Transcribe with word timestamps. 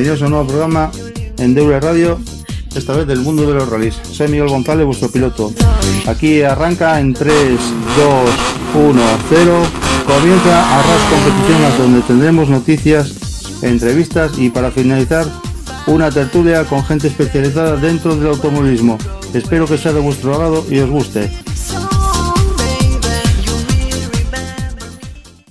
Bienvenidos 0.00 0.22
a 0.22 0.24
un 0.24 0.30
nuevo 0.30 0.48
programa 0.48 0.90
en 1.36 1.52
Deure 1.52 1.78
Radio, 1.78 2.18
esta 2.74 2.96
vez 2.96 3.06
del 3.06 3.20
mundo 3.20 3.46
de 3.46 3.52
los 3.52 3.68
rallies. 3.68 3.96
Soy 3.96 4.28
Miguel 4.28 4.48
González, 4.48 4.86
vuestro 4.86 5.10
piloto. 5.10 5.52
Aquí 6.06 6.40
arranca 6.40 6.98
en 6.98 7.12
3, 7.12 7.34
2, 7.34 8.82
1, 8.82 9.02
0. 9.28 9.52
Comienza 10.06 10.78
Arras 10.78 11.02
Competición, 11.10 11.78
donde 11.78 12.00
tendremos 12.00 12.48
noticias, 12.48 13.60
entrevistas 13.62 14.38
y 14.38 14.48
para 14.48 14.70
finalizar 14.70 15.26
una 15.86 16.10
tertulia 16.10 16.64
con 16.64 16.82
gente 16.82 17.08
especializada 17.08 17.76
dentro 17.76 18.16
del 18.16 18.28
automovilismo. 18.28 18.96
Espero 19.34 19.66
que 19.66 19.76
sea 19.76 19.92
de 19.92 20.00
vuestro 20.00 20.32
agrado 20.32 20.64
y 20.70 20.78
os 20.78 20.88
guste. 20.88 21.30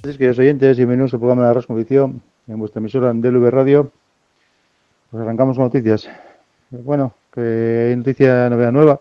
Queridos 0.02 0.40
oyentes, 0.40 0.76
bienvenidos 0.76 1.14
al 1.14 1.20
programa 1.20 1.44
de 1.44 1.50
Arras 1.52 1.68
Competición 1.68 2.24
en 2.48 2.58
vuestra 2.58 2.80
emisora 2.80 3.12
en 3.12 3.22
DLV 3.22 3.48
Radio. 3.52 3.92
Pues 5.12 5.24
arrancamos 5.24 5.58
con 5.58 5.66
noticias. 5.66 6.08
Bueno, 6.70 7.14
que 7.34 7.88
hay 7.90 7.96
noticia, 7.96 8.48
novedad 8.48 8.72
nueva. 8.72 9.00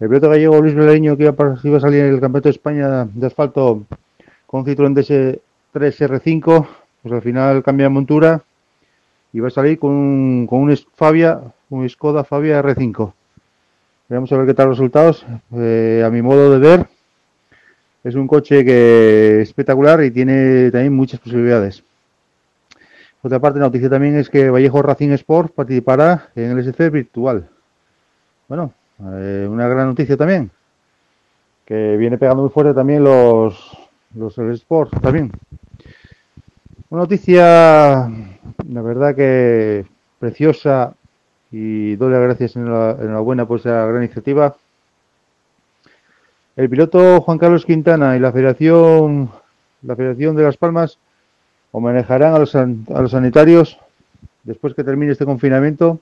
El 0.00 0.08
piloto 0.08 0.28
gallego 0.28 0.60
Luis 0.60 0.74
Beleño, 0.74 1.16
que 1.16 1.22
iba, 1.22 1.76
a 1.76 1.80
salir 1.80 2.00
en 2.00 2.14
el 2.14 2.20
Campeonato 2.20 2.48
de 2.48 2.50
España 2.50 3.04
de 3.04 3.26
asfalto 3.26 3.84
con 4.46 4.64
Citroën 4.64 4.92
DS3R5, 5.72 6.66
pues 7.02 7.14
al 7.14 7.22
final 7.22 7.62
cambia 7.62 7.84
de 7.84 7.90
montura 7.90 8.42
y 9.32 9.38
va 9.38 9.48
a 9.48 9.50
salir 9.52 9.78
con 9.78 9.92
un, 9.92 10.46
con 10.48 10.62
un 10.62 10.76
Fabia, 10.94 11.40
un 11.68 11.88
Skoda 11.88 12.24
Fabia 12.24 12.60
R5. 12.60 13.12
Vamos 14.08 14.32
a 14.32 14.36
ver 14.36 14.46
qué 14.46 14.54
tal 14.54 14.70
los 14.70 14.78
resultados. 14.78 15.24
Eh, 15.54 16.02
a 16.04 16.10
mi 16.10 16.22
modo 16.22 16.50
de 16.50 16.58
ver, 16.58 16.86
es 18.02 18.16
un 18.16 18.26
coche 18.26 18.64
que 18.64 19.42
es 19.42 19.48
espectacular 19.48 20.02
y 20.02 20.10
tiene 20.10 20.72
también 20.72 20.92
muchas 20.92 21.20
posibilidades. 21.20 21.84
Otra 23.22 23.38
parte 23.38 23.58
la 23.58 23.66
noticia 23.66 23.90
también 23.90 24.16
es 24.16 24.30
que 24.30 24.48
Vallejo 24.48 24.80
Racing 24.80 25.10
Sport 25.10 25.54
participará 25.54 26.30
en 26.34 26.52
el 26.52 26.60
SC 26.60 26.90
virtual. 26.90 27.48
Bueno, 28.48 28.72
eh, 29.12 29.46
una 29.48 29.68
gran 29.68 29.88
noticia 29.88 30.16
también, 30.16 30.50
que 31.66 31.96
viene 31.98 32.16
pegando 32.16 32.42
muy 32.42 32.50
fuerte 32.50 32.72
también 32.72 33.04
los, 33.04 33.76
los 34.14 34.38
Sport 34.38 35.00
también. 35.02 35.30
Una 36.88 37.02
noticia, 37.02 38.10
la 38.68 38.82
verdad 38.82 39.14
que 39.14 39.84
preciosa 40.18 40.94
y 41.52 41.96
doy 41.96 42.12
las 42.12 42.22
gracias 42.22 42.56
en 42.56 42.72
la 42.72 43.20
buena 43.20 43.46
por 43.46 43.60
esa 43.60 43.84
gran 43.86 44.02
iniciativa. 44.02 44.56
El 46.56 46.70
piloto 46.70 47.20
Juan 47.20 47.38
Carlos 47.38 47.66
Quintana 47.66 48.16
y 48.16 48.20
la 48.20 48.32
Federación, 48.32 49.30
la 49.82 49.94
Federación 49.94 50.36
de 50.36 50.42
Las 50.42 50.56
Palmas 50.56 50.98
manejarán 51.72 52.34
a 52.34 52.38
los, 52.38 52.54
a 52.56 52.66
los 52.66 53.12
sanitarios 53.12 53.78
después 54.42 54.74
que 54.74 54.82
termine 54.82 55.12
este 55.12 55.24
confinamiento 55.24 56.00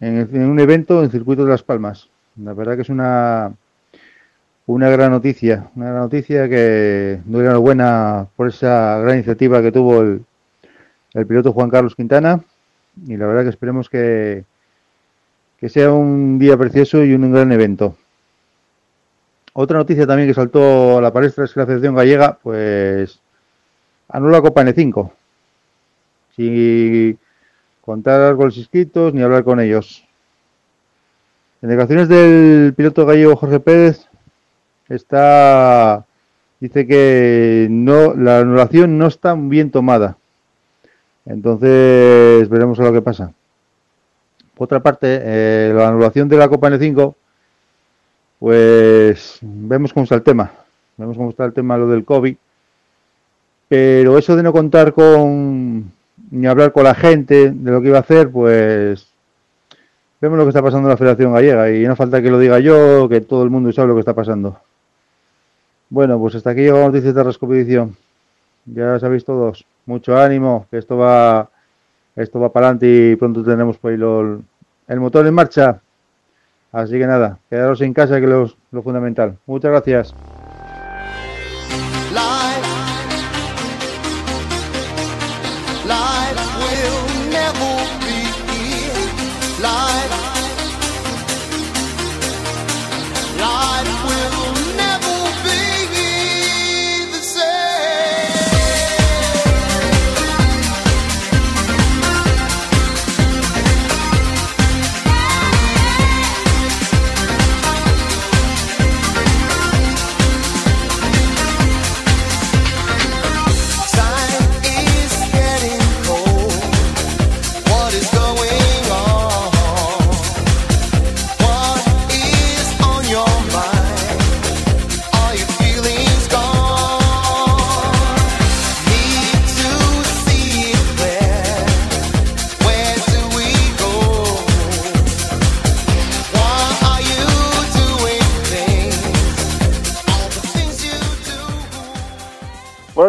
en, 0.00 0.48
un 0.48 0.58
evento 0.60 0.98
en 0.98 1.06
el 1.06 1.10
circuito 1.10 1.44
de 1.44 1.50
Las 1.50 1.62
Palmas. 1.62 2.08
La 2.42 2.54
verdad 2.54 2.76
que 2.76 2.82
es 2.82 2.88
una, 2.88 3.52
una 4.66 4.88
gran 4.88 5.10
noticia, 5.10 5.68
una 5.76 5.86
gran 5.90 6.00
noticia 6.02 6.48
que 6.48 7.20
doy 7.26 7.42
enhorabuena 7.42 8.28
por 8.36 8.48
esa 8.48 8.98
gran 9.00 9.16
iniciativa 9.16 9.60
que 9.60 9.72
tuvo 9.72 10.00
el, 10.00 10.24
el 11.14 11.26
piloto 11.26 11.52
Juan 11.52 11.70
Carlos 11.70 11.94
Quintana 11.94 12.40
y 13.06 13.16
la 13.16 13.26
verdad 13.26 13.42
que 13.42 13.50
esperemos 13.50 13.88
que, 13.88 14.44
que 15.58 15.68
sea 15.68 15.92
un 15.92 16.38
día 16.38 16.56
precioso 16.56 17.04
y 17.04 17.12
un 17.12 17.32
gran 17.32 17.52
evento. 17.52 17.96
Otra 19.52 19.78
noticia 19.78 20.06
también 20.06 20.28
que 20.28 20.34
saltó 20.34 20.98
a 20.98 21.02
la 21.02 21.12
palestra 21.12 21.44
es 21.44 21.52
que 21.52 21.60
la 21.60 21.66
Federación 21.66 21.96
Gallega, 21.96 22.38
pues 22.42 23.20
anula 24.12 24.38
la 24.38 24.42
Copa 24.42 24.62
N5. 24.62 25.10
Sin 26.36 27.18
contar 27.80 28.36
con 28.36 28.46
los 28.46 28.56
inscritos 28.56 29.14
ni 29.14 29.22
hablar 29.22 29.44
con 29.44 29.60
ellos. 29.60 30.04
En 31.62 31.68
declaraciones 31.68 32.08
del 32.08 32.72
piloto 32.74 33.04
gallego 33.04 33.36
Jorge 33.36 33.60
Pérez 33.60 34.06
está 34.88 36.06
dice 36.58 36.86
que 36.86 37.68
no 37.70 38.14
la 38.14 38.40
anulación 38.40 38.98
no 38.98 39.06
está 39.06 39.34
bien 39.34 39.70
tomada. 39.70 40.16
Entonces 41.26 42.48
veremos 42.48 42.80
a 42.80 42.84
lo 42.84 42.92
que 42.92 43.02
pasa. 43.02 43.32
Por 44.54 44.66
otra 44.66 44.80
parte, 44.80 45.20
eh, 45.22 45.72
la 45.74 45.88
anulación 45.88 46.28
de 46.28 46.36
la 46.36 46.48
Copa 46.48 46.68
N5, 46.68 47.14
pues 48.38 49.38
vemos 49.40 49.92
cómo 49.92 50.04
está 50.04 50.16
el 50.16 50.22
tema. 50.22 50.50
Vemos 50.96 51.16
cómo 51.16 51.30
está 51.30 51.44
el 51.44 51.52
tema 51.52 51.78
lo 51.78 51.88
del 51.88 52.04
COVID 52.04 52.36
pero 53.70 54.18
eso 54.18 54.34
de 54.34 54.42
no 54.42 54.52
contar 54.52 54.92
con 54.92 55.92
ni 56.32 56.46
hablar 56.48 56.72
con 56.72 56.82
la 56.82 56.94
gente 56.96 57.52
de 57.52 57.70
lo 57.70 57.80
que 57.80 57.86
iba 57.86 57.98
a 57.98 58.00
hacer, 58.00 58.28
pues 58.28 59.06
vemos 60.20 60.38
lo 60.38 60.44
que 60.44 60.48
está 60.48 60.60
pasando 60.60 60.88
en 60.88 60.90
la 60.90 60.96
Federación 60.96 61.32
Gallega 61.32 61.70
y 61.70 61.86
no 61.86 61.94
falta 61.94 62.20
que 62.20 62.32
lo 62.32 62.40
diga 62.40 62.58
yo, 62.58 63.08
que 63.08 63.20
todo 63.20 63.44
el 63.44 63.50
mundo 63.50 63.70
sabe 63.70 63.86
lo 63.86 63.94
que 63.94 64.00
está 64.00 64.12
pasando. 64.12 64.58
Bueno, 65.88 66.18
pues 66.18 66.34
hasta 66.34 66.50
aquí 66.50 66.62
llegamos 66.62 66.92
dice 66.92 67.14
Competición. 67.38 67.96
Ya 68.66 68.98
sabéis 68.98 69.24
todos, 69.24 69.64
mucho 69.86 70.18
ánimo, 70.18 70.66
que 70.68 70.78
esto 70.78 70.96
va 70.96 71.48
esto 72.16 72.40
va 72.40 72.52
para 72.52 72.66
adelante 72.66 73.12
y 73.12 73.16
pronto 73.16 73.44
tendremos 73.44 73.78
por 73.78 73.92
el 73.92 75.00
motor 75.00 75.24
en 75.24 75.34
marcha. 75.34 75.80
Así 76.72 76.98
que 76.98 77.06
nada, 77.06 77.38
quedaros 77.48 77.80
en 77.82 77.94
casa 77.94 78.18
que 78.18 78.24
es 78.24 78.56
lo 78.72 78.82
fundamental. 78.82 79.38
Muchas 79.46 79.70
gracias. 79.70 80.14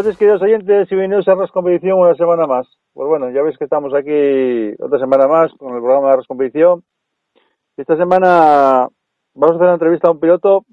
Buenas 0.01 0.17
queridos 0.17 0.41
oyentes, 0.41 0.91
y 0.91 0.95
bienvenidos 0.95 1.27
a 1.27 1.33
Arras 1.33 1.51
Competición 1.51 1.99
una 1.99 2.15
semana 2.15 2.47
más. 2.47 2.65
Pues 2.91 3.07
bueno, 3.07 3.29
ya 3.29 3.43
veis 3.43 3.55
que 3.55 3.65
estamos 3.65 3.93
aquí 3.93 4.73
otra 4.83 4.97
semana 4.97 5.27
más 5.27 5.53
con 5.59 5.75
el 5.75 5.79
programa 5.79 6.07
de 6.07 6.13
Arras 6.13 6.25
Competición. 6.25 6.83
Esta 7.77 7.95
semana 7.95 8.87
vamos 9.35 9.51
a 9.51 9.55
hacer 9.57 9.61
una 9.61 9.73
entrevista 9.73 10.07
a 10.07 10.11
un 10.13 10.19
piloto 10.19 10.65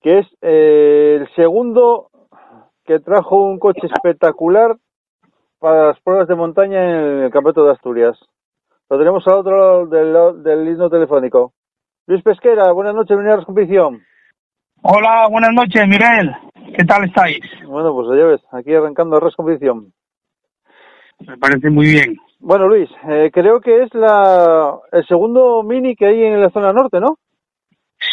que 0.00 0.18
es 0.18 0.26
eh, 0.42 1.18
el 1.20 1.28
segundo 1.36 2.10
que 2.84 2.98
trajo 2.98 3.44
un 3.44 3.60
coche 3.60 3.86
espectacular 3.86 4.74
para 5.60 5.86
las 5.86 6.00
pruebas 6.00 6.26
de 6.26 6.34
montaña 6.34 6.82
en 6.82 7.22
el 7.22 7.30
Campeonato 7.30 7.66
de 7.66 7.70
Asturias. 7.70 8.18
Lo 8.90 8.98
tenemos 8.98 9.24
al 9.28 9.34
otro 9.34 9.56
lado 9.56 10.42
del, 10.42 10.42
del 10.42 10.90
telefónico. 10.90 11.52
Luis 12.08 12.20
Pesquera, 12.24 12.72
buenas 12.72 12.96
noches, 12.96 13.10
bienvenido 13.10 13.30
a 13.30 13.34
Arras 13.34 13.46
Competición. 13.46 14.02
Hola, 14.82 15.28
buenas 15.30 15.52
noches, 15.52 15.86
Miguel. 15.86 16.34
¿Qué 16.76 16.84
tal 16.84 17.04
estáis? 17.04 17.40
Bueno, 17.66 17.92
pues 17.94 18.08
ya 18.18 18.26
ves, 18.26 18.40
aquí 18.52 18.74
arrancando 18.74 19.20
la 19.20 19.30
competición. 19.30 19.92
Me 21.20 21.36
parece 21.38 21.70
muy 21.70 21.86
bien. 21.86 22.16
Bueno, 22.40 22.68
Luis, 22.68 22.90
eh, 23.08 23.30
creo 23.32 23.60
que 23.60 23.84
es 23.84 23.94
la, 23.94 24.74
el 24.92 25.06
segundo 25.06 25.62
mini 25.62 25.94
que 25.94 26.06
hay 26.06 26.24
en 26.24 26.40
la 26.40 26.50
zona 26.50 26.72
norte, 26.72 27.00
¿no? 27.00 27.16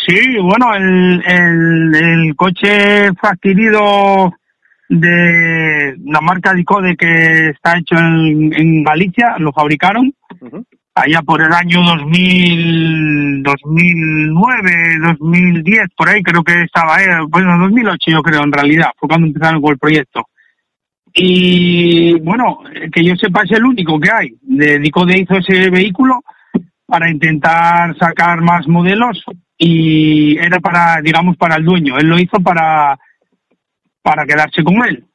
Sí, 0.08 0.38
bueno, 0.40 0.74
el, 0.76 1.22
el, 1.26 1.96
el 1.96 2.36
coche 2.36 3.12
fue 3.20 3.30
adquirido 3.30 4.32
de 4.88 5.96
la 6.06 6.22
marca 6.22 6.54
Dicode 6.54 6.96
que 6.96 7.50
está 7.50 7.78
hecho 7.78 7.96
en, 7.98 8.54
en 8.54 8.84
Galicia, 8.84 9.36
lo 9.40 9.52
fabricaron 9.52 10.14
Ujú. 10.42 10.66
Allá 10.94 11.22
por 11.22 11.42
el 11.42 11.54
año 11.54 11.82
2000, 11.84 13.44
2009, 13.44 15.00
2010, 15.02 15.82
por 15.96 16.10
ahí 16.10 16.22
creo 16.22 16.44
que 16.44 16.64
estaba, 16.64 17.02
eh, 17.02 17.08
bueno, 17.30 17.58
2008 17.58 18.12
yo 18.12 18.22
creo 18.22 18.44
en 18.44 18.52
realidad, 18.52 18.92
fue 18.98 19.10
cuando 19.10 19.28
empezaron 19.28 19.62
con 19.62 19.72
el 19.72 19.80
proyecto. 19.80 20.26
Y 21.14 22.20
bueno, 22.22 22.60
eh, 22.74 22.90
que 22.92 23.04
yo 23.04 23.16
sepa 23.16 23.44
es 23.44 23.52
el 23.52 23.66
único 23.66 24.00
que 24.00 24.10
hay. 24.12 24.30
Dedicó 24.42 25.06
de 25.06 25.20
hizo 25.20 25.36
ese 25.36 25.70
vehículo 25.70 26.22
para 26.86 27.10
intentar 27.10 27.98
sacar 27.98 28.42
más 28.42 28.68
modelos 28.68 29.24
y 29.58 30.38
era 30.38 30.60
para, 30.60 31.02
digamos, 31.02 31.38
para 31.38 31.56
el 31.56 31.66
dueño. 31.66 31.98
Él 31.98 32.08
lo 32.08 32.20
hizo 32.20 32.40
para, 32.40 32.98
para 34.02 34.26
quedarse 34.26 34.64
con 34.64 34.84
él. 34.86 35.06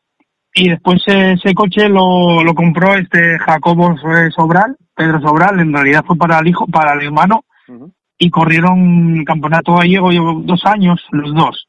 Y 0.58 0.70
después 0.70 1.03
ese 1.06 1.53
coche 1.55 1.87
lo, 1.88 2.43
lo 2.43 2.55
compró 2.55 2.94
este 2.94 3.38
Jacobo 3.38 3.94
Sobral, 4.35 4.75
Pedro 4.94 5.20
Sobral, 5.20 5.61
en 5.61 5.70
realidad 5.73 6.03
fue 6.06 6.17
para 6.17 6.38
el 6.38 6.49
hijo, 6.49 6.67
para 6.67 6.94
el 6.94 7.03
hermano, 7.06 7.44
y 8.19 8.31
corrieron 8.31 9.19
el 9.19 9.25
campeonato 9.26 9.75
gallego 9.75 10.11
llevo 10.11 10.41
dos 10.43 10.64
años, 10.64 10.99
los 11.11 11.35
dos. 11.35 11.69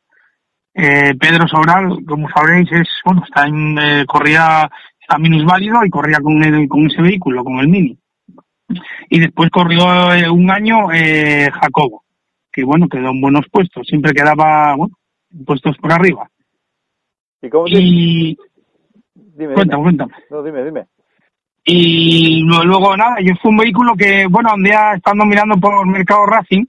Eh, 0.73 1.15
Pedro 1.19 1.47
Sobral, 1.49 1.97
como 2.07 2.29
sabréis, 2.29 2.71
es, 2.71 2.87
bueno, 3.03 3.23
está 3.27 3.45
en, 3.47 3.77
eh, 3.77 4.05
corría, 4.07 4.69
está 5.01 5.17
minusválido 5.17 5.83
y 5.83 5.89
corría 5.89 6.19
con, 6.21 6.41
el- 6.41 6.69
con 6.69 6.85
ese 6.89 7.01
vehículo, 7.01 7.43
con 7.43 7.59
el 7.59 7.67
Mini. 7.67 7.97
Y 9.09 9.19
después 9.19 9.49
corrió 9.49 10.13
eh, 10.13 10.29
un 10.29 10.49
año 10.49 10.93
eh, 10.93 11.49
Jacobo, 11.51 12.03
que 12.53 12.63
bueno, 12.63 12.87
quedó 12.87 13.09
en 13.09 13.19
buenos 13.19 13.45
puestos, 13.51 13.85
siempre 13.85 14.13
quedaba, 14.13 14.75
bueno, 14.75 14.95
puestos 15.45 15.75
por 15.77 15.91
arriba. 15.91 16.29
¿Y 17.41 17.49
cómo 17.49 17.65
te... 17.65 17.79
Y, 17.81 18.37
Dime, 19.37 19.53
cuéntame, 19.53 19.83
dime. 19.83 19.97
cuéntame. 19.97 20.23
No, 20.31 20.43
dime, 20.43 20.65
dime. 20.65 20.85
Y 21.63 22.41
luego 22.43 22.95
nada, 22.97 23.17
yo 23.21 23.33
fue 23.41 23.51
un 23.51 23.57
vehículo 23.57 23.93
que, 23.95 24.25
bueno, 24.27 24.49
un 24.55 24.63
día 24.63 24.93
estando 24.95 25.25
mirando 25.25 25.57
por 25.57 25.85
Mercado 25.85 26.25
Racing, 26.25 26.65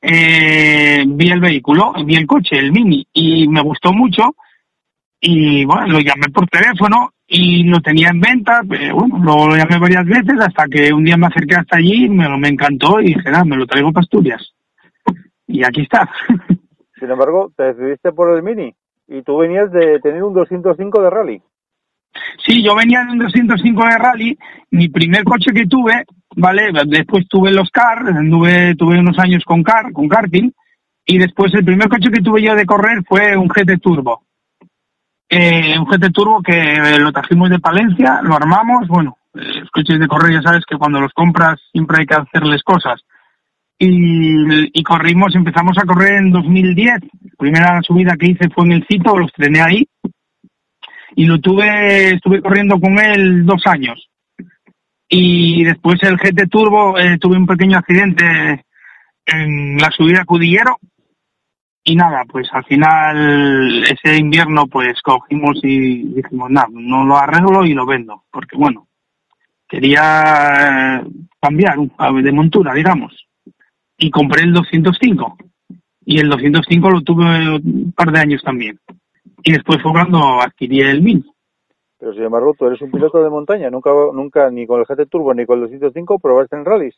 eh, 0.00 1.04
vi 1.06 1.30
el 1.30 1.40
vehículo, 1.40 1.92
vi 2.04 2.16
el 2.16 2.26
coche, 2.26 2.58
el 2.58 2.72
Mini, 2.72 3.06
y 3.12 3.46
me 3.46 3.60
gustó 3.60 3.92
mucho. 3.92 4.34
Y 5.20 5.64
bueno, 5.64 5.86
lo 5.88 6.00
llamé 6.00 6.28
por 6.32 6.48
teléfono 6.48 7.12
y 7.26 7.64
lo 7.64 7.80
tenía 7.80 8.08
en 8.08 8.20
venta, 8.20 8.62
pero 8.68 8.96
bueno, 8.96 9.18
lo, 9.18 9.48
lo 9.48 9.56
llamé 9.56 9.78
varias 9.78 10.06
veces 10.06 10.40
hasta 10.40 10.66
que 10.66 10.92
un 10.92 11.04
día 11.04 11.16
me 11.16 11.26
acerqué 11.26 11.56
hasta 11.56 11.76
allí, 11.76 12.08
me, 12.08 12.28
me 12.38 12.48
encantó 12.48 13.00
y 13.00 13.14
dije, 13.14 13.30
nada, 13.30 13.44
me 13.44 13.56
lo 13.56 13.66
traigo 13.66 13.92
para 13.92 14.02
Asturias. 14.02 14.54
Y 15.46 15.62
aquí 15.62 15.82
está. 15.82 16.08
Sin 16.98 17.10
embargo, 17.10 17.52
te 17.56 17.74
decidiste 17.74 18.12
por 18.12 18.34
el 18.34 18.42
mini 18.42 18.74
y 19.08 19.22
tú 19.22 19.38
venías 19.38 19.70
de 19.72 20.00
tener 20.00 20.22
un 20.22 20.34
205 20.34 21.02
de 21.02 21.10
rally. 21.10 21.42
Sí, 22.46 22.62
yo 22.62 22.74
venía 22.74 23.04
de 23.04 23.12
un 23.12 23.18
205 23.18 23.84
de 23.84 23.98
rally. 23.98 24.38
Mi 24.70 24.88
primer 24.88 25.24
coche 25.24 25.52
que 25.52 25.66
tuve, 25.66 26.04
¿vale? 26.36 26.70
Después 26.86 27.26
tuve 27.28 27.50
los 27.50 27.70
car, 27.70 28.04
tuve 28.76 28.98
unos 28.98 29.18
años 29.18 29.44
con 29.44 29.62
car, 29.62 29.92
con 29.92 30.08
karting. 30.08 30.50
Y 31.04 31.18
después 31.18 31.52
el 31.54 31.64
primer 31.64 31.88
coche 31.88 32.10
que 32.10 32.20
tuve 32.20 32.42
yo 32.42 32.54
de 32.54 32.66
correr 32.66 33.02
fue 33.06 33.36
un 33.36 33.48
GT 33.48 33.80
Turbo. 33.80 34.22
Eh, 35.28 35.78
un 35.78 35.86
GT 35.86 36.10
Turbo 36.12 36.42
que 36.42 36.74
eh, 36.74 36.98
lo 36.98 37.12
trajimos 37.12 37.50
de 37.50 37.58
Palencia, 37.58 38.20
lo 38.22 38.34
armamos. 38.34 38.88
Bueno, 38.88 39.16
eh, 39.34 39.60
los 39.60 39.70
coches 39.70 39.98
de 39.98 40.08
correr 40.08 40.34
ya 40.34 40.42
sabes 40.42 40.64
que 40.66 40.76
cuando 40.76 41.00
los 41.00 41.12
compras 41.12 41.60
siempre 41.72 42.00
hay 42.00 42.06
que 42.06 42.14
hacerles 42.14 42.62
cosas. 42.62 43.00
Y, 43.78 44.78
y 44.78 44.82
corrimos, 44.82 45.34
empezamos 45.34 45.78
a 45.78 45.86
correr 45.86 46.14
en 46.14 46.30
2010. 46.30 47.00
La 47.00 47.30
primera 47.38 47.80
subida 47.82 48.16
que 48.16 48.30
hice 48.30 48.50
fue 48.50 48.66
en 48.66 48.72
el 48.72 48.86
Cito, 48.86 49.16
los 49.16 49.32
trené 49.32 49.60
ahí 49.60 49.88
y 51.16 51.26
lo 51.26 51.38
tuve, 51.40 52.14
estuve 52.14 52.40
corriendo 52.40 52.78
con 52.80 52.98
él 52.98 53.44
dos 53.44 53.62
años. 53.66 54.08
Y 55.08 55.64
después 55.64 56.02
el 56.02 56.18
GT 56.18 56.48
Turbo 56.50 56.98
eh, 56.98 57.18
tuve 57.18 57.36
un 57.36 57.46
pequeño 57.46 57.78
accidente 57.78 58.64
en 59.24 59.76
la 59.78 59.90
subida 59.90 60.22
a 60.22 60.24
Cudillero 60.24 60.78
y 61.88 61.96
nada, 61.96 62.24
pues 62.28 62.46
al 62.52 62.64
final 62.64 63.82
ese 63.84 64.18
invierno 64.18 64.66
pues 64.66 65.00
cogimos 65.00 65.58
y 65.62 66.02
dijimos, 66.14 66.50
nada, 66.50 66.68
no 66.70 67.04
lo 67.04 67.16
arreglo 67.16 67.64
y 67.64 67.72
lo 67.72 67.86
vendo, 67.86 68.24
porque 68.30 68.56
bueno, 68.56 68.88
quería 69.66 71.00
eh, 71.00 71.04
cambiar 71.40 71.78
de 71.78 72.32
montura, 72.32 72.74
digamos. 72.74 73.26
Y 73.96 74.10
compré 74.10 74.44
el 74.44 74.52
205 74.52 75.38
y 76.04 76.18
el 76.18 76.28
205 76.28 76.90
lo 76.90 77.00
tuve 77.00 77.56
un 77.56 77.92
par 77.96 78.12
de 78.12 78.20
años 78.20 78.42
también. 78.42 78.78
Y 79.48 79.52
después 79.52 79.80
fue 79.80 79.92
cuando 79.92 80.42
adquirí 80.42 80.80
el 80.82 81.00
Mini. 81.00 81.24
Pero 81.98 82.12
sin 82.12 82.24
embargo, 82.24 82.54
tú 82.58 82.66
eres 82.66 82.82
un 82.82 82.90
piloto 82.90 83.22
de 83.24 83.30
montaña. 83.30 83.70
Nunca, 83.70 83.90
nunca 84.12 84.50
ni 84.50 84.66
con 84.66 84.78
el 84.78 84.84
GT 84.84 85.08
Turbo 85.08 85.32
ni 85.32 85.46
con 85.46 85.56
el 85.56 85.70
205 85.70 86.18
probaste 86.18 86.54
en 86.54 86.66
rallies. 86.66 86.94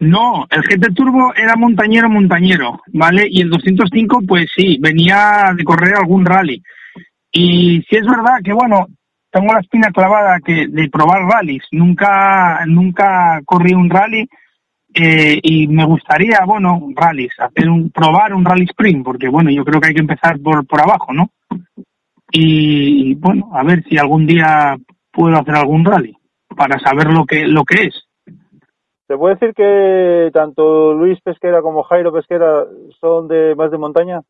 No, 0.00 0.44
el 0.50 0.62
GT 0.62 0.92
Turbo 0.92 1.32
era 1.36 1.54
montañero, 1.54 2.10
montañero, 2.10 2.80
¿vale? 2.88 3.28
Y 3.30 3.42
el 3.42 3.50
205, 3.50 4.22
pues 4.26 4.50
sí, 4.52 4.76
venía 4.80 5.52
de 5.56 5.62
correr 5.62 5.94
algún 5.94 6.26
rally. 6.26 6.60
Y 7.30 7.80
sí 7.88 7.94
es 7.94 8.06
verdad 8.08 8.40
que, 8.42 8.52
bueno, 8.52 8.88
tengo 9.30 9.52
la 9.52 9.60
espina 9.60 9.92
clavada 9.92 10.40
que 10.40 10.66
de 10.66 10.88
probar 10.88 11.22
rallies. 11.26 11.62
Nunca, 11.70 12.66
nunca 12.66 13.40
corrí 13.44 13.72
un 13.72 13.88
rally 13.88 14.28
eh, 14.94 15.38
y 15.40 15.68
me 15.68 15.84
gustaría, 15.84 16.40
bueno, 16.44 16.88
rallies, 16.96 17.38
hacer 17.38 17.70
un, 17.70 17.88
probar 17.90 18.34
un 18.34 18.44
rally 18.44 18.64
sprint, 18.64 19.04
porque 19.04 19.28
bueno, 19.28 19.48
yo 19.50 19.64
creo 19.64 19.80
que 19.80 19.90
hay 19.90 19.94
que 19.94 20.00
empezar 20.00 20.40
por, 20.40 20.66
por 20.66 20.80
abajo, 20.80 21.12
¿no? 21.12 21.30
Y 22.30 23.14
bueno, 23.16 23.50
a 23.52 23.62
ver 23.62 23.84
si 23.84 23.98
algún 23.98 24.26
día 24.26 24.76
puedo 25.12 25.36
hacer 25.36 25.54
algún 25.54 25.84
rally 25.84 26.16
para 26.56 26.78
saber 26.78 27.12
lo 27.12 27.24
que, 27.24 27.46
lo 27.46 27.64
que 27.64 27.86
es. 27.86 27.94
¿Se 29.06 29.16
puede 29.16 29.34
decir 29.34 29.54
que 29.54 30.30
tanto 30.32 30.94
Luis 30.94 31.20
Pesquera 31.20 31.60
como 31.60 31.82
Jairo 31.82 32.12
Pesquera 32.12 32.64
son 33.00 33.28
de 33.28 33.54
más 33.54 33.70
de 33.70 33.78
montaña? 33.78 34.20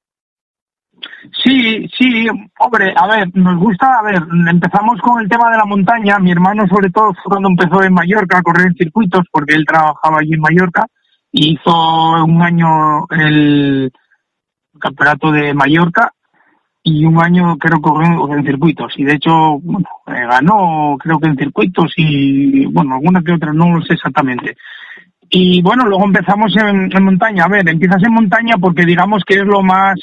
Sí, 1.42 1.88
sí, 1.96 2.26
hombre, 2.58 2.92
a 2.96 3.06
ver, 3.06 3.28
nos 3.34 3.58
gusta, 3.58 3.98
a 3.98 4.02
ver, 4.02 4.16
empezamos 4.50 5.00
con 5.00 5.20
el 5.20 5.28
tema 5.28 5.50
de 5.50 5.56
la 5.56 5.64
montaña, 5.64 6.18
mi 6.18 6.30
hermano 6.30 6.66
sobre 6.68 6.90
todo 6.90 7.12
fue 7.14 7.30
cuando 7.30 7.48
empezó 7.48 7.82
en 7.82 7.94
Mallorca 7.94 8.38
a 8.38 8.42
correr 8.42 8.66
en 8.66 8.74
circuitos, 8.74 9.22
porque 9.30 9.54
él 9.54 9.64
trabajaba 9.64 10.18
allí 10.20 10.34
en 10.34 10.40
Mallorca, 10.40 10.86
y 11.30 11.54
hizo 11.54 11.72
un 12.24 12.42
año 12.42 13.06
el 13.10 13.90
campeonato 14.78 15.32
de 15.32 15.54
Mallorca, 15.54 16.12
y 16.84 17.04
un 17.04 17.22
año 17.22 17.56
creo 17.58 17.80
que 17.80 18.34
en 18.34 18.44
circuitos, 18.44 18.92
y 18.96 19.04
de 19.04 19.14
hecho, 19.14 19.58
bueno, 19.60 19.86
eh, 20.08 20.26
ganó 20.28 20.96
creo 20.98 21.18
que 21.18 21.28
en 21.28 21.36
circuitos, 21.36 21.92
y 21.96 22.66
bueno, 22.66 22.94
alguna 22.94 23.22
que 23.22 23.32
otra, 23.32 23.52
no 23.52 23.76
lo 23.76 23.82
sé 23.82 23.94
exactamente. 23.94 24.56
Y 25.30 25.62
bueno, 25.62 25.84
luego 25.86 26.04
empezamos 26.04 26.54
en, 26.56 27.04
montaña, 27.04 27.44
a 27.44 27.48
ver, 27.48 27.68
empiezas 27.68 28.02
en 28.02 28.12
montaña 28.12 28.56
porque 28.60 28.84
digamos 28.84 29.22
que 29.24 29.34
es 29.34 29.44
lo 29.44 29.62
más 29.62 29.94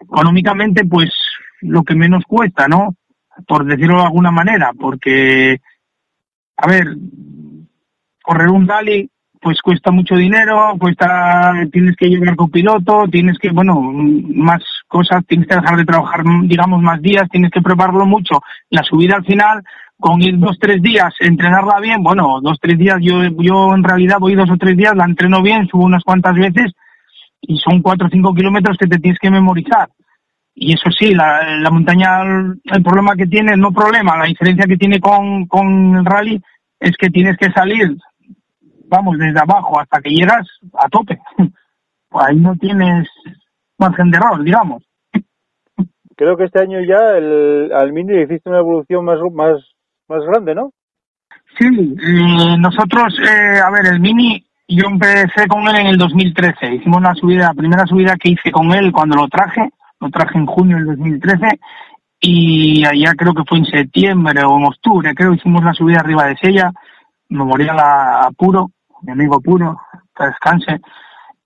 económicamente 0.00 0.84
pues 0.84 1.10
lo 1.60 1.84
que 1.84 1.94
menos 1.94 2.24
cuesta, 2.26 2.66
¿no? 2.66 2.96
Por 3.46 3.64
decirlo 3.64 3.98
de 3.98 4.06
alguna 4.06 4.32
manera, 4.32 4.72
porque, 4.78 5.60
a 6.56 6.66
ver, 6.66 6.96
correr 8.22 8.48
un 8.48 8.66
rally 8.66 9.08
pues 9.40 9.60
cuesta 9.60 9.90
mucho 9.90 10.14
dinero, 10.14 10.74
cuesta, 10.78 11.52
tienes 11.72 11.96
que 11.96 12.08
llevar 12.08 12.36
copiloto, 12.36 13.08
tienes 13.10 13.38
que, 13.38 13.50
bueno, 13.50 13.80
más 13.82 14.62
cosas, 14.92 15.24
tienes 15.26 15.48
que 15.48 15.56
dejar 15.56 15.76
de 15.78 15.86
trabajar, 15.86 16.22
digamos, 16.44 16.82
más 16.82 17.00
días, 17.00 17.28
tienes 17.30 17.50
que 17.50 17.62
prepararlo 17.62 18.04
mucho. 18.04 18.42
La 18.68 18.82
subida 18.82 19.16
al 19.16 19.24
final, 19.24 19.62
con 19.98 20.20
ir 20.20 20.38
dos, 20.38 20.58
tres 20.60 20.82
días, 20.82 21.14
entrenarla 21.20 21.80
bien, 21.80 22.02
bueno, 22.02 22.40
dos, 22.42 22.58
tres 22.60 22.78
días, 22.78 22.98
yo, 23.00 23.22
yo 23.38 23.74
en 23.74 23.82
realidad 23.82 24.18
voy 24.20 24.34
dos 24.34 24.50
o 24.50 24.58
tres 24.58 24.76
días, 24.76 24.94
la 24.94 25.06
entreno 25.06 25.42
bien, 25.42 25.66
subo 25.66 25.84
unas 25.84 26.04
cuantas 26.04 26.34
veces, 26.34 26.72
y 27.40 27.56
son 27.56 27.80
cuatro 27.80 28.06
o 28.06 28.10
cinco 28.10 28.34
kilómetros 28.34 28.76
que 28.76 28.86
te 28.86 28.98
tienes 28.98 29.18
que 29.18 29.30
memorizar. 29.30 29.88
Y 30.54 30.74
eso 30.74 30.90
sí, 30.90 31.14
la, 31.14 31.58
la 31.58 31.70
montaña, 31.70 32.20
el 32.64 32.82
problema 32.82 33.16
que 33.16 33.26
tiene, 33.26 33.56
no 33.56 33.72
problema, 33.72 34.18
la 34.18 34.26
diferencia 34.26 34.66
que 34.66 34.76
tiene 34.76 35.00
con, 35.00 35.46
con 35.46 35.96
el 35.96 36.04
rally 36.04 36.38
es 36.78 36.92
que 36.98 37.08
tienes 37.08 37.38
que 37.38 37.50
salir, 37.50 37.96
vamos, 38.88 39.16
desde 39.18 39.40
abajo 39.40 39.80
hasta 39.80 40.02
que 40.02 40.10
llegas 40.10 40.46
a 40.78 40.88
tope. 40.88 41.18
Pues 42.12 42.26
ahí 42.26 42.36
no 42.36 42.54
tienes 42.56 43.08
margen 43.82 44.10
de 44.10 44.18
error, 44.18 44.42
digamos. 44.42 44.82
Creo 46.16 46.36
que 46.36 46.44
este 46.44 46.60
año 46.60 46.78
ya 46.80 47.16
el, 47.16 47.72
al 47.72 47.92
Mini 47.92 48.12
le 48.12 48.24
hiciste 48.24 48.48
una 48.48 48.58
evolución 48.58 49.04
más, 49.04 49.18
más, 49.32 49.56
más 50.08 50.24
grande, 50.24 50.54
¿no? 50.54 50.70
Sí, 51.58 51.66
eh, 51.66 52.56
nosotros, 52.58 53.14
eh, 53.20 53.58
a 53.58 53.70
ver, 53.70 53.92
el 53.92 54.00
Mini, 54.00 54.44
yo 54.68 54.86
empecé 54.86 55.46
con 55.48 55.66
él 55.68 55.76
en 55.76 55.86
el 55.88 55.98
2013. 55.98 56.74
Hicimos 56.76 57.02
la 57.02 57.14
subida, 57.14 57.48
la 57.48 57.54
primera 57.54 57.84
subida 57.86 58.16
que 58.16 58.30
hice 58.30 58.50
con 58.50 58.72
él 58.72 58.92
cuando 58.92 59.16
lo 59.16 59.28
traje, 59.28 59.70
lo 60.00 60.08
traje 60.10 60.38
en 60.38 60.46
junio 60.46 60.76
del 60.76 60.86
2013 60.86 61.58
y 62.20 62.84
allá 62.84 63.14
creo 63.16 63.34
que 63.34 63.44
fue 63.48 63.58
en 63.58 63.64
septiembre 63.66 64.44
o 64.44 64.56
en 64.56 64.66
octubre, 64.66 65.12
creo 65.14 65.32
que 65.32 65.38
hicimos 65.38 65.64
la 65.64 65.74
subida 65.74 65.98
arriba 65.98 66.26
de 66.26 66.36
Sella, 66.36 66.70
memorial 67.28 67.78
a, 67.80 68.26
a 68.26 68.30
Puro, 68.30 68.70
mi 69.02 69.12
amigo 69.12 69.40
Puro, 69.40 69.76
que 70.16 70.26
descanse. 70.26 70.80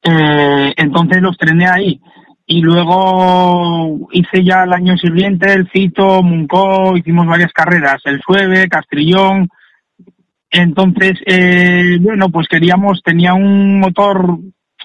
Eh, 0.02 0.74
entonces 0.76 1.22
los 1.22 1.36
trené 1.38 1.66
ahí 1.66 2.00
y 2.46 2.60
luego 2.60 4.08
hice 4.12 4.44
ya 4.44 4.62
el 4.62 4.72
año 4.72 4.96
siguiente 4.96 5.52
el 5.52 5.68
Fito, 5.68 6.22
Muncó, 6.22 6.96
hicimos 6.96 7.26
varias 7.26 7.52
carreras, 7.52 8.00
el 8.04 8.20
Sueve, 8.20 8.68
Castrillón. 8.68 9.48
Entonces, 10.48 11.18
eh, 11.26 11.98
bueno, 12.00 12.28
pues 12.28 12.46
queríamos, 12.48 13.02
tenía 13.02 13.34
un 13.34 13.80
motor, 13.80 14.38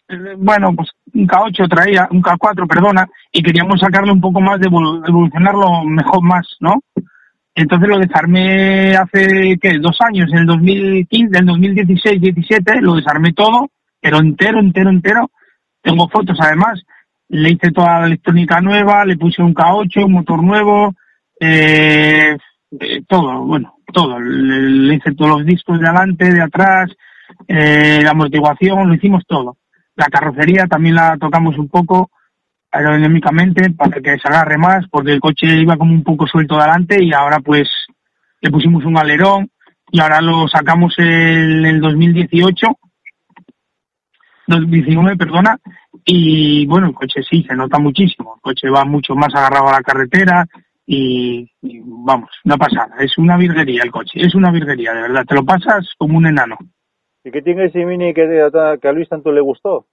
eh, 0.10 0.34
bueno, 0.38 0.74
pues 0.76 0.90
un 1.14 1.28
K8 1.28 1.70
traía, 1.70 2.08
un 2.10 2.24
K4, 2.24 2.68
perdona, 2.68 3.08
y 3.32 3.44
queríamos 3.44 3.80
sacarle 3.80 4.12
un 4.12 4.22
poco 4.22 4.42
más 4.42 4.60
de 4.60 4.68
evolucionarlo 4.68 5.84
mejor 5.84 6.24
más, 6.24 6.48
¿no? 6.62 6.82
Entonces 7.54 7.88
lo 7.88 8.00
desarmé 8.00 8.96
hace, 8.96 9.60
¿qué? 9.62 9.78
Dos 9.78 9.98
años, 10.02 10.32
en 10.32 10.40
el 10.40 10.46
2015, 10.48 11.30
del 11.32 11.48
2016-17, 11.48 12.82
lo 12.82 12.96
desarmé 12.96 13.34
todo, 13.34 13.70
pero 14.02 14.18
entero, 14.18 14.60
entero, 14.60 14.90
entero. 14.90 15.30
Tengo 15.84 16.08
fotos 16.10 16.38
además 16.40 16.82
le 17.32 17.52
hice 17.52 17.72
toda 17.72 18.02
la 18.02 18.08
electrónica 18.08 18.60
nueva, 18.60 19.06
le 19.06 19.18
puse 19.18 19.42
un 19.42 19.54
K8, 19.54 20.06
un 20.06 20.12
motor 20.12 20.44
nuevo, 20.44 20.94
eh, 21.40 22.38
eh, 22.80 23.04
todo, 23.08 23.46
bueno, 23.46 23.76
todo. 23.94 24.20
Le, 24.20 24.96
hice 24.96 25.14
todos 25.14 25.38
los 25.38 25.46
discos 25.46 25.80
de 25.80 25.88
adelante, 25.88 26.32
de 26.32 26.42
atrás, 26.42 26.92
eh, 27.48 28.02
la 28.04 28.12
amortiguación, 28.12 28.90
lo 28.90 28.94
hicimos 28.94 29.24
todo. 29.26 29.56
La 29.96 30.08
carrocería 30.08 30.68
también 30.68 30.96
la 30.96 31.18
tocamos 31.18 31.58
un 31.58 31.70
poco 31.70 32.12
aerodinámicamente 32.70 33.72
para 33.72 34.02
que 34.02 34.18
se 34.20 34.28
agarre 34.28 34.58
más, 34.58 34.86
porque 34.90 35.14
el 35.14 35.22
coche 35.22 35.48
iba 35.48 35.78
como 35.78 35.94
un 35.94 36.04
poco 36.04 36.28
suelto 36.28 36.56
de 36.56 36.64
adelante 36.64 37.02
y 37.02 37.14
ahora 37.14 37.40
pues 37.40 37.70
le 38.42 38.52
pusimos 38.52 38.84
un 38.84 38.98
alerón 38.98 39.50
y 39.90 40.02
ahora 40.02 40.22
lo 40.22 40.48
sacamos 40.50 40.94
en 40.98 41.66
el 41.66 41.80
2018 41.80 42.68
2019, 44.56 45.18
perdona, 45.18 45.58
y 46.06 46.66
bueno, 46.66 46.88
el 46.88 46.94
coche 46.94 47.22
sí, 47.30 47.44
se 47.48 47.56
nota 47.56 47.80
muchísimo, 47.80 48.36
el 48.36 48.42
coche 48.42 48.70
va 48.70 48.86
mucho 48.86 49.16
más 49.16 49.34
agarrado 49.34 49.70
a 49.70 49.74
la 49.74 49.82
carretera 49.82 50.46
y, 50.86 51.50
vamos, 51.62 52.30
no 52.44 52.58
pasa 52.58 52.88
nada, 52.88 53.04
es 53.04 53.18
una 53.18 53.38
virguería 53.38 53.84
el 53.84 53.92
coche, 53.92 54.20
es 54.20 54.36
una 54.36 54.52
virguería, 54.52 54.94
de 54.94 55.02
verdad, 55.02 55.26
te 55.26 55.36
lo 55.36 55.46
pasas 55.46 55.90
como 55.98 56.18
un 56.18 56.28
enano. 56.28 56.58
¿Y 57.24 57.32
qué 57.32 57.42
tiene 57.42 57.66
ese 57.66 57.86
Mini 57.86 58.14
que, 58.14 58.50
que 58.82 58.88
a 58.88 58.92
Luis 58.92 59.08
tanto 59.08 59.32
le 59.32 59.42
gustó? 59.42 59.86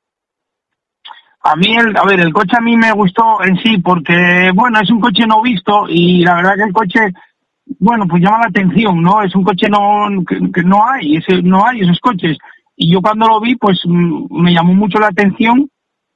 A 1.43 1.55
mí, 1.57 1.77
el, 1.77 1.97
a 1.97 2.05
ver, 2.05 2.21
el 2.21 2.33
coche 2.33 2.57
a 2.59 2.61
mí 2.61 2.77
me 2.77 2.93
gustó 2.93 3.43
en 3.45 3.57
sí 3.59 3.79
porque, 3.79 4.51
bueno, 4.55 4.81
es 4.81 4.91
un 4.91 5.01
coche 5.01 5.25
no 5.27 5.41
visto 5.41 5.87
y 5.89 6.25
la 6.25 6.37
verdad 6.37 6.57
que 6.57 6.65
el 6.65 6.73
coche, 6.73 7.01
bueno, 7.79 8.07
pues 8.09 8.23
llama 8.23 8.41
la 8.41 8.49
atención, 8.49 9.01
¿no? 9.01 9.23
Es 9.23 9.35
un 9.37 9.45
coche 9.45 9.69
no 9.69 10.09
que, 10.27 10.63
no 10.63 10.87
hay, 10.87 11.17
ese, 11.17 11.41
no 11.43 11.65
hay 11.65 11.81
esos 11.81 12.01
coches. 12.01 12.37
Y 12.81 12.93
yo 12.93 13.03
cuando 13.03 13.27
lo 13.27 13.41
vi, 13.41 13.57
pues 13.57 13.81
mm, 13.85 14.41
me 14.41 14.53
llamó 14.53 14.73
mucho 14.73 15.01
la 15.01 15.09
atención 15.09 15.69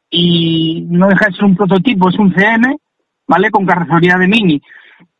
y 0.09 0.87
no 0.89 1.09
deja 1.09 1.27
de 1.27 1.33
ser 1.33 1.45
un 1.45 1.57
prototipo, 1.57 2.09
es 2.09 2.19
un 2.19 2.33
CM, 2.33 2.79
¿vale? 3.27 3.51
Con 3.51 3.67
carrocería 3.67 4.17
de 4.17 4.29
Mini. 4.29 4.63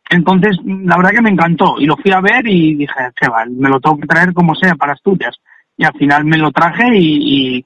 Entonces, 0.09 0.57
la 0.63 0.95
verdad 0.95 1.11
que 1.11 1.21
me 1.21 1.31
encantó 1.31 1.75
y 1.79 1.85
lo 1.85 1.97
fui 1.97 2.11
a 2.11 2.21
ver 2.21 2.47
y 2.47 2.75
dije, 2.75 2.93
chaval, 3.19 3.51
me 3.51 3.67
lo 3.67 3.81
tengo 3.81 3.97
que 3.97 4.07
traer 4.07 4.33
como 4.33 4.55
sea 4.55 4.75
para 4.75 4.93
Asturias. 4.93 5.35
Y 5.75 5.83
al 5.83 5.93
final 5.93 6.23
me 6.23 6.37
lo 6.37 6.51
traje 6.51 6.97
y, 6.97 7.65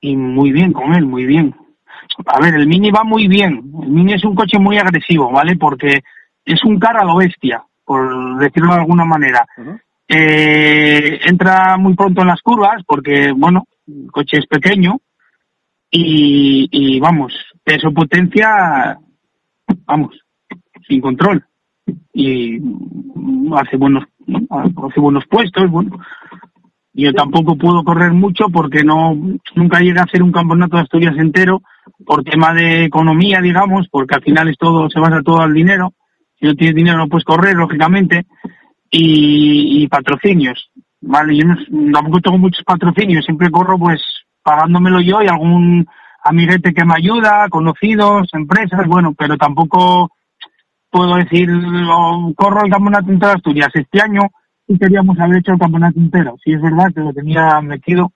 y, 0.00 0.16
muy 0.16 0.52
bien 0.52 0.72
con 0.72 0.94
él, 0.94 1.04
muy 1.04 1.24
bien. 1.24 1.52
A 2.26 2.38
ver, 2.40 2.54
el 2.54 2.68
Mini 2.68 2.92
va 2.92 3.02
muy 3.02 3.26
bien. 3.26 3.72
El 3.82 3.88
Mini 3.88 4.12
es 4.12 4.24
un 4.24 4.36
coche 4.36 4.60
muy 4.60 4.78
agresivo, 4.78 5.32
¿vale? 5.32 5.56
Porque 5.56 6.02
es 6.44 6.62
un 6.62 6.78
cara 6.78 7.00
a 7.00 7.04
lo 7.04 7.16
bestia, 7.16 7.64
por 7.84 8.38
decirlo 8.38 8.74
de 8.74 8.80
alguna 8.80 9.04
manera. 9.04 9.44
Eh, 10.10 11.20
entra 11.26 11.76
muy 11.76 11.94
pronto 11.94 12.22
en 12.22 12.28
las 12.28 12.40
curvas 12.40 12.82
porque, 12.86 13.30
bueno, 13.32 13.64
el 13.86 14.10
coche 14.10 14.38
es 14.38 14.46
pequeño 14.46 15.00
y, 15.90 16.98
vamos, 16.98 17.32
peso 17.62 17.92
potencia, 17.92 18.98
vamos, 19.84 20.18
sin 20.86 21.00
control. 21.00 21.44
Y 22.12 22.58
hace 23.54 23.76
buenos, 23.76 24.04
hace 24.82 25.00
buenos 25.00 25.26
puestos, 25.26 25.70
bueno. 25.70 25.98
Yo 26.94 27.12
tampoco 27.12 27.56
puedo 27.56 27.84
correr 27.84 28.12
mucho 28.12 28.46
porque 28.48 28.82
no, 28.82 29.14
nunca 29.54 29.78
llegué 29.78 30.00
a 30.00 30.02
hacer 30.02 30.20
un 30.22 30.32
campeonato 30.32 30.76
de 30.76 30.82
Asturias 30.82 31.16
entero 31.16 31.62
por 32.04 32.24
tema 32.24 32.52
de 32.52 32.86
economía, 32.86 33.40
digamos, 33.40 33.86
porque 33.88 34.16
al 34.16 34.22
final 34.22 34.48
es 34.48 34.56
todo, 34.58 34.90
se 34.90 34.98
basa 34.98 35.22
todo 35.22 35.40
al 35.40 35.54
dinero. 35.54 35.92
Si 36.40 36.46
no 36.46 36.54
tienes 36.54 36.74
dinero 36.74 36.98
no 36.98 37.08
puedes 37.08 37.24
correr, 37.24 37.54
lógicamente 37.54 38.26
y, 38.90 39.86
patrocinios, 39.88 40.70
¿vale? 41.00 41.36
Yo 41.36 41.44
no, 41.44 41.56
tampoco 41.92 42.20
tengo 42.20 42.38
muchos 42.38 42.64
patrocinios, 42.64 43.24
siempre 43.24 43.50
corro 43.50 43.78
pues 43.78 44.00
pagándomelo 44.42 45.00
yo 45.00 45.22
y 45.22 45.28
algún 45.28 45.86
amiguete 46.22 46.72
que 46.72 46.84
me 46.84 46.94
ayuda, 46.96 47.48
conocidos, 47.50 48.28
empresas, 48.32 48.86
bueno, 48.86 49.14
pero 49.16 49.36
tampoco 49.36 50.10
puedo 50.90 51.16
decir, 51.16 51.50
oh, 51.90 52.32
corro 52.36 52.64
el 52.64 52.70
campeonato 52.70 53.10
entero 53.10 53.32
de 53.32 53.36
Asturias. 53.36 53.68
Este 53.74 54.00
año 54.00 54.22
sí 54.66 54.78
queríamos 54.78 55.18
haber 55.18 55.38
hecho 55.38 55.52
el 55.52 55.58
campeonato 55.58 55.98
entero. 55.98 56.36
Sí 56.42 56.52
es 56.52 56.62
verdad 56.62 56.92
que 56.94 57.00
lo 57.00 57.12
tenía 57.12 57.60
metido 57.60 58.12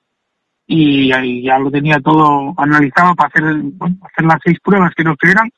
y, 0.66 1.08
ya 1.42 1.58
lo 1.58 1.70
tenía 1.70 1.98
todo 2.00 2.54
analizado 2.56 3.14
para 3.14 3.28
hacer, 3.28 3.62
bueno, 3.74 3.96
hacer 4.02 4.24
las 4.24 4.38
seis 4.44 4.58
pruebas 4.62 4.94
que 4.94 5.04
nos 5.04 5.16
eran, 5.22 5.50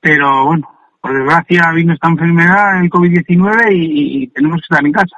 pero 0.00 0.46
bueno, 0.46 0.68
por 1.00 1.14
desgracia 1.14 1.72
vino 1.74 1.94
esta 1.94 2.08
enfermedad, 2.08 2.82
el 2.82 2.90
COVID-19, 2.90 3.68
y, 3.72 4.28
tenemos 4.28 4.60
que 4.60 4.74
estar 4.74 4.84
en 4.84 4.92
casa. 4.92 5.16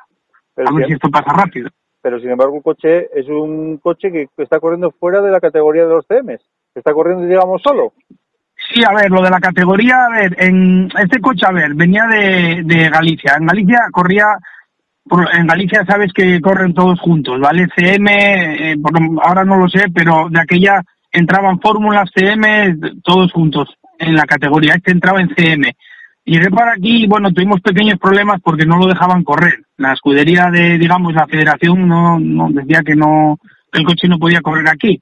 a 0.57 0.73
ver 0.73 0.87
si 0.87 0.93
esto 0.93 1.11
pasa 1.11 1.33
rápido. 1.33 1.69
Pero 2.01 2.19
sin 2.21 2.31
embargo, 2.31 2.57
el 2.57 2.63
coche 2.63 3.09
es 3.15 3.29
un 3.29 3.79
coche 3.79 4.11
que 4.11 4.29
está 4.39 4.59
corriendo 4.59 4.91
fuera 4.91 5.21
de 5.21 5.31
la 5.31 5.41
categoría 5.41 5.87
de 5.87 5.95
los 5.95 6.07
CMs. 6.07 6.41
Está 6.75 6.93
corriendo, 6.93 7.27
digamos, 7.27 7.63
solo. 7.63 7.93
Sí, 8.73 8.83
a 8.85 8.95
ver, 8.95 9.11
lo 9.11 9.23
de 9.23 9.31
la 9.31 9.41
categoría, 9.41 10.07
a 10.07 10.11
ver, 10.11 10.37
en 10.39 10.89
este 11.01 11.21
coche, 11.21 11.45
a 11.47 11.53
ver, 11.53 11.75
venía 11.75 12.07
de, 12.07 12.63
de 12.65 12.89
Galicia. 12.89 13.35
En 13.39 13.47
Galicia 13.47 13.79
corría, 13.91 14.37
en 15.35 15.47
Galicia 15.47 15.85
sabes 15.85 16.13
que 16.13 16.41
corren 16.41 16.75
todos 16.75 17.01
juntos, 17.01 17.41
¿vale? 17.41 17.67
CM, 17.77 18.73
eh, 18.73 18.77
ahora 19.23 19.45
no 19.45 19.57
lo 19.57 19.69
sé, 19.69 19.87
pero 19.93 20.29
de 20.31 20.41
aquella 20.41 20.83
entraban 21.11 21.61
fórmulas 21.61 22.11
CM 22.15 22.77
todos 23.03 23.33
juntos 23.33 23.69
en 24.03 24.15
la 24.15 24.25
categoría, 24.25 24.75
este 24.75 24.93
entraba 24.93 25.21
en 25.21 25.35
CM. 25.35 25.75
Llegué 26.25 26.51
para 26.51 26.73
aquí 26.73 27.07
bueno, 27.07 27.33
tuvimos 27.33 27.61
pequeños 27.61 27.99
problemas 27.99 28.41
porque 28.43 28.65
no 28.65 28.79
lo 28.79 28.87
dejaban 28.87 29.25
correr. 29.25 29.65
La 29.77 29.93
escudería 29.93 30.51
de, 30.51 30.79
digamos, 30.79 31.15
la 31.15 31.27
federación 31.27 31.89
no, 31.89 32.19
no 32.21 32.49
decía 32.51 32.83
que 32.85 32.95
no, 32.95 33.39
el 33.73 33.85
coche 33.85 34.09
no 34.09 34.19
podía 34.19 34.41
correr 34.41 34.69
aquí. 34.69 35.01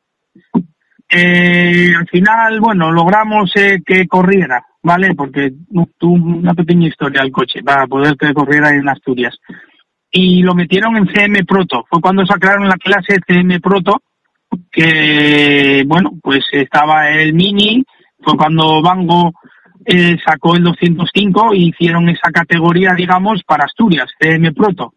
Eh, 1.12 1.92
al 1.98 2.06
final, 2.08 2.60
bueno, 2.60 2.92
logramos 2.92 3.50
eh, 3.56 3.82
que 3.84 4.06
corriera, 4.06 4.64
¿vale? 4.82 5.14
Porque 5.14 5.52
tuvo 5.98 6.14
una 6.14 6.54
pequeña 6.54 6.86
historia 6.86 7.22
el 7.22 7.32
coche 7.32 7.62
para 7.64 7.86
poder 7.86 8.16
que 8.16 8.32
corriera 8.32 8.70
en 8.70 8.88
Asturias. 8.88 9.36
Y 10.12 10.42
lo 10.42 10.54
metieron 10.54 10.96
en 10.96 11.08
CM 11.08 11.44
Proto. 11.44 11.84
Fue 11.90 12.00
cuando 12.00 12.24
sacaron 12.24 12.68
la 12.68 12.76
clase 12.76 13.18
CM 13.26 13.60
Proto, 13.60 14.02
que, 14.70 15.84
bueno, 15.86 16.12
pues 16.22 16.44
estaba 16.52 17.10
el 17.10 17.34
Mini, 17.34 17.84
fue 18.22 18.36
cuando 18.36 18.82
Bango 18.82 19.32
eh, 19.84 20.16
sacó 20.24 20.56
el 20.56 20.64
205 20.64 21.54
y 21.54 21.68
hicieron 21.68 22.08
esa 22.08 22.30
categoría, 22.30 22.92
digamos, 22.94 23.42
para 23.44 23.64
Asturias, 23.64 24.10
CM 24.18 24.52
Proto, 24.52 24.94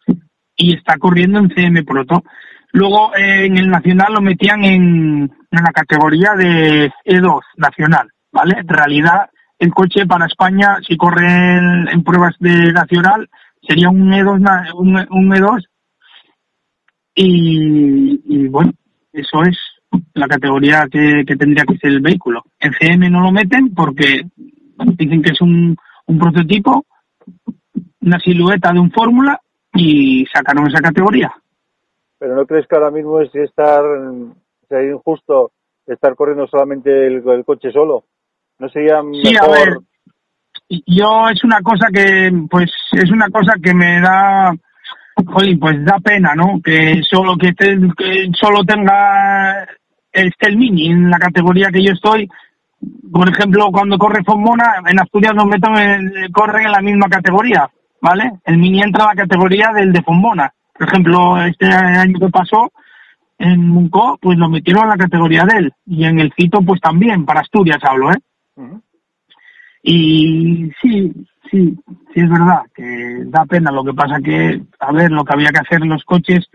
y 0.56 0.76
está 0.76 0.98
corriendo 0.98 1.40
en 1.40 1.50
CM 1.50 1.84
Proto. 1.84 2.24
Luego 2.72 3.16
eh, 3.16 3.46
en 3.46 3.58
el 3.58 3.70
Nacional 3.70 4.14
lo 4.14 4.22
metían 4.22 4.64
en, 4.64 5.32
la 5.52 5.72
categoría 5.72 6.34
de 6.36 6.92
E2 7.06 7.42
Nacional, 7.58 8.10
¿vale? 8.32 8.60
En 8.60 8.68
realidad, 8.68 9.30
el 9.60 9.72
coche 9.72 10.08
para 10.08 10.26
España, 10.26 10.78
si 10.88 10.98
corre 10.98 11.28
en, 11.28 12.04
pruebas 12.04 12.36
de 12.40 12.74
Nacional, 12.74 13.30
sería 13.62 13.90
un 13.90 14.12
E2, 14.12 14.74
un, 14.74 15.30
E2 15.30 15.64
y, 17.16 18.22
y 18.26 18.48
bueno, 18.48 18.72
eso 19.14 19.44
es 19.44 19.58
la 20.14 20.28
categoría 20.28 20.88
que, 20.92 21.24
tendría 21.38 21.66
que 21.66 21.78
ser 21.78 21.92
el 21.92 22.02
vehículo. 22.02 22.44
En 22.64 22.74
CM 22.80 23.10
no 23.10 23.22
lo 23.22 23.32
meten 23.32 23.74
porque 23.74 24.24
dicen 24.98 25.22
que 25.22 25.32
es 25.32 25.42
un, 25.42 25.76
un 26.08 26.20
prototipo, 26.20 26.86
una 28.02 28.20
silueta 28.20 28.72
de 28.72 28.80
un 28.80 28.92
fórmula 28.92 29.40
y 29.74 30.26
sacaron 30.34 30.68
esa 30.68 30.82
categoría. 30.82 31.32
Pero 32.20 32.36
¿no 32.36 32.46
crees 32.46 32.68
que 32.68 32.76
ahora 32.76 32.92
mismo 32.92 33.20
es 33.20 33.34
estar, 33.36 33.84
sería 34.70 34.94
injusto 34.94 35.52
estar 35.86 36.16
corriendo 36.16 36.48
solamente 36.48 37.08
el, 37.08 37.24
coche 37.46 37.72
solo? 37.72 38.06
¿No 38.60 38.70
sería 38.70 39.02
sí, 39.24 39.36
a 39.36 39.48
ver, 39.50 39.78
yo 40.70 41.28
es 41.30 41.44
una 41.44 41.60
cosa 41.62 41.88
que, 41.94 42.32
pues, 42.50 42.72
es 42.94 43.12
una 43.12 43.28
cosa 43.30 43.56
que 43.62 43.74
me 43.74 44.00
da, 44.00 44.54
pues 45.16 45.84
da 45.84 45.98
pena, 46.00 46.34
¿no? 46.36 46.62
Que 46.64 47.02
solo 47.04 47.36
que, 47.36 47.54
que 47.54 48.32
solo 48.40 48.64
tenga 48.64 49.68
el 50.14 50.58
Mini 50.58 50.92
en 50.92 51.10
la 51.10 51.18
categoría 51.18 51.70
que 51.72 51.84
yo 51.84 51.92
estoy, 51.92 52.30
por 53.12 53.30
ejemplo, 53.30 53.68
cuando 53.72 53.98
corre 53.98 54.24
Fombona, 54.24 54.82
en 54.88 55.00
Asturias 55.00 55.34
nos 55.36 55.46
meto 55.46 55.70
en, 55.78 56.32
corren 56.32 56.66
en 56.66 56.72
la 56.72 56.82
misma 56.82 57.08
categoría, 57.08 57.70
¿vale? 58.02 58.32
El 58.44 58.58
Mini 58.58 58.82
entra 58.82 59.06
a 59.06 59.08
la 59.10 59.22
categoría 59.24 59.72
del 59.74 59.94
de 59.94 60.02
Fombona. 60.02 60.52
Por 60.78 60.88
ejemplo, 60.88 61.42
este 61.44 61.68
año 61.68 62.20
que 62.20 62.30
pasó, 62.30 62.72
en 63.38 63.68
Munco, 63.68 64.18
pues 64.22 64.38
lo 64.38 64.50
metieron 64.50 64.84
en 64.84 64.90
la 64.90 64.98
categoría 64.98 65.44
de 65.46 65.58
él. 65.58 65.74
Y 65.86 66.06
en 66.06 66.20
el 66.20 66.34
Cito, 66.34 66.62
pues 66.62 66.80
también, 66.82 67.26
para 67.26 67.42
Asturias 67.42 67.80
hablo, 67.84 68.12
¿eh? 68.12 68.20
Y 69.84 70.72
sí, 70.82 71.12
sí, 71.52 71.78
sí 72.14 72.20
es 72.20 72.30
verdad 72.30 72.62
que 72.74 73.24
da 73.26 73.46
pena. 73.46 73.72
Lo 73.72 73.84
que 73.84 73.94
pasa 73.94 74.22
que, 74.24 74.62
a 74.80 74.92
ver, 74.94 75.12
lo 75.12 75.26
que 75.26 75.34
había 75.34 75.50
que 75.50 75.60
hacer 75.60 75.82
en 75.82 75.90
los 75.90 76.04
coches, 76.06 76.50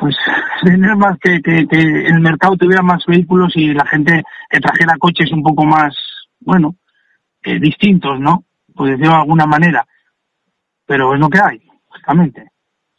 pues 0.00 0.16
tener 0.64 0.96
más 0.96 1.18
que, 1.18 1.40
que, 1.42 1.66
que 1.66 2.06
el 2.06 2.20
mercado 2.20 2.56
tuviera 2.56 2.82
más 2.82 3.04
vehículos 3.06 3.52
y 3.56 3.72
la 3.72 3.86
gente 3.86 4.22
que 4.48 4.60
trajera 4.60 4.96
coches 4.98 5.32
un 5.32 5.42
poco 5.42 5.64
más, 5.64 5.94
bueno, 6.40 6.76
eh, 7.42 7.58
distintos, 7.58 8.18
¿no? 8.20 8.44
Pues 8.74 8.98
de 8.98 9.06
alguna 9.06 9.46
manera. 9.46 9.84
Pero 10.86 11.14
es 11.14 11.20
lo 11.20 11.28
que 11.28 11.40
hay, 11.40 11.60
justamente. 11.86 12.50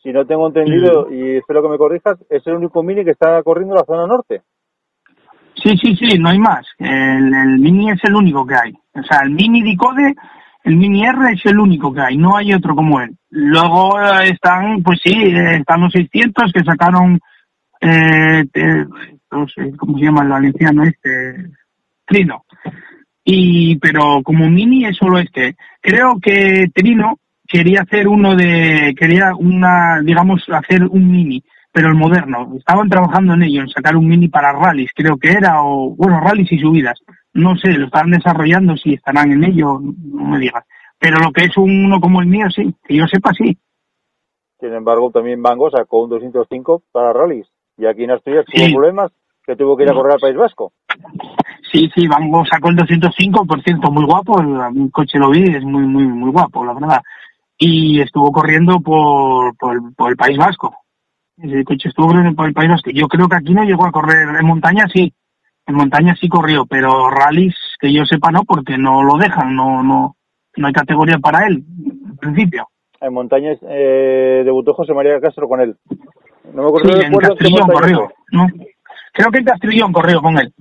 Si 0.02 0.12
no 0.12 0.26
tengo 0.26 0.48
entendido, 0.48 1.12
y 1.12 1.38
espero 1.38 1.62
que 1.62 1.70
me 1.70 1.78
corrijas, 1.78 2.18
es 2.30 2.46
el 2.48 2.56
único 2.56 2.82
Mini 2.82 3.04
que 3.04 3.12
está 3.12 3.44
corriendo 3.44 3.76
en 3.76 3.80
la 3.80 3.86
zona 3.86 4.08
norte. 4.08 4.42
Sí, 5.56 5.78
sí, 5.78 5.96
sí, 5.96 6.18
no 6.18 6.30
hay 6.30 6.40
más. 6.40 6.66
El, 6.80 7.34
el 7.34 7.60
Mini 7.60 7.92
es 7.92 8.00
el 8.04 8.16
único 8.16 8.46
que 8.46 8.56
hay. 8.56 8.74
O 8.96 9.04
sea, 9.04 9.20
el 9.24 9.32
Mini 9.32 9.62
Dicode, 9.62 10.16
el 10.64 10.76
Mini 10.76 11.04
R 11.06 11.34
es 11.34 11.46
el 11.46 11.60
único 11.60 11.94
que 11.94 12.02
hay, 12.02 12.18
no 12.18 12.38
hay 12.38 12.54
otro 12.54 12.76
como 12.76 13.02
él. 13.02 13.16
Luego 13.30 14.00
están, 14.22 14.84
pues 14.84 15.00
sí, 15.04 15.14
eh, 15.14 15.58
están 15.60 15.82
los 15.82 15.94
600 15.94 16.52
que 16.54 16.64
sacaron, 16.64 17.20
eh, 17.80 18.46
eh, 18.54 18.86
no 19.32 19.48
sé, 19.48 19.72
¿cómo 19.78 19.98
se 19.98 20.06
llama 20.06 20.24
el 20.24 20.30
valenciano 20.30 20.84
este? 20.84 21.50
Trino. 22.06 22.46
Y, 23.24 23.78
pero 23.78 24.22
como 24.24 24.50
Mini 24.50 24.86
es 24.86 24.98
solo 24.98 25.20
este. 25.20 25.56
Creo 25.80 26.20
que 26.22 26.70
Trino 26.74 27.20
quería 27.48 27.82
hacer 27.82 28.08
uno 28.08 28.36
de, 28.36 28.94
quería 28.98 29.34
una, 29.36 30.02
digamos, 30.02 30.44
hacer 30.50 30.84
un 30.84 31.12
Mini 31.12 31.44
pero 31.72 31.88
el 31.88 31.96
moderno. 31.96 32.54
Estaban 32.58 32.90
trabajando 32.90 33.34
en 33.34 33.44
ello, 33.44 33.62
en 33.62 33.70
sacar 33.70 33.96
un 33.96 34.08
mini 34.08 34.28
para 34.28 34.52
rallies, 34.52 34.92
creo 34.94 35.18
que 35.18 35.30
era, 35.30 35.64
o 35.64 35.96
bueno, 35.96 36.20
rallies 36.20 36.52
y 36.52 36.60
subidas. 36.60 37.00
No 37.34 37.56
sé, 37.56 37.72
lo 37.74 37.86
estaban 37.86 38.12
desarrollando, 38.12 38.76
si 38.76 38.94
estarán 38.94 39.32
en 39.32 39.44
ello, 39.46 39.80
no 39.80 40.26
me 40.26 40.40
digas. 40.40 40.66
Pero 41.00 41.18
lo 41.20 41.32
que 41.32 41.46
es 41.46 41.58
uno 41.58 42.00
como 42.00 42.22
el 42.22 42.28
mío, 42.28 42.48
sí, 42.54 42.76
que 42.84 42.96
yo 42.96 43.08
sepa, 43.08 43.32
sí. 43.34 43.58
Sin 44.60 44.74
embargo, 44.74 45.10
también 45.12 45.42
Bango 45.42 45.72
sacó 45.72 46.04
un 46.04 46.10
205 46.10 46.84
para 46.92 47.14
rallies. 47.14 47.48
Y 47.78 47.86
aquí 47.86 48.04
en 48.04 48.12
Asturias 48.12 48.46
tuvo 48.46 48.80
problemas 48.80 49.12
que 49.44 49.56
tuvo 49.56 49.76
que 49.76 49.84
ir 49.84 49.90
a 49.90 49.94
correr 49.94 50.14
al 50.14 50.20
País 50.20 50.36
Vasco. 50.36 50.74
Sí, 51.72 51.90
sí, 51.96 52.06
Bango 52.06 52.46
sacó 52.46 52.70
el 52.70 52.76
205, 52.76 53.46
por 53.46 53.64
cierto, 53.64 53.90
muy 53.90 54.06
guapo. 54.06 54.40
El, 54.40 54.92
coche 54.92 55.18
lo 55.18 55.32
vi, 55.32 55.44
es 55.44 55.64
muy, 55.64 55.84
muy, 55.84 56.04
muy 56.04 56.30
guapo, 56.32 56.64
la 56.64 56.74
verdad. 56.74 57.02
Y 57.58 58.02
estuvo 58.02 58.32
corriendo 58.32 58.80
por, 58.82 59.56
por, 59.58 59.96
por 59.96 60.12
el 60.12 60.18
País 60.18 60.38
Vasco 60.38 60.81
el 61.44 61.66
coche 61.66 61.90
estuvo 61.90 62.12
en 62.12 62.28
el 62.28 62.36
País 62.36 62.70
Vasco. 62.70 62.92
Yo 62.92 63.08
creo 63.08 63.28
que 63.28 63.38
aquí 63.38 63.54
no 63.54 63.64
llegó 63.64 63.86
a 63.86 63.92
correr. 63.92 64.28
En 64.30 64.46
montaña 64.46 64.86
sí. 64.94 65.14
En 65.66 65.76
montaña 65.76 66.16
sí 66.20 66.28
corrió, 66.28 66.66
pero 66.66 67.10
rallies 67.10 67.56
que 67.80 67.94
yo 67.94 68.04
sepa 68.06 68.32
no, 68.32 68.44
porque 68.44 68.78
no 68.78 69.04
lo 69.04 69.18
dejan, 69.18 69.56
no, 69.56 69.84
no, 69.84 70.16
no 70.58 70.68
hay 70.68 70.74
categoría 70.74 71.18
para 71.20 71.46
él, 71.48 71.64
en 71.88 72.18
principio. 72.18 72.68
En 73.00 73.14
montaña 73.14 73.54
eh, 73.70 74.42
debutó 74.44 74.74
José 74.74 74.94
María 74.94 75.22
Castro 75.22 75.48
con 75.48 75.62
él. 75.62 75.76
No 76.54 76.64
me 76.64 76.68
acuerdo 76.68 76.92
sí, 76.94 77.06
en 77.06 77.14
Castrillón 77.14 77.70
corrió. 77.70 78.12
¿no? 78.32 78.48
Creo 79.14 79.32
que 79.32 79.38
en 79.40 79.46
Castrillón 79.46 79.94
corrió 79.94 80.22
con 80.22 80.38
él. 80.40 80.54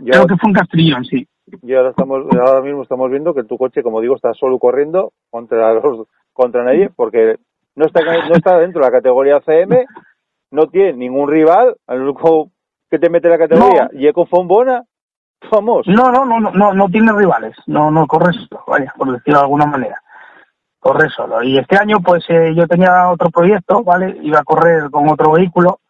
Ya, 0.00 0.12
creo 0.12 0.26
que 0.26 0.36
fue 0.36 0.50
en 0.50 0.54
Castrillón, 0.54 1.04
sí. 1.04 1.26
Y 1.62 1.74
ahora 1.74 1.90
estamos, 1.90 2.24
ahora 2.36 2.60
mismo 2.62 2.82
estamos 2.82 3.10
viendo 3.10 3.32
que 3.34 3.44
tu 3.44 3.56
coche, 3.56 3.82
como 3.82 4.00
digo, 4.00 4.16
está 4.16 4.34
solo 4.34 4.58
corriendo 4.58 5.12
contra 5.30 5.72
los 5.74 6.08
contra 6.32 6.62
nadie, 6.62 6.90
porque 6.94 7.36
no 7.76 7.86
está, 7.86 8.00
no 8.02 8.34
está 8.34 8.58
dentro 8.58 8.80
de 8.80 8.86
la 8.86 8.96
categoría 8.96 9.40
CM, 9.40 9.86
no 10.50 10.66
tiene 10.66 10.94
ningún 10.94 11.30
rival, 11.30 11.76
el 11.86 12.00
único 12.00 12.50
que 12.90 12.98
te 12.98 13.10
mete 13.10 13.28
la 13.28 13.38
categoría, 13.38 13.90
y 13.92 14.06
Eco 14.06 14.26
Fombona, 14.26 14.82
vamos. 15.50 15.86
No, 15.86 16.10
no, 16.10 16.24
no, 16.24 16.40
no, 16.40 16.72
no 16.72 16.88
tiene 16.88 17.12
rivales, 17.12 17.56
no, 17.66 17.90
no 17.90 18.06
corre 18.06 18.32
solo, 18.32 18.64
vaya, 18.66 18.92
por 18.96 19.12
decirlo 19.12 19.38
de 19.40 19.44
alguna 19.44 19.66
manera. 19.66 20.00
Corre 20.80 21.10
solo. 21.10 21.42
Y 21.42 21.58
este 21.58 21.76
año, 21.76 21.98
pues 22.00 22.24
eh, 22.28 22.54
yo 22.54 22.66
tenía 22.66 23.10
otro 23.10 23.28
proyecto, 23.30 23.82
¿vale? 23.82 24.16
Iba 24.22 24.40
a 24.40 24.44
correr 24.44 24.90
con 24.90 25.08
otro 25.08 25.32
vehículo, 25.32 25.80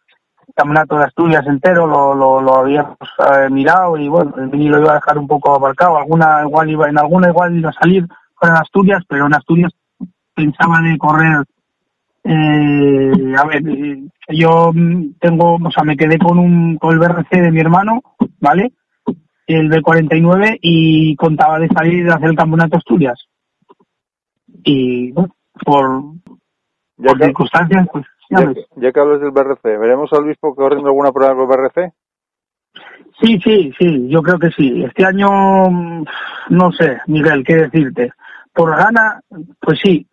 el 0.47 0.53
Campeonato 0.53 0.97
de 0.97 1.05
Asturias 1.05 1.45
entero, 1.45 1.87
lo, 1.87 2.13
lo, 2.13 2.41
lo 2.41 2.55
habíamos 2.55 2.97
eh, 3.19 3.49
mirado 3.49 3.95
y 3.97 4.09
bueno, 4.09 4.33
el 4.37 4.49
mini 4.49 4.69
lo 4.69 4.79
iba 4.79 4.91
a 4.91 4.95
dejar 4.95 5.17
un 5.17 5.27
poco 5.27 5.55
aparcado. 5.55 5.97
Alguna 5.97 6.41
igual 6.43 6.69
iba, 6.69 6.89
en 6.89 6.97
alguna 6.97 7.29
igual 7.29 7.55
iba 7.55 7.69
a 7.69 7.73
salir 7.73 8.07
con 8.33 8.49
Asturias, 8.51 9.03
pero 9.07 9.27
en 9.27 9.35
Asturias 9.35 9.71
pensaba 10.33 10.79
de 10.81 10.97
correr 10.97 11.45
eh, 12.29 13.35
a 13.37 13.45
ver, 13.45 13.63
yo 14.29 14.71
tengo, 15.19 15.55
o 15.55 15.71
sea, 15.71 15.83
me 15.85 15.95
quedé 15.95 16.17
con 16.19 16.37
un 16.37 16.77
con 16.77 16.91
el 16.91 16.99
BRC 16.99 17.29
de 17.29 17.51
mi 17.51 17.61
hermano, 17.61 18.01
¿vale? 18.41 18.73
El 19.45 19.69
B49 19.69 20.59
y 20.61 21.15
contaba 21.15 21.57
de 21.57 21.69
salir 21.69 22.05
de 22.05 22.13
hacer 22.13 22.31
el 22.31 22.35
campeonato 22.35 22.77
Asturias. 22.77 23.17
Y 24.63 25.13
bueno, 25.13 25.33
por, 25.63 26.03
ya 26.97 27.11
por 27.11 27.17
que, 27.17 27.25
circunstancias, 27.25 27.87
pues 27.93 28.05
ya, 28.29 28.41
ya, 28.41 28.53
ya, 28.75 28.91
que 28.91 28.99
hablas 28.99 29.21
del 29.21 29.31
BRC, 29.31 29.63
¿veremos 29.63 30.11
al 30.11 30.23
obispo 30.23 30.53
corriendo 30.53 30.89
alguna 30.89 31.13
prueba 31.13 31.33
con 31.33 31.43
el 31.43 31.47
BRC? 31.47 31.93
Sí, 33.21 33.39
sí, 33.41 33.71
sí, 33.79 34.09
yo 34.09 34.21
creo 34.21 34.37
que 34.37 34.51
sí. 34.51 34.83
Este 34.83 35.05
año, 35.05 35.27
no 36.49 36.71
sé, 36.73 36.99
Miguel, 37.07 37.45
qué 37.45 37.55
decirte. 37.55 38.11
Por 38.53 38.75
gana, 38.75 39.21
pues 39.61 39.79
sí, 39.81 40.05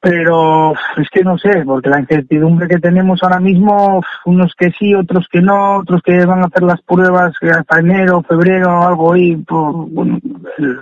pero 0.00 0.72
es 0.96 1.08
que 1.10 1.22
no 1.22 1.36
sé, 1.38 1.64
porque 1.64 1.90
la 1.90 2.00
incertidumbre 2.00 2.68
que 2.68 2.78
tenemos 2.78 3.20
ahora 3.22 3.40
mismo, 3.40 4.00
unos 4.26 4.54
que 4.56 4.70
sí, 4.70 4.94
otros 4.94 5.26
que 5.30 5.40
no, 5.40 5.78
otros 5.78 6.02
que 6.02 6.24
van 6.24 6.42
a 6.42 6.46
hacer 6.46 6.62
las 6.62 6.80
pruebas 6.82 7.34
hasta 7.42 7.80
enero, 7.80 8.22
febrero, 8.22 8.82
algo 8.82 9.12
ahí, 9.12 9.36
por, 9.36 9.88
bueno, 9.90 10.18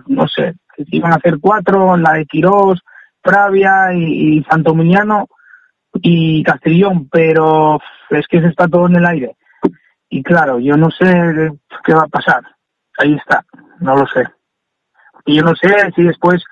no 0.06 0.28
sé, 0.28 0.54
que 0.76 0.84
si 0.84 1.00
a 1.02 1.08
hacer 1.14 1.38
cuatro, 1.40 1.96
la 1.96 2.12
de 2.12 2.26
Quirós, 2.26 2.80
Pravia 3.22 3.92
y, 3.94 4.38
y 4.38 4.44
Santominiano 4.44 5.28
y 5.94 6.42
Castellón, 6.42 7.08
pero 7.10 7.80
es 8.10 8.26
que 8.28 8.40
se 8.40 8.48
está 8.48 8.68
todo 8.68 8.86
en 8.86 8.96
el 8.96 9.06
aire. 9.06 9.36
Y 10.10 10.22
claro, 10.22 10.58
yo 10.58 10.76
no 10.76 10.90
sé 10.90 11.06
qué 11.84 11.94
va 11.94 12.02
a 12.04 12.08
pasar. 12.08 12.42
Ahí 12.98 13.14
está, 13.14 13.44
no 13.80 13.96
lo 13.96 14.06
sé. 14.06 14.24
Y 15.24 15.36
yo 15.36 15.42
no 15.42 15.54
sé 15.56 15.68
si 15.94 16.04
después 16.04 16.44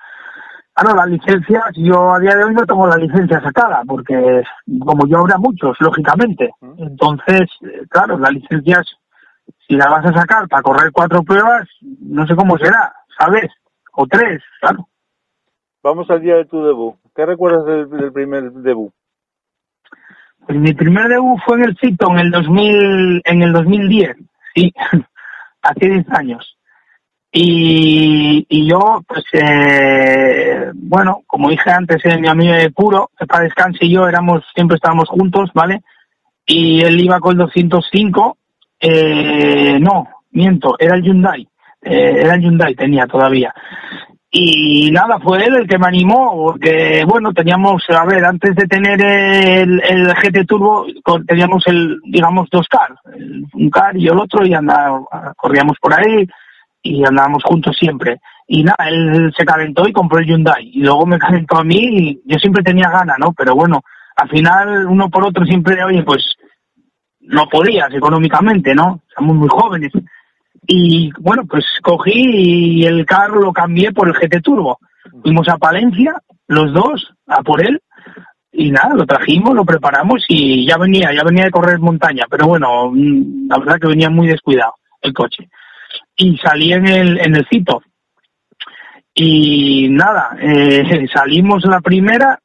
Claro, 0.75 0.93
las 0.93 1.07
licencias, 1.07 1.63
yo 1.75 2.11
a 2.11 2.19
día 2.19 2.35
de 2.35 2.43
hoy 2.43 2.53
no 2.53 2.65
tengo 2.65 2.85
la 2.85 2.97
licencia 2.97 3.39
sacada, 3.39 3.81
porque 3.87 4.43
como 4.79 5.07
yo 5.07 5.19
habrá 5.19 5.37
muchos, 5.37 5.77
lógicamente. 5.79 6.51
Entonces, 6.77 7.49
eh, 7.61 7.85
claro, 7.89 8.17
las 8.19 8.33
licencias, 8.33 8.85
si 9.65 9.75
la 9.75 9.87
vas 9.89 10.05
a 10.05 10.13
sacar 10.13 10.49
para 10.49 10.61
correr 10.61 10.91
cuatro 10.91 11.23
pruebas, 11.23 11.65
no 11.79 12.27
sé 12.27 12.35
cómo 12.35 12.57
será, 12.57 12.93
¿sabes? 13.17 13.49
O 13.93 14.05
tres, 14.05 14.43
claro. 14.59 14.89
Vamos 15.81 16.09
al 16.09 16.19
día 16.19 16.35
de 16.35 16.45
tu 16.45 16.61
debut. 16.61 16.95
¿Qué 17.15 17.25
recuerdas 17.25 17.65
del, 17.89 18.11
primer 18.11 18.51
debut? 18.51 18.91
Pues 20.45 20.59
mi 20.59 20.73
primer 20.73 21.07
debut 21.07 21.39
fue 21.45 21.55
en 21.55 21.63
el 21.63 21.77
Cito 21.77 22.11
en 22.11 22.19
el 22.19 22.31
2000, 22.31 23.21
en 23.23 23.41
el 23.41 23.53
2010, 23.53 24.17
sí, 24.53 24.73
hace 25.61 25.89
10 25.89 26.09
años. 26.09 26.54
Y, 27.37 28.65
yo, 28.65 29.03
pues, 29.05 29.25
eh, 29.33 30.71
bueno, 30.73 31.23
como 31.27 31.49
dije 31.49 31.69
antes, 31.69 31.97
eh, 32.05 32.17
mi 32.17 32.29
amigo 32.29 32.53
de 32.53 32.71
puro, 32.71 33.11
para 33.27 33.43
descanse 33.43 33.79
y 33.81 33.91
yo 33.91 34.07
éramos, 34.07 34.45
siempre 34.55 34.75
estábamos 34.75 35.09
juntos, 35.09 35.49
¿vale? 35.53 35.81
Y 36.45 36.81
él 36.81 36.97
iba 37.01 37.19
con 37.19 37.33
el 37.33 37.39
205, 37.39 38.37
eh, 38.79 39.77
no, 39.81 40.07
miento, 40.31 40.77
era 40.79 40.95
el 40.95 41.03
Hyundai, 41.03 41.45
eh, 41.81 42.19
era 42.21 42.35
el 42.35 42.41
Hyundai, 42.41 42.73
tenía 42.73 43.05
todavía. 43.05 43.53
Y 44.31 44.89
nada, 44.91 45.19
fue 45.19 45.43
él 45.43 45.57
el 45.57 45.67
que 45.67 45.77
me 45.77 45.87
animó, 45.87 46.37
porque, 46.37 47.03
bueno, 47.05 47.33
teníamos, 47.33 47.83
a 47.89 48.05
ver, 48.05 48.23
antes 48.23 48.55
de 48.55 48.65
tener 48.65 49.05
el, 49.05 49.81
el 49.83 50.07
GT 50.07 50.45
Turbo, 50.47 50.85
teníamos 51.27 51.67
el, 51.67 51.99
digamos, 52.05 52.49
dos 52.49 52.65
car, 52.69 52.95
un 53.53 53.69
car 53.69 53.97
y 53.97 54.07
el 54.07 54.17
otro, 54.17 54.45
y 54.45 54.53
andaba, 54.53 55.01
corríamos 55.35 55.77
por 55.81 55.93
ahí, 55.93 56.25
y 56.85 57.03
andábamos 57.03 57.43
juntos 57.43 57.75
siempre. 57.77 58.21
Y 58.47 58.63
nada, 58.63 58.87
él 58.87 59.33
se 59.35 59.43
calentó 59.43 59.87
y 59.87 59.93
compró 59.93 60.19
el 60.19 60.27
Hyundai. 60.27 60.69
Y 60.71 60.81
luego 60.81 61.05
me 61.05 61.17
calentó 61.17 61.57
a 61.57 61.63
mí 61.63 61.79
y 61.81 62.21
yo 62.25 62.37
siempre 62.37 62.63
tenía 62.63 62.89
ganas, 62.89 63.17
¿no? 63.19 63.33
Pero 63.33 63.55
bueno, 63.55 63.81
al 64.15 64.29
final 64.29 64.85
uno 64.85 65.09
por 65.09 65.25
otro 65.25 65.43
siempre, 65.45 65.83
oye, 65.83 66.03
pues 66.03 66.23
no 67.21 67.47
podías 67.49 67.91
económicamente, 67.91 68.75
¿no? 68.75 69.01
Somos 69.15 69.35
muy 69.35 69.49
jóvenes. 69.49 69.91
Y 70.67 71.11
bueno, 71.19 71.43
pues 71.49 71.65
cogí 71.81 72.81
y 72.81 72.85
el 72.85 73.05
carro 73.05 73.41
lo 73.41 73.51
cambié 73.51 73.91
por 73.91 74.07
el 74.07 74.13
GT 74.13 74.41
Turbo. 74.41 74.79
Fuimos 75.23 75.49
a 75.49 75.57
Palencia, 75.57 76.13
los 76.47 76.71
dos, 76.71 77.13
a 77.27 77.41
por 77.41 77.65
él. 77.65 77.81
y 78.57 78.71
nada, 78.71 78.95
lo 78.95 79.05
trajimos, 79.05 79.53
lo 79.53 79.65
preparamos 79.65 80.23
y 80.29 80.65
ya 80.65 80.77
venía, 80.77 81.11
ya 81.13 81.23
venía 81.25 81.43
de 81.45 81.51
correr 81.51 81.77
montaña, 81.79 82.23
pero 82.29 82.47
bueno, 82.47 82.89
mm, 82.89 83.49
la 83.49 83.57
verdad 83.57 83.79
que 83.81 83.87
venía 83.87 84.09
muy 84.09 84.27
descuidado 84.27 84.75
el 85.01 85.13
coche. 85.13 85.49
Y 86.17 86.37
salí 86.37 86.73
en 86.73 86.87
el, 86.87 87.19
en 87.19 87.35
el 87.35 87.47
cito. 87.49 87.81
Y 89.13 89.89
nada, 89.89 90.37
eh, 90.39 91.07
salimos 91.13 91.63
la 91.65 91.81
primera, 91.81 92.39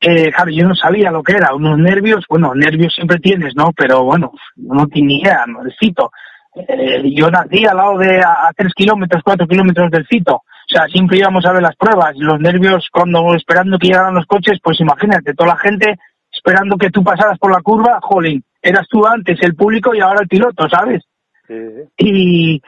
eh, 0.00 0.30
claro, 0.32 0.50
yo 0.50 0.66
no 0.66 0.74
sabía 0.74 1.10
lo 1.10 1.22
que 1.22 1.36
era, 1.36 1.54
unos 1.54 1.78
nervios, 1.78 2.24
bueno, 2.28 2.54
nervios 2.54 2.94
siempre 2.94 3.18
tienes, 3.18 3.54
¿no? 3.54 3.72
Pero 3.76 4.04
bueno, 4.04 4.32
no 4.56 4.86
tenía 4.86 5.18
idea, 5.18 5.44
¿no? 5.46 5.62
El 5.62 5.74
cito. 5.78 6.10
Eh, 6.54 7.02
yo 7.14 7.30
nací 7.30 7.64
al 7.64 7.76
lado 7.76 7.98
de 7.98 8.18
a, 8.18 8.50
tres 8.56 8.72
kilómetros, 8.74 9.22
cuatro 9.22 9.46
kilómetros 9.46 9.90
del 9.90 10.06
cito 10.08 10.42
o 10.70 10.72
sea, 10.72 10.86
siempre 10.86 11.18
íbamos 11.18 11.44
a 11.46 11.52
ver 11.52 11.62
las 11.62 11.74
pruebas, 11.74 12.14
los 12.16 12.38
nervios 12.38 12.86
cuando 12.92 13.34
esperando 13.34 13.76
que 13.76 13.88
llegaran 13.88 14.14
los 14.14 14.26
coches, 14.26 14.58
pues 14.62 14.80
imagínate, 14.80 15.34
toda 15.34 15.50
la 15.50 15.56
gente 15.56 15.96
esperando 16.32 16.76
que 16.76 16.90
tú 16.90 17.02
pasaras 17.02 17.38
por 17.40 17.50
la 17.50 17.60
curva, 17.60 17.98
jolín, 18.00 18.44
eras 18.62 18.86
tú 18.88 19.04
antes 19.04 19.36
el 19.42 19.56
público 19.56 19.92
y 19.94 20.00
ahora 20.00 20.20
el 20.22 20.28
piloto, 20.28 20.68
¿sabes? 20.68 21.02
Sí, 21.48 21.54
Y, 21.98 22.62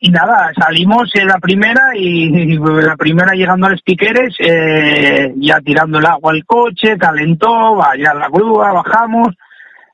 y 0.00 0.10
nada, 0.10 0.52
salimos 0.58 1.10
en 1.14 1.26
la 1.26 1.38
primera 1.38 1.90
y, 1.94 2.56
la 2.56 2.96
primera 2.96 3.34
llegando 3.34 3.66
a 3.66 3.70
los 3.70 3.82
piqueres, 3.82 4.36
eh, 4.38 5.32
ya 5.36 5.60
tirando 5.60 5.98
el 5.98 6.06
agua 6.06 6.32
al 6.32 6.44
coche, 6.44 6.96
calentó, 6.96 7.74
vaya 7.74 8.14
la 8.14 8.28
grúa, 8.28 8.72
bajamos, 8.72 9.34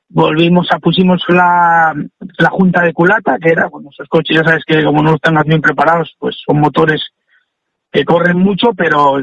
volvimos 0.09 0.67
a 0.71 0.79
pusimos 0.79 1.23
la, 1.29 1.93
la 2.37 2.49
junta 2.49 2.83
de 2.83 2.93
culata, 2.93 3.37
que 3.41 3.49
era, 3.49 3.67
bueno, 3.67 3.89
esos 3.91 4.07
coches 4.07 4.37
ya 4.37 4.43
sabes 4.43 4.63
que 4.65 4.83
como 4.83 5.01
no 5.01 5.15
están 5.15 5.35
bien 5.45 5.61
preparados, 5.61 6.15
pues 6.19 6.35
son 6.45 6.59
motores 6.59 7.01
que 7.91 8.05
corren 8.05 8.37
mucho, 8.37 8.73
pero 8.75 9.17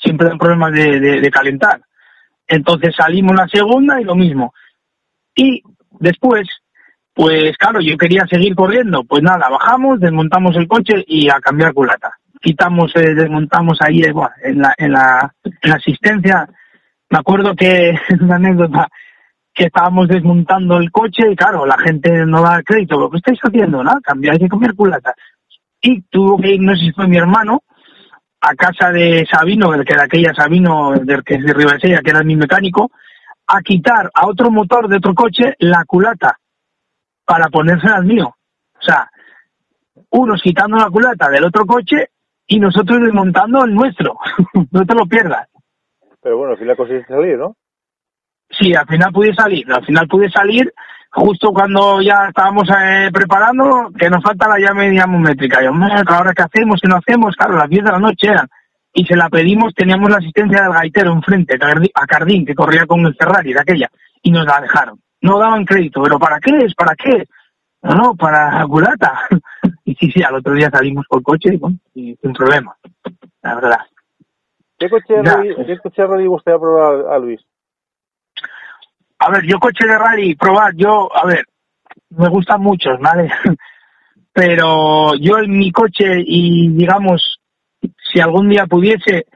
siempre 0.00 0.28
dan 0.28 0.38
problemas 0.38 0.72
de, 0.72 1.30
calentar. 1.32 1.80
Entonces 2.46 2.94
salimos 2.96 3.34
la 3.34 3.48
segunda 3.48 4.00
y 4.00 4.04
lo 4.04 4.14
mismo. 4.14 4.52
Y 5.34 5.62
después, 5.98 6.46
pues 7.18 7.56
claro, 7.56 7.80
yo 7.80 7.98
quería 7.98 8.24
seguir 8.30 8.54
corriendo. 8.54 9.02
Pues 9.02 9.24
nada, 9.24 9.48
bajamos, 9.48 9.98
desmontamos 9.98 10.54
el 10.54 10.68
coche 10.68 11.04
y 11.04 11.28
a 11.28 11.40
cambiar 11.40 11.74
culata. 11.74 12.12
Quitamos, 12.40 12.94
eh, 12.94 13.12
desmontamos 13.12 13.76
ahí 13.80 14.02
eh, 14.02 14.14
en, 14.44 14.62
la, 14.62 14.72
en, 14.78 14.92
la, 14.92 15.34
en 15.42 15.68
la 15.68 15.74
asistencia. 15.74 16.48
Me 17.10 17.18
acuerdo 17.18 17.56
que, 17.56 17.98
una 18.20 18.36
anécdota, 18.36 18.86
que 19.52 19.64
estábamos 19.64 20.06
desmontando 20.06 20.76
el 20.76 20.92
coche 20.92 21.32
y 21.32 21.34
claro, 21.34 21.66
la 21.66 21.76
gente 21.78 22.24
no 22.24 22.40
da 22.40 22.62
crédito. 22.62 23.00
¿Lo 23.00 23.10
que 23.10 23.16
estáis 23.16 23.40
haciendo? 23.42 23.82
¿no? 23.82 24.00
Cambiar, 24.00 24.34
hay 24.34 24.38
que 24.38 24.48
cambiar 24.48 24.76
culata. 24.76 25.12
Y 25.80 26.02
tuvo 26.02 26.38
que 26.38 26.54
ir, 26.54 26.62
no 26.62 26.76
sé 26.76 26.84
si 26.84 26.92
fue 26.92 27.08
mi 27.08 27.16
hermano, 27.16 27.64
a 28.40 28.54
casa 28.54 28.92
de 28.92 29.26
Sabino, 29.28 29.74
el 29.74 29.84
que 29.84 29.94
era 29.94 30.04
aquella 30.04 30.32
Sabino, 30.34 30.92
del 30.92 31.24
que 31.24 31.34
es 31.34 31.42
de 31.42 31.52
Ribasella, 31.52 32.00
que 32.00 32.10
era 32.10 32.22
mi 32.22 32.36
mecánico, 32.36 32.92
a 33.48 33.60
quitar 33.60 34.08
a 34.14 34.28
otro 34.28 34.52
motor 34.52 34.86
de 34.86 34.98
otro 34.98 35.14
coche 35.14 35.56
la 35.58 35.84
culata 35.84 36.38
para 37.28 37.50
ponérsela 37.50 37.96
al 37.96 38.06
mío. 38.06 38.26
O 38.26 38.82
sea, 38.82 39.10
unos 40.12 40.40
quitando 40.40 40.78
la 40.78 40.88
culata 40.88 41.28
del 41.28 41.44
otro 41.44 41.66
coche 41.66 42.08
y 42.46 42.58
nosotros 42.58 43.00
desmontando 43.02 43.66
el 43.66 43.74
nuestro. 43.74 44.16
no 44.70 44.86
te 44.86 44.94
lo 44.94 45.04
pierdas. 45.06 45.46
Pero 46.22 46.38
bueno, 46.38 46.52
al 46.52 46.58
final 46.58 46.76
conseguiste 46.76 47.12
salir, 47.12 47.36
¿no? 47.36 47.54
Sí, 48.48 48.74
al 48.74 48.86
final 48.86 49.12
pude 49.12 49.34
salir. 49.34 49.70
Al 49.70 49.84
final 49.84 50.08
pude 50.08 50.30
salir 50.30 50.72
justo 51.10 51.52
cuando 51.52 52.00
ya 52.00 52.28
estábamos 52.28 52.66
eh, 52.70 53.10
preparando, 53.12 53.90
que 53.98 54.08
nos 54.08 54.22
falta 54.22 54.48
la 54.48 54.58
llave 54.58 54.88
diamométrica. 54.88 55.62
Yo, 55.62 55.70
ahora 56.06 56.32
qué 56.34 56.42
hacemos, 56.42 56.80
qué 56.80 56.88
no 56.88 56.96
hacemos, 56.96 57.36
claro, 57.36 57.58
las 57.58 57.68
10 57.68 57.84
de 57.84 57.92
la 57.92 57.98
noche 57.98 58.28
eran. 58.28 58.48
Y 58.94 59.04
se 59.04 59.16
la 59.16 59.28
pedimos, 59.28 59.74
teníamos 59.74 60.10
la 60.10 60.16
asistencia 60.16 60.62
del 60.62 60.72
gaitero 60.72 61.12
enfrente, 61.12 61.58
a 61.94 62.06
Cardín, 62.06 62.46
que 62.46 62.54
corría 62.54 62.86
con 62.86 63.04
el 63.04 63.14
Ferrari 63.14 63.52
de 63.52 63.60
aquella, 63.60 63.90
y 64.22 64.30
nos 64.30 64.46
la 64.46 64.62
dejaron. 64.62 64.98
No 65.20 65.38
daban 65.38 65.64
crédito, 65.64 66.02
pero 66.02 66.18
¿para 66.18 66.38
qué 66.40 66.56
es? 66.58 66.74
¿Para 66.74 66.94
qué? 66.94 67.26
No, 67.82 67.94
no, 67.94 68.14
para 68.14 68.64
culata. 68.66 69.20
y 69.84 69.94
sí, 69.94 70.10
sí, 70.10 70.22
al 70.22 70.36
otro 70.36 70.54
día 70.54 70.70
salimos 70.70 71.06
por 71.08 71.22
coche 71.22 71.54
y, 71.54 71.56
bueno, 71.56 71.78
y 71.94 72.16
sin 72.16 72.32
problema, 72.32 72.76
la 73.42 73.54
verdad. 73.54 73.80
¿Qué 74.78 74.88
coche, 74.88 75.14
¿qué 75.66 75.78
coche 75.78 76.06
de 76.06 76.26
gustaría 76.26 76.58
probar 76.58 77.12
a 77.12 77.18
Luis? 77.18 77.40
A 79.18 79.30
ver, 79.30 79.44
yo 79.44 79.58
coche 79.58 79.86
de 79.86 79.98
rally, 79.98 80.36
probar, 80.36 80.72
yo, 80.76 81.08
a 81.16 81.26
ver, 81.26 81.44
me 82.10 82.28
gustan 82.28 82.62
muchos, 82.62 82.98
¿vale? 83.00 83.28
Pero 84.32 85.16
yo 85.16 85.38
en 85.38 85.50
mi 85.50 85.72
coche 85.72 86.22
y 86.24 86.68
digamos, 86.68 87.40
si 88.12 88.20
algún 88.20 88.48
día 88.48 88.66
pudiese, 88.66 89.26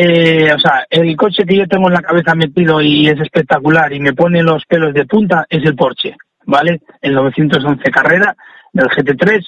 eh, 0.00 0.52
o 0.54 0.58
sea, 0.58 0.86
el 0.88 1.16
coche 1.16 1.44
que 1.44 1.56
yo 1.56 1.66
tengo 1.66 1.88
en 1.88 1.94
la 1.94 2.02
cabeza 2.02 2.34
metido 2.34 2.80
y 2.80 3.08
es 3.08 3.20
espectacular 3.20 3.92
y 3.92 4.00
me 4.00 4.12
pone 4.12 4.42
los 4.42 4.64
pelos 4.66 4.94
de 4.94 5.06
punta 5.06 5.46
es 5.48 5.64
el 5.64 5.74
Porsche, 5.74 6.16
¿vale? 6.46 6.80
El 7.00 7.14
911 7.14 7.90
Carrera 7.90 8.36
del 8.72 8.86
GT3, 8.86 9.44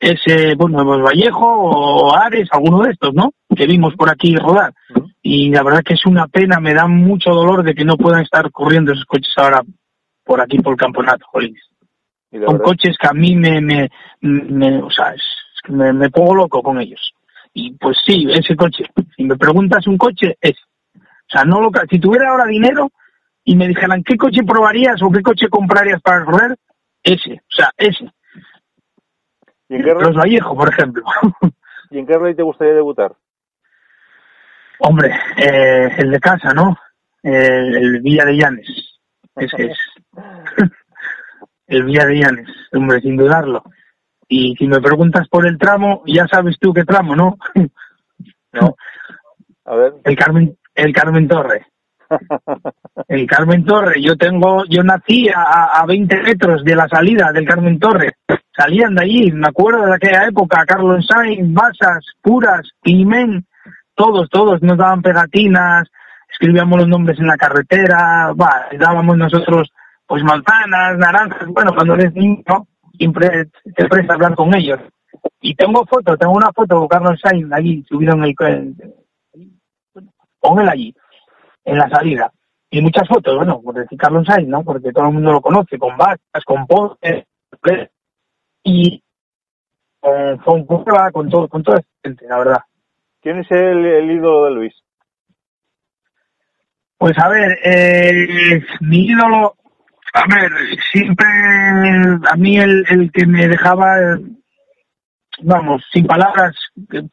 ese, 0.00 0.54
bueno, 0.56 0.84
Vallejo 0.84 1.46
o 1.46 2.16
Ares, 2.16 2.48
alguno 2.50 2.82
de 2.82 2.90
estos, 2.90 3.14
¿no? 3.14 3.32
Que 3.54 3.66
vimos 3.66 3.94
por 3.94 4.10
aquí 4.10 4.34
rodar 4.36 4.72
y 5.22 5.50
la 5.50 5.64
verdad 5.64 5.82
que 5.84 5.94
es 5.94 6.06
una 6.06 6.28
pena, 6.28 6.60
me 6.60 6.72
da 6.72 6.86
mucho 6.86 7.30
dolor 7.30 7.64
de 7.64 7.74
que 7.74 7.84
no 7.84 7.96
puedan 7.96 8.22
estar 8.22 8.48
corriendo 8.52 8.92
esos 8.92 9.04
coches 9.06 9.32
ahora 9.36 9.60
por 10.24 10.40
aquí 10.40 10.58
por 10.58 10.74
el 10.74 10.78
campeonato, 10.78 11.26
jolines. 11.30 11.62
Son 12.30 12.58
coches 12.58 12.96
que 12.96 13.08
a 13.08 13.12
mí 13.12 13.34
me, 13.34 13.60
me, 13.60 14.82
o 14.82 14.90
sea, 14.90 15.14
es, 15.14 15.22
me, 15.68 16.10
pongo 16.10 16.34
loco 16.34 16.62
con 16.62 16.80
ellos. 16.80 17.12
Y 17.58 17.72
pues 17.78 17.96
sí, 18.04 18.26
ese 18.30 18.54
coche, 18.54 18.84
si 19.16 19.24
me 19.24 19.34
preguntas 19.34 19.86
un 19.86 19.96
coche, 19.96 20.36
es. 20.42 20.58
O 20.94 21.00
sea, 21.26 21.42
no 21.44 21.62
lo, 21.62 21.70
si 21.88 21.98
tuviera 21.98 22.28
ahora 22.28 22.44
dinero 22.44 22.90
y 23.44 23.56
me 23.56 23.66
dijeran 23.66 24.04
qué 24.04 24.18
coche 24.18 24.42
probarías 24.46 25.02
o 25.02 25.10
qué 25.10 25.22
coche 25.22 25.48
comprarías 25.48 26.02
para 26.02 26.22
correr, 26.26 26.58
ese, 27.02 27.32
o 27.32 27.54
sea, 27.56 27.70
ese. 27.78 28.12
Los 29.70 30.14
Vallejo, 30.14 30.54
por 30.54 30.68
ejemplo. 30.68 31.02
¿Y 31.90 31.98
en 31.98 32.06
qué 32.06 32.18
rally 32.18 32.34
te 32.34 32.42
gustaría 32.42 32.74
debutar? 32.74 33.16
Hombre, 34.80 35.18
eh, 35.38 35.94
el 35.96 36.10
de 36.10 36.20
casa, 36.20 36.52
¿no? 36.52 36.76
El, 37.22 38.02
Villa 38.02 38.26
de 38.26 38.36
Llanes. 38.36 38.98
Ese 39.34 39.70
es. 39.70 39.78
el 41.68 41.84
Villa 41.84 42.04
de 42.04 42.18
Llanes, 42.18 42.50
hombre, 42.74 43.00
sin 43.00 43.16
dudarlo. 43.16 43.64
Y 44.28 44.56
si 44.56 44.66
me 44.66 44.80
preguntas 44.80 45.28
por 45.28 45.46
el 45.46 45.58
tramo, 45.58 46.02
ya 46.06 46.26
sabes 46.26 46.56
tú 46.58 46.72
qué 46.72 46.84
tramo, 46.84 47.14
¿no? 47.14 47.36
no. 48.52 48.76
A 49.64 49.76
ver. 49.76 49.94
El 50.04 50.16
Carmen, 50.16 50.56
el 50.74 50.92
Carmen 50.92 51.28
Torre. 51.28 51.66
El 53.08 53.26
Carmen 53.26 53.64
Torre, 53.64 54.00
yo 54.00 54.16
tengo, 54.16 54.64
yo 54.68 54.82
nací 54.82 55.28
a, 55.28 55.80
a 55.80 55.86
20 55.86 56.22
metros 56.22 56.64
de 56.64 56.76
la 56.76 56.88
salida 56.88 57.32
del 57.32 57.46
Carmen 57.46 57.78
Torre. 57.78 58.14
Salían 58.56 58.94
de 58.94 59.04
allí, 59.04 59.32
me 59.32 59.48
acuerdo 59.48 59.84
de 59.86 59.94
aquella 59.94 60.26
época, 60.26 60.64
Carlos 60.64 61.06
Sainz, 61.06 61.52
Basas, 61.52 62.04
Puras, 62.22 62.70
Climen, 62.80 63.44
todos, 63.94 64.28
todos 64.30 64.62
nos 64.62 64.78
daban 64.78 65.02
pegatinas, 65.02 65.88
escribíamos 66.30 66.78
los 66.78 66.88
nombres 66.88 67.18
en 67.18 67.26
la 67.26 67.36
carretera, 67.36 68.32
va, 68.32 68.66
dábamos 68.78 69.16
nosotros 69.16 69.72
pues 70.06 70.22
manzanas, 70.22 70.96
naranjas, 70.98 71.48
bueno, 71.48 71.72
cuando 71.74 71.94
eres 71.94 72.14
niño 72.14 72.42
siempre 72.96 73.46
te 73.74 73.84
a 73.84 74.14
hablar 74.14 74.34
con 74.34 74.54
ellos. 74.54 74.80
Y 75.40 75.54
tengo 75.54 75.84
fotos, 75.86 76.18
tengo 76.18 76.34
una 76.34 76.52
foto 76.52 76.78
con 76.78 76.88
Carlos 76.88 77.20
Sainz 77.22 77.52
allí, 77.52 77.84
subido 77.88 78.14
en 78.14 78.24
el, 78.24 78.34
con 80.38 80.58
él 80.60 80.68
allí, 80.68 80.94
en 81.64 81.78
la 81.78 81.88
salida. 81.88 82.32
Y 82.70 82.82
muchas 82.82 83.08
fotos, 83.08 83.36
bueno, 83.36 83.60
por 83.62 83.74
decir 83.74 83.98
Carlos 83.98 84.26
Sainz, 84.26 84.48
¿no? 84.48 84.62
Porque 84.62 84.92
todo 84.92 85.06
el 85.06 85.14
mundo 85.14 85.32
lo 85.32 85.40
conoce, 85.40 85.78
con 85.78 85.96
vacas, 85.96 86.44
con 86.44 86.66
postes, 86.66 87.26
y 88.62 89.02
con, 90.00 90.38
con, 90.66 90.84
con, 91.12 91.30
todo, 91.30 91.48
con 91.48 91.62
toda 91.62 91.78
esta 91.78 91.90
gente, 92.02 92.26
la 92.28 92.38
verdad. 92.38 92.60
¿Quién 93.20 93.38
es 93.38 93.50
el, 93.50 94.10
ídolo 94.10 94.44
de 94.44 94.50
Luis? 94.52 94.74
Pues 96.98 97.18
a 97.18 97.28
ver, 97.28 97.58
eh, 97.64 98.64
mi 98.80 99.06
ídolo, 99.06 99.56
a 100.16 100.24
ver, 100.34 100.50
siempre 100.92 101.26
a 102.26 102.36
mí 102.36 102.56
el, 102.56 102.84
el 102.88 103.12
que 103.12 103.26
me 103.26 103.46
dejaba, 103.48 104.18
vamos, 105.42 105.82
sin 105.92 106.06
palabras, 106.06 106.54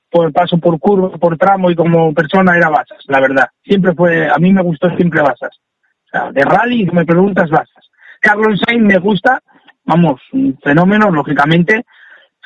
por 0.09 0.31
paso 0.31 0.57
por 0.57 0.79
curva, 0.79 1.09
por 1.17 1.37
tramo 1.37 1.69
y 1.69 1.75
como 1.75 2.13
persona 2.13 2.55
era 2.55 2.69
Basas, 2.69 3.03
la 3.07 3.19
verdad. 3.19 3.49
Siempre 3.61 3.93
fue, 3.93 4.29
a 4.29 4.37
mí 4.37 4.53
me 4.53 4.63
gustó 4.63 4.89
siempre 4.95 5.21
Basas. 5.21 5.59
O 6.05 6.09
sea, 6.09 6.31
de 6.31 6.43
rally, 6.43 6.85
me 6.93 7.05
preguntas 7.05 7.49
Basas. 7.49 7.89
Carlos 8.21 8.61
Sainz 8.65 8.85
me 8.85 8.99
gusta, 8.99 9.41
vamos, 9.83 10.21
un 10.31 10.57
fenómeno, 10.63 11.11
lógicamente, 11.11 11.85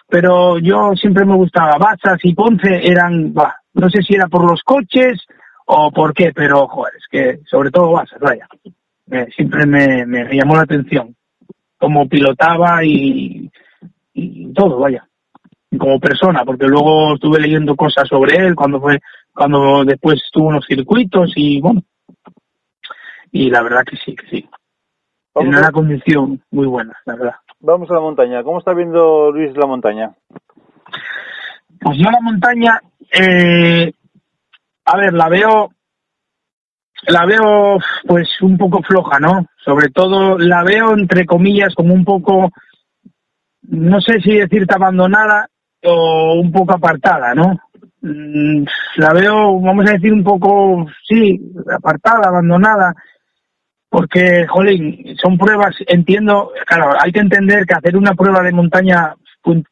pero 0.10 0.58
yo 0.58 0.94
siempre 0.96 1.24
me 1.24 1.36
gustaba. 1.36 1.78
Bazas 1.78 2.18
y 2.24 2.34
Ponce 2.34 2.82
eran, 2.84 3.32
no 3.74 3.90
sé 3.92 4.02
si 4.02 4.16
era 4.16 4.28
por 4.28 4.50
los 4.50 4.64
coches 4.64 5.24
o 5.68 5.92
por 5.92 6.16
qué, 6.16 6.32
pero 6.34 6.68
joder, 6.68 6.94
es 6.98 7.06
que 7.12 7.40
sobre 7.46 7.70
todo 7.70 7.92
Bazas, 7.92 8.20
vaya, 8.20 8.48
siempre 9.36 9.66
me, 9.66 10.06
me, 10.06 10.36
llamó 10.36 10.56
la 10.56 10.64
atención 10.64 11.16
cómo 11.78 12.08
pilotaba 12.08 12.84
y, 12.84 13.50
y 14.14 14.54
todo, 14.54 14.80
vaya, 14.80 15.08
y 15.70 15.78
como 15.78 16.00
persona, 16.00 16.44
porque 16.46 16.66
luego 16.66 17.14
estuve 17.16 17.40
leyendo 17.40 17.76
cosas 17.76 18.08
sobre 18.08 18.36
él 18.38 18.56
cuando 18.56 18.80
fue, 18.80 19.00
cuando 19.34 19.84
después 19.86 20.22
tuvo 20.32 20.48
unos 20.48 20.66
circuitos 20.66 21.32
y 21.36 21.62
bueno, 21.62 21.84
y 23.32 23.50
la 23.50 23.62
verdad 23.62 23.84
que 23.86 23.98
sí, 23.98 24.16
que 24.16 24.28
sí. 24.28 24.50
En 25.36 25.50
una 25.50 25.72
condición 25.72 26.42
muy 26.50 26.66
buena, 26.66 26.98
la 27.06 27.16
verdad. 27.16 27.36
Vamos 27.60 27.90
a 27.92 27.94
la 27.94 28.00
montaña. 28.00 28.44
¿Cómo 28.44 28.58
está 28.60 28.74
viendo 28.74 29.32
Luis 29.32 29.56
la 29.56 29.68
montaña? 29.68 30.16
Pues 31.80 31.98
yo 31.98 32.10
la 32.10 32.22
montaña, 32.22 32.82
eh, 33.12 33.94
a 34.86 34.98
ver, 34.98 35.14
la 35.14 35.30
veo, 35.30 35.72
la 37.04 37.26
veo 37.26 37.78
pues 38.06 38.28
un 38.42 38.58
poco 38.58 38.82
floja, 38.82 39.20
¿no? 39.20 39.46
Sobre 39.64 39.90
todo 39.90 40.38
la 40.38 40.64
veo 40.64 40.94
entre 40.94 41.26
comillas 41.26 41.74
como 41.76 41.94
un 41.94 42.04
poco, 42.04 42.52
no 43.64 44.02
sé 44.02 44.20
si 44.22 44.34
decirte 44.34 44.74
abandonada 44.76 45.48
o 45.84 46.40
un 46.40 46.52
poco 46.52 46.74
apartada, 46.74 47.34
¿no? 47.36 47.58
Mm, 48.02 48.64
la 48.98 49.14
veo, 49.14 49.60
vamos 49.60 49.90
a 49.90 49.94
decir, 49.94 50.14
un 50.14 50.24
poco, 50.24 50.88
sí, 51.08 51.40
apartada, 51.72 52.30
abandonada, 52.30 52.94
porque, 53.90 54.46
jolín, 54.48 55.16
son 55.22 55.38
pruebas, 55.38 55.76
entiendo, 55.88 56.52
claro, 56.66 56.92
hay 57.00 57.12
que 57.12 57.20
entender 57.20 57.66
que 57.66 57.76
hacer 57.76 57.96
una 57.96 58.14
prueba 58.14 58.42
de 58.42 58.52
montaña 58.52 59.16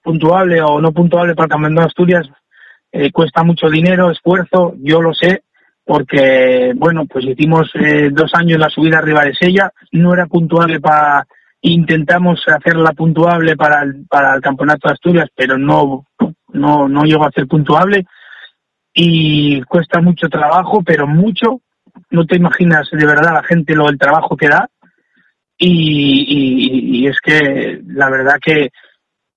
puntuable 0.01 0.61
o 0.61 0.79
no 0.79 0.91
puntuable 0.93 1.35
para 1.35 1.67
el 1.67 1.75
de 1.75 1.81
Asturias 1.81 2.27
eh, 2.91 3.11
cuesta 3.11 3.43
mucho 3.43 3.69
dinero, 3.69 4.09
esfuerzo, 4.09 4.73
yo 4.77 5.01
lo 5.01 5.13
sé, 5.13 5.43
porque, 5.85 6.73
bueno, 6.75 7.05
pues 7.05 7.25
hicimos 7.25 7.69
eh, 7.75 8.09
dos 8.11 8.31
años 8.33 8.59
la 8.59 8.69
subida 8.69 8.97
arriba 8.97 9.21
de 9.23 9.35
Sella, 9.35 9.71
no 9.91 10.13
era 10.13 10.25
puntuable 10.25 10.79
para, 10.79 11.25
intentamos 11.61 12.43
hacerla 12.47 12.91
puntuable 12.91 13.55
para 13.55 13.83
el, 13.83 14.05
para 14.07 14.35
el 14.35 14.41
Campeonato 14.41 14.87
de 14.87 14.93
Asturias, 14.93 15.29
pero 15.35 15.57
no, 15.57 16.05
no, 16.53 16.87
no 16.87 17.03
llegó 17.03 17.25
a 17.25 17.31
ser 17.31 17.47
puntuable. 17.47 18.05
Y 18.93 19.61
cuesta 19.63 20.01
mucho 20.01 20.27
trabajo, 20.27 20.81
pero 20.83 21.05
mucho, 21.05 21.61
no 22.11 22.25
te 22.25 22.37
imaginas 22.37 22.89
de 22.91 23.05
verdad 23.05 23.33
la 23.33 23.43
gente 23.43 23.75
lo 23.75 23.89
el 23.89 23.99
trabajo 23.99 24.35
que 24.35 24.47
da. 24.47 24.69
Y, 25.57 27.01
y, 27.01 27.07
es 27.07 27.19
que 27.21 27.81
la 27.87 28.09
verdad 28.09 28.35
que, 28.43 28.71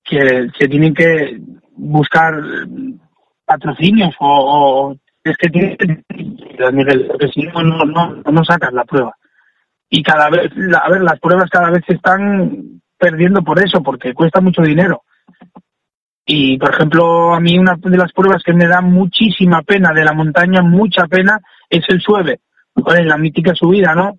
que 0.03 0.49
se 0.57 0.67
tienen 0.67 0.93
que 0.93 1.39
buscar 1.75 2.41
patrocinios 3.45 4.13
o, 4.19 4.95
es 5.31 5.37
que 5.37 5.49
tienen 5.49 6.05
Miguel, 6.73 7.07
porque 7.07 7.27
si 7.29 7.43
no, 7.43 7.63
no, 7.63 7.85
no, 7.85 8.15
no 8.15 8.43
sacas 8.43 8.73
la 8.73 8.83
prueba. 8.83 9.15
Y 9.89 10.03
cada 10.03 10.29
vez, 10.29 10.51
a 10.81 10.89
ver, 10.89 11.01
las 11.01 11.19
pruebas 11.19 11.49
cada 11.49 11.71
vez 11.71 11.83
se 11.87 11.95
están 11.95 12.81
perdiendo 12.97 13.41
por 13.41 13.59
eso, 13.59 13.81
porque 13.81 14.13
cuesta 14.13 14.41
mucho 14.41 14.61
dinero. 14.61 15.03
Y, 16.25 16.57
por 16.57 16.73
ejemplo, 16.73 17.33
a 17.33 17.39
mí 17.39 17.57
una 17.57 17.75
de 17.75 17.97
las 17.97 18.11
pruebas 18.11 18.43
que 18.43 18.53
me 18.53 18.67
da 18.67 18.81
muchísima 18.81 19.63
pena 19.63 19.91
de 19.93 20.03
la 20.03 20.13
montaña, 20.13 20.61
mucha 20.61 21.07
pena, 21.07 21.39
es 21.69 21.83
el 21.87 22.01
sueve 22.01 22.39
la 23.05 23.17
mítica 23.17 23.53
subida, 23.55 23.95
¿no? 23.95 24.17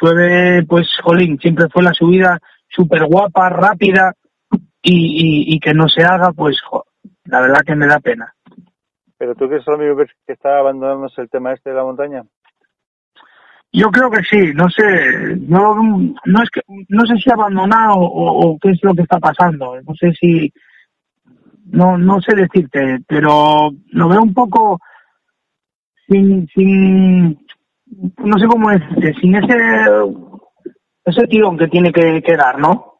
Llueve, 0.00 0.64
pues, 0.64 0.88
jolín, 1.02 1.38
siempre 1.38 1.68
fue 1.72 1.82
la 1.82 1.92
subida 1.92 2.38
súper 2.68 3.04
guapa, 3.04 3.48
rápida 3.48 4.12
y, 4.82 5.54
y, 5.54 5.60
que 5.60 5.72
no 5.72 5.88
se 5.88 6.02
haga, 6.02 6.32
pues, 6.32 6.56
la 7.24 7.40
verdad 7.40 7.62
que 7.64 7.76
me 7.76 7.86
da 7.86 8.00
pena. 8.00 8.34
¿Pero 9.18 9.34
tú 9.34 9.48
crees, 9.48 9.66
amigo, 9.68 9.96
que 9.96 10.32
está 10.32 10.58
abandonándose 10.58 11.22
el 11.22 11.30
tema 11.30 11.52
este 11.52 11.70
de 11.70 11.76
la 11.76 11.84
montaña? 11.84 12.24
Yo 13.76 13.90
creo 13.90 14.08
que 14.08 14.22
sí, 14.22 14.52
no 14.54 14.68
sé, 14.70 15.36
no, 15.48 15.74
no 15.74 16.42
es 16.42 16.50
que, 16.50 16.60
no 16.88 17.04
sé 17.06 17.16
si 17.16 17.28
abandonado 17.28 17.94
o, 17.96 18.56
qué 18.60 18.70
es 18.70 18.78
lo 18.84 18.94
que 18.94 19.02
está 19.02 19.18
pasando, 19.18 19.80
no 19.80 19.94
sé 19.96 20.12
si, 20.12 20.52
no, 21.72 21.98
no 21.98 22.20
sé 22.20 22.36
decirte, 22.36 23.00
pero 23.04 23.70
lo 23.88 24.08
veo 24.08 24.22
un 24.22 24.32
poco 24.32 24.78
sin, 26.06 26.46
sin, 26.54 27.30
no 28.18 28.38
sé 28.38 28.46
cómo 28.46 28.70
decirte, 28.70 29.12
sin 29.14 29.34
ese, 29.34 29.56
ese 31.04 31.26
tirón 31.26 31.58
que 31.58 31.66
tiene 31.66 31.92
que, 31.92 32.36
dar, 32.36 32.60
¿no? 32.60 32.93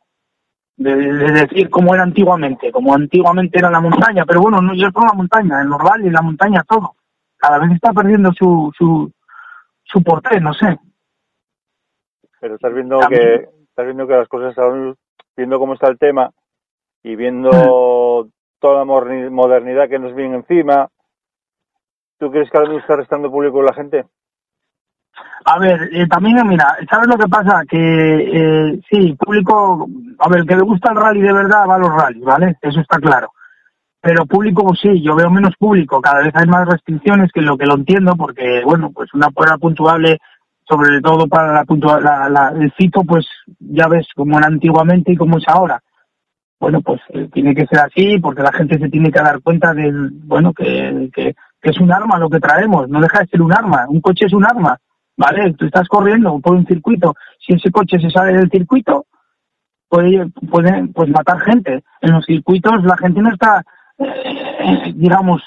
De, 0.76 0.94
decir 0.96 1.70
cómo 1.70 1.94
era 1.94 2.02
antiguamente, 2.02 2.72
como 2.72 2.94
antiguamente 2.94 3.58
era 3.58 3.70
la 3.70 3.80
montaña, 3.80 4.24
pero 4.26 4.40
bueno, 4.40 4.60
no, 4.60 4.74
yo 4.74 4.92
con 4.92 5.06
la 5.06 5.12
montaña, 5.12 5.62
en 5.62 5.68
los 5.68 5.78
valles, 5.78 6.12
la 6.12 6.22
montaña, 6.22 6.64
todo. 6.64 6.96
Cada 7.36 7.58
vez 7.60 7.72
está 7.72 7.92
perdiendo 7.92 8.32
su, 8.32 8.72
su, 8.76 9.10
su 9.84 10.02
porté, 10.02 10.40
no 10.40 10.52
sé. 10.52 10.78
Pero 12.40 12.56
estás 12.56 12.74
viendo 12.74 12.98
que 13.08 13.48
estás 13.68 13.86
viendo 13.86 14.06
que 14.06 14.14
las 14.14 14.28
cosas 14.28 14.54
viendo 15.36 15.58
cómo 15.58 15.74
está 15.74 15.88
el 15.88 15.98
tema 15.98 16.30
y 17.02 17.16
viendo 17.16 18.28
toda 18.58 18.78
la 18.78 18.84
modernidad 18.84 19.88
que 19.88 19.98
nos 19.98 20.14
viene 20.14 20.36
encima, 20.36 20.88
¿tú 22.18 22.30
crees 22.30 22.50
que 22.50 22.56
ahora 22.56 22.70
mismo 22.70 22.80
está 22.80 22.96
restando 22.96 23.30
público 23.30 23.62
la 23.62 23.74
gente? 23.74 24.06
A 25.46 25.58
ver, 25.58 25.90
eh, 25.92 26.06
también, 26.08 26.36
mira, 26.48 26.74
¿sabes 26.90 27.06
lo 27.06 27.18
que 27.18 27.28
pasa? 27.28 27.62
Que 27.68 27.76
eh, 27.76 28.80
sí, 28.90 29.14
público, 29.14 29.86
a 30.18 30.28
ver, 30.30 30.40
el 30.40 30.46
que 30.46 30.56
le 30.56 30.62
gusta 30.62 30.90
el 30.90 30.96
rally 30.96 31.20
de 31.20 31.34
verdad 31.34 31.68
va 31.68 31.74
a 31.74 31.78
los 31.78 31.92
rallies, 31.92 32.24
¿vale? 32.24 32.56
Eso 32.62 32.80
está 32.80 32.98
claro. 32.98 33.30
Pero 34.00 34.24
público, 34.24 34.64
pues 34.64 34.80
sí, 34.80 35.02
yo 35.02 35.14
veo 35.14 35.30
menos 35.30 35.54
público, 35.58 36.00
cada 36.00 36.22
vez 36.22 36.32
hay 36.34 36.46
más 36.46 36.66
restricciones 36.66 37.30
que 37.30 37.42
lo 37.42 37.58
que 37.58 37.66
lo 37.66 37.74
entiendo, 37.74 38.16
porque, 38.16 38.62
bueno, 38.64 38.90
pues 38.90 39.12
una 39.12 39.28
prueba 39.30 39.58
puntuable, 39.58 40.18
sobre 40.66 41.02
todo 41.02 41.26
para 41.26 41.52
la, 41.52 41.64
puntual, 41.64 42.02
la, 42.02 42.52
el 42.58 42.72
cito, 42.78 43.02
pues 43.02 43.26
ya 43.58 43.86
ves 43.86 44.06
cómo 44.14 44.38
era 44.38 44.46
antiguamente 44.46 45.12
y 45.12 45.16
cómo 45.16 45.36
es 45.36 45.44
ahora. 45.46 45.82
Bueno, 46.58 46.80
pues 46.80 47.02
eh, 47.10 47.28
tiene 47.30 47.54
que 47.54 47.66
ser 47.66 47.80
así, 47.80 48.18
porque 48.18 48.42
la 48.42 48.52
gente 48.52 48.78
se 48.78 48.88
tiene 48.88 49.12
que 49.12 49.22
dar 49.22 49.42
cuenta 49.42 49.74
del, 49.74 50.10
bueno, 50.24 50.54
que, 50.54 51.10
que, 51.12 51.34
que 51.60 51.70
es 51.70 51.78
un 51.80 51.92
arma 51.92 52.18
lo 52.18 52.30
que 52.30 52.40
traemos, 52.40 52.88
no 52.88 52.98
deja 52.98 53.20
de 53.20 53.26
ser 53.26 53.42
un 53.42 53.52
arma, 53.52 53.84
un 53.88 54.00
coche 54.00 54.24
es 54.24 54.32
un 54.32 54.44
arma 54.46 54.78
¿vale? 55.16 55.54
Tú 55.54 55.66
estás 55.66 55.88
corriendo 55.88 56.38
por 56.40 56.54
un 56.54 56.66
circuito, 56.66 57.14
si 57.38 57.54
ese 57.54 57.70
coche 57.70 57.98
se 57.98 58.10
sale 58.10 58.32
del 58.32 58.50
circuito, 58.50 59.06
puede, 59.88 60.28
puede 60.50 60.88
pues 60.88 61.08
matar 61.10 61.40
gente. 61.40 61.84
En 62.00 62.12
los 62.12 62.24
circuitos 62.24 62.84
la 62.84 62.96
gente 62.96 63.20
no 63.20 63.30
está, 63.30 63.62
eh, 63.98 64.92
digamos, 64.94 65.42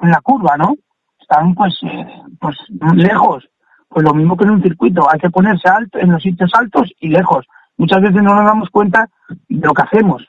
en 0.00 0.10
la 0.10 0.20
curva, 0.20 0.56
¿no? 0.56 0.74
Están 1.20 1.54
pues, 1.54 1.74
eh, 1.82 2.06
pues 2.40 2.56
lejos. 2.94 3.48
Pues 3.88 4.04
lo 4.04 4.14
mismo 4.14 4.36
que 4.36 4.44
en 4.44 4.50
un 4.50 4.62
circuito, 4.62 5.06
hay 5.10 5.18
que 5.18 5.30
ponerse 5.30 5.68
alto, 5.68 5.98
en 5.98 6.10
los 6.10 6.22
sitios 6.22 6.50
altos 6.54 6.92
y 7.00 7.08
lejos. 7.08 7.46
Muchas 7.76 8.00
veces 8.00 8.22
no 8.22 8.34
nos 8.34 8.44
damos 8.44 8.70
cuenta 8.70 9.08
de 9.48 9.66
lo 9.66 9.72
que 9.72 9.82
hacemos. 9.82 10.26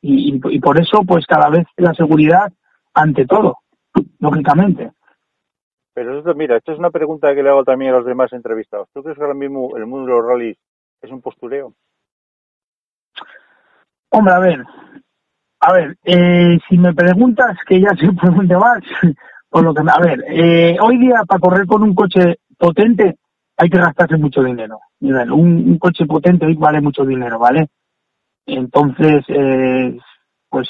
Y, 0.00 0.40
y 0.50 0.58
por 0.58 0.80
eso, 0.80 1.02
pues 1.06 1.24
cada 1.26 1.48
vez 1.48 1.66
la 1.76 1.94
seguridad 1.94 2.52
ante 2.92 3.24
todo, 3.24 3.58
lógicamente. 4.18 4.92
Pero 5.94 6.18
esto, 6.18 6.34
mira, 6.34 6.56
esto 6.56 6.72
es 6.72 6.78
una 6.78 6.90
pregunta 6.90 7.34
que 7.34 7.42
le 7.42 7.50
hago 7.50 7.64
también 7.64 7.92
a 7.92 7.98
los 7.98 8.06
demás 8.06 8.32
entrevistados. 8.32 8.88
¿Tú 8.92 9.02
crees 9.02 9.16
que 9.18 9.24
ahora 9.24 9.34
mismo 9.34 9.76
el 9.76 9.86
mundo 9.86 10.06
de 10.06 10.18
los 10.18 10.26
rallies 10.26 10.58
es 11.02 11.10
un 11.10 11.20
postureo? 11.20 11.74
Hombre, 14.10 14.34
a 14.34 14.38
ver, 14.38 14.64
a 15.60 15.72
ver, 15.72 15.96
eh, 16.04 16.58
si 16.68 16.76
me 16.76 16.92
preguntas, 16.92 17.56
que 17.66 17.80
ya 17.80 17.90
se 17.90 18.12
pregunte 18.20 18.56
más, 18.56 18.82
por 19.48 19.64
lo 19.64 19.72
que, 19.72 19.82
a 19.88 20.00
ver, 20.00 20.24
eh, 20.28 20.76
hoy 20.80 20.98
día 20.98 21.22
para 21.26 21.40
correr 21.40 21.66
con 21.66 21.82
un 21.82 21.94
coche 21.94 22.38
potente 22.58 23.16
hay 23.56 23.68
que 23.68 23.78
gastarse 23.78 24.16
mucho 24.16 24.42
dinero. 24.42 24.80
Un, 25.00 25.30
un 25.30 25.78
coche 25.78 26.04
potente 26.06 26.46
vale 26.58 26.80
mucho 26.80 27.04
dinero, 27.04 27.38
¿vale? 27.38 27.68
Entonces, 28.46 29.24
eh, 29.28 29.96
pues 30.48 30.68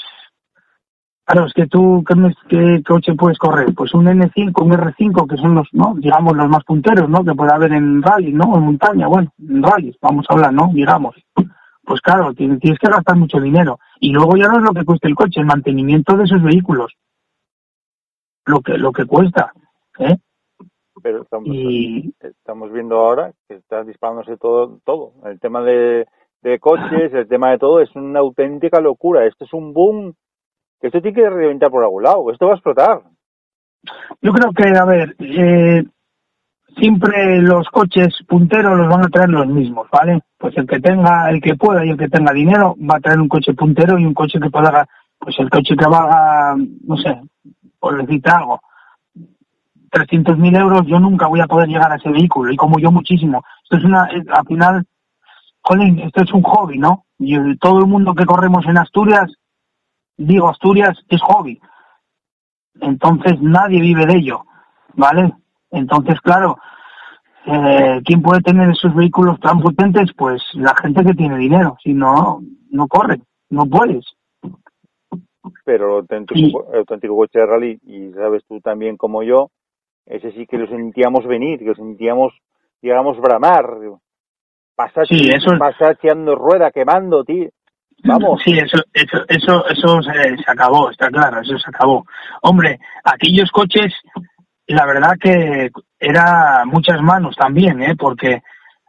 Claro, 1.25 1.47
es 1.47 1.53
que 1.55 1.67
tú, 1.69 2.05
¿qué, 2.49 2.83
coche 2.87 3.15
puedes 3.15 3.39
correr? 3.39 3.73
Pues 3.75 3.95
un 3.95 4.07
N5, 4.07 4.61
un 4.61 4.73
R5, 4.73 5.29
que 5.29 5.37
son 5.37 5.55
los, 5.55 5.69
¿no? 5.73 5.95
Digamos, 5.97 6.37
los 6.37 6.49
más 6.49 6.65
punteros, 6.65 7.09
¿no? 7.09 7.25
Que 7.25 7.35
puede 7.35 7.53
haber 7.53 7.73
en 7.73 8.03
rally, 8.03 8.33
¿no? 8.33 8.57
En 8.57 8.65
montaña, 8.65 9.07
bueno, 9.07 9.33
en 9.39 9.63
rally, 9.63 9.97
vamos 10.03 10.27
a 10.29 10.35
hablar, 10.35 10.53
¿no? 10.53 10.71
Digamos. 10.73 11.15
Pues 11.85 12.01
claro, 12.01 12.33
tienes, 12.35 12.61
que 12.61 12.89
gastar 12.89 13.17
mucho 13.17 13.41
dinero. 13.41 13.79
Y 14.01 14.13
luego 14.13 14.37
ya 14.37 14.49
no 14.49 14.59
es 14.59 14.65
lo 14.65 14.73
que 14.73 14.85
cuesta 14.85 15.09
el 15.09 15.15
coche, 15.15 15.41
el 15.41 15.47
mantenimiento 15.47 16.17
de 16.17 16.25
esos 16.25 16.43
vehículos. 16.43 16.93
Lo 18.45 18.61
que, 18.61 18.77
lo 18.77 18.91
que 18.93 19.07
cuesta, 19.07 19.53
¿eh? 19.99 20.17
Pero 21.03 21.23
estamos, 21.23 21.49
estamos 22.21 22.73
viendo 22.73 22.99
ahora 22.99 23.33
que 23.49 23.55
está 23.55 23.85
disparándose 23.85 24.37
todo, 24.37 24.81
todo. 24.85 25.13
El 25.25 25.41
tema 25.41 25.63
de, 25.63 26.07
de 26.43 26.59
coches, 26.59 27.13
el 27.15 27.29
tema 27.29 27.51
de 27.51 27.59
todo, 27.59 27.81
es 27.81 27.95
una 27.95 28.21
auténtica 28.21 28.81
locura. 28.81 29.25
Esto 29.25 29.45
es 29.45 29.53
un 29.53 29.73
boom 29.73 30.15
esto 30.83 31.01
tiene 31.01 31.15
que 31.15 31.31
reventar 31.31 31.71
por 31.71 31.85
algún 31.85 32.03
lado, 32.03 32.31
esto 32.31 32.47
va 32.47 32.53
a 32.53 32.57
explotar. 32.57 33.03
Yo 34.21 34.33
creo 34.33 34.53
que, 34.53 34.69
a 34.79 34.85
ver, 34.85 35.17
eh, 35.19 35.85
siempre 36.77 37.41
los 37.43 37.69
coches 37.69 38.15
punteros 38.29 38.77
los 38.77 38.89
van 38.89 39.05
a 39.05 39.09
traer 39.09 39.31
los 39.31 39.47
mismos, 39.47 39.89
¿vale? 39.91 40.21
Pues 40.39 40.57
el 40.57 40.67
que 40.67 40.81
tenga, 40.81 41.31
el 41.31 41.41
que 41.41 41.57
pueda 41.57 41.85
y 41.85 41.91
el 41.91 41.99
que 41.99 42.09
tenga 42.09 42.33
dinero 42.33 42.77
va 42.79 42.97
a 42.97 43.01
traer 43.01 43.21
un 43.21 43.29
coche 43.29 43.55
puntero 43.55 43.99
y 43.99 44.05
un 44.05 44.15
coche 44.15 44.41
que 44.41 44.51
pueda, 44.51 44.87
pues 45.19 45.39
el 45.39 45.51
coche 45.51 45.77
que 45.77 45.87
valga, 45.87 46.57
no 46.85 46.97
sé, 46.97 47.21
por 47.79 48.01
decirte 48.01 48.31
algo, 48.31 48.61
300.000 49.91 50.59
euros, 50.59 50.87
yo 50.87 50.99
nunca 50.99 51.27
voy 51.27 51.41
a 51.41 51.47
poder 51.47 51.69
llegar 51.69 51.93
a 51.93 51.97
ese 51.97 52.11
vehículo 52.11 52.51
y 52.51 52.57
como 52.57 52.79
yo 52.79 52.91
muchísimo. 52.91 53.45
Esto 53.63 53.77
es 53.77 53.85
una, 53.85 54.05
al 54.05 54.47
final, 54.47 54.87
jolín, 55.61 55.99
esto 56.01 56.23
es 56.23 56.33
un 56.33 56.43
hobby, 56.43 56.79
¿no? 56.79 57.05
Y 57.19 57.57
todo 57.59 57.81
el 57.81 57.87
mundo 57.87 58.15
que 58.15 58.25
corremos 58.25 58.65
en 58.67 58.79
Asturias 58.79 59.31
digo 60.27 60.49
Asturias 60.49 60.99
es 61.09 61.21
hobby. 61.23 61.61
Entonces 62.81 63.41
nadie 63.41 63.81
vive 63.81 64.07
de 64.07 64.15
ello, 64.17 64.45
¿vale? 64.95 65.33
Entonces, 65.71 66.21
claro, 66.21 66.59
eh, 67.47 68.01
¿quién 68.05 68.23
puede 68.23 68.41
tener 68.41 68.71
esos 68.71 68.95
vehículos 68.95 69.39
tan 69.41 69.61
potentes? 69.61 70.11
Pues 70.17 70.43
la 70.55 70.75
gente 70.77 71.05
que 71.05 71.15
tiene 71.15 71.37
dinero, 71.39 71.77
si 71.83 71.93
no, 71.93 72.41
no 72.71 72.89
corre, 72.89 73.21
no 73.51 73.67
puedes. 73.67 74.05
Pero 75.65 75.87
el 75.89 75.95
auténtico, 76.03 76.67
el 76.73 76.79
auténtico 76.81 77.17
coche 77.17 77.39
de 77.41 77.47
rally, 77.47 77.81
y 77.85 78.13
sabes 78.13 78.43
tú 78.49 78.61
también 78.61 78.97
como 78.97 79.23
yo, 79.23 79.51
ese 80.07 80.33
sí 80.33 80.47
que 80.47 80.59
lo 80.59 80.67
sentíamos 80.67 81.27
venir, 81.27 81.59
que 81.59 81.67
lo 81.67 81.75
sentíamos, 81.75 82.33
digamos, 82.81 83.19
bramar. 83.21 83.67
Pasar, 84.75 85.07
Sí, 85.07 85.29
eso- 85.29 85.57
pasar 85.59 85.97
tirando 85.97 86.35
rueda, 86.35 86.71
quemando, 86.71 87.25
tío. 87.25 87.51
Vamos. 88.05 88.41
Sí, 88.45 88.53
eso, 88.59 88.79
eso, 88.93 89.25
eso, 89.29 89.67
eso 89.69 90.03
se, 90.03 90.45
acabó, 90.51 90.91
está 90.91 91.09
claro, 91.09 91.41
eso 91.41 91.57
se 91.59 91.69
acabó. 91.69 92.05
Hombre, 92.43 92.79
aquellos 93.05 93.51
coches, 93.51 93.93
la 94.67 94.87
verdad 94.87 95.13
que 95.21 95.71
era 96.01 96.65
muchas 96.67 97.01
manos 97.01 97.37
también, 97.37 97.81
¿eh? 97.83 97.95
Porque, 97.97 98.43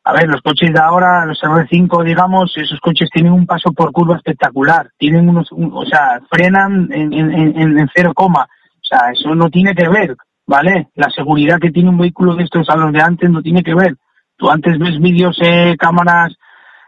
a 0.03 0.13
ver, 0.13 0.27
los 0.27 0.41
coches 0.41 0.73
de 0.73 0.79
ahora, 0.79 1.25
los 1.25 1.39
R5, 1.41 2.03
digamos, 2.03 2.53
esos 2.57 2.79
coches 2.79 3.09
tienen 3.11 3.33
un 3.33 3.45
paso 3.45 3.71
por 3.71 3.91
curva 3.91 4.15
espectacular, 4.17 4.89
tienen 4.97 5.29
unos, 5.29 5.51
un- 5.51 5.71
o 5.73 5.85
sea, 5.85 6.19
frenan 6.31 6.89
en, 6.91 7.13
en, 7.13 7.31
en, 7.59 7.79
en 7.79 7.89
cero 7.93 8.13
coma, 8.15 8.43
o 8.45 8.81
sea, 8.85 9.11
eso 9.11 9.35
no 9.35 9.49
tiene 9.49 9.75
que 9.75 9.87
ver, 9.89 10.15
¿vale? 10.47 10.87
La 10.95 11.09
seguridad 11.11 11.59
que 11.59 11.71
tiene 11.71 11.89
un 11.89 11.99
vehículo 11.99 12.35
de 12.35 12.45
estos 12.45 12.67
a 12.69 12.75
los 12.77 12.91
de 12.91 13.01
antes 13.01 13.29
no 13.29 13.41
tiene 13.43 13.61
que 13.63 13.75
ver. 13.75 13.95
Tú 14.37 14.49
antes 14.49 14.79
ves 14.79 14.99
vídeos, 14.99 15.37
eh, 15.41 15.75
cámaras 15.77 16.33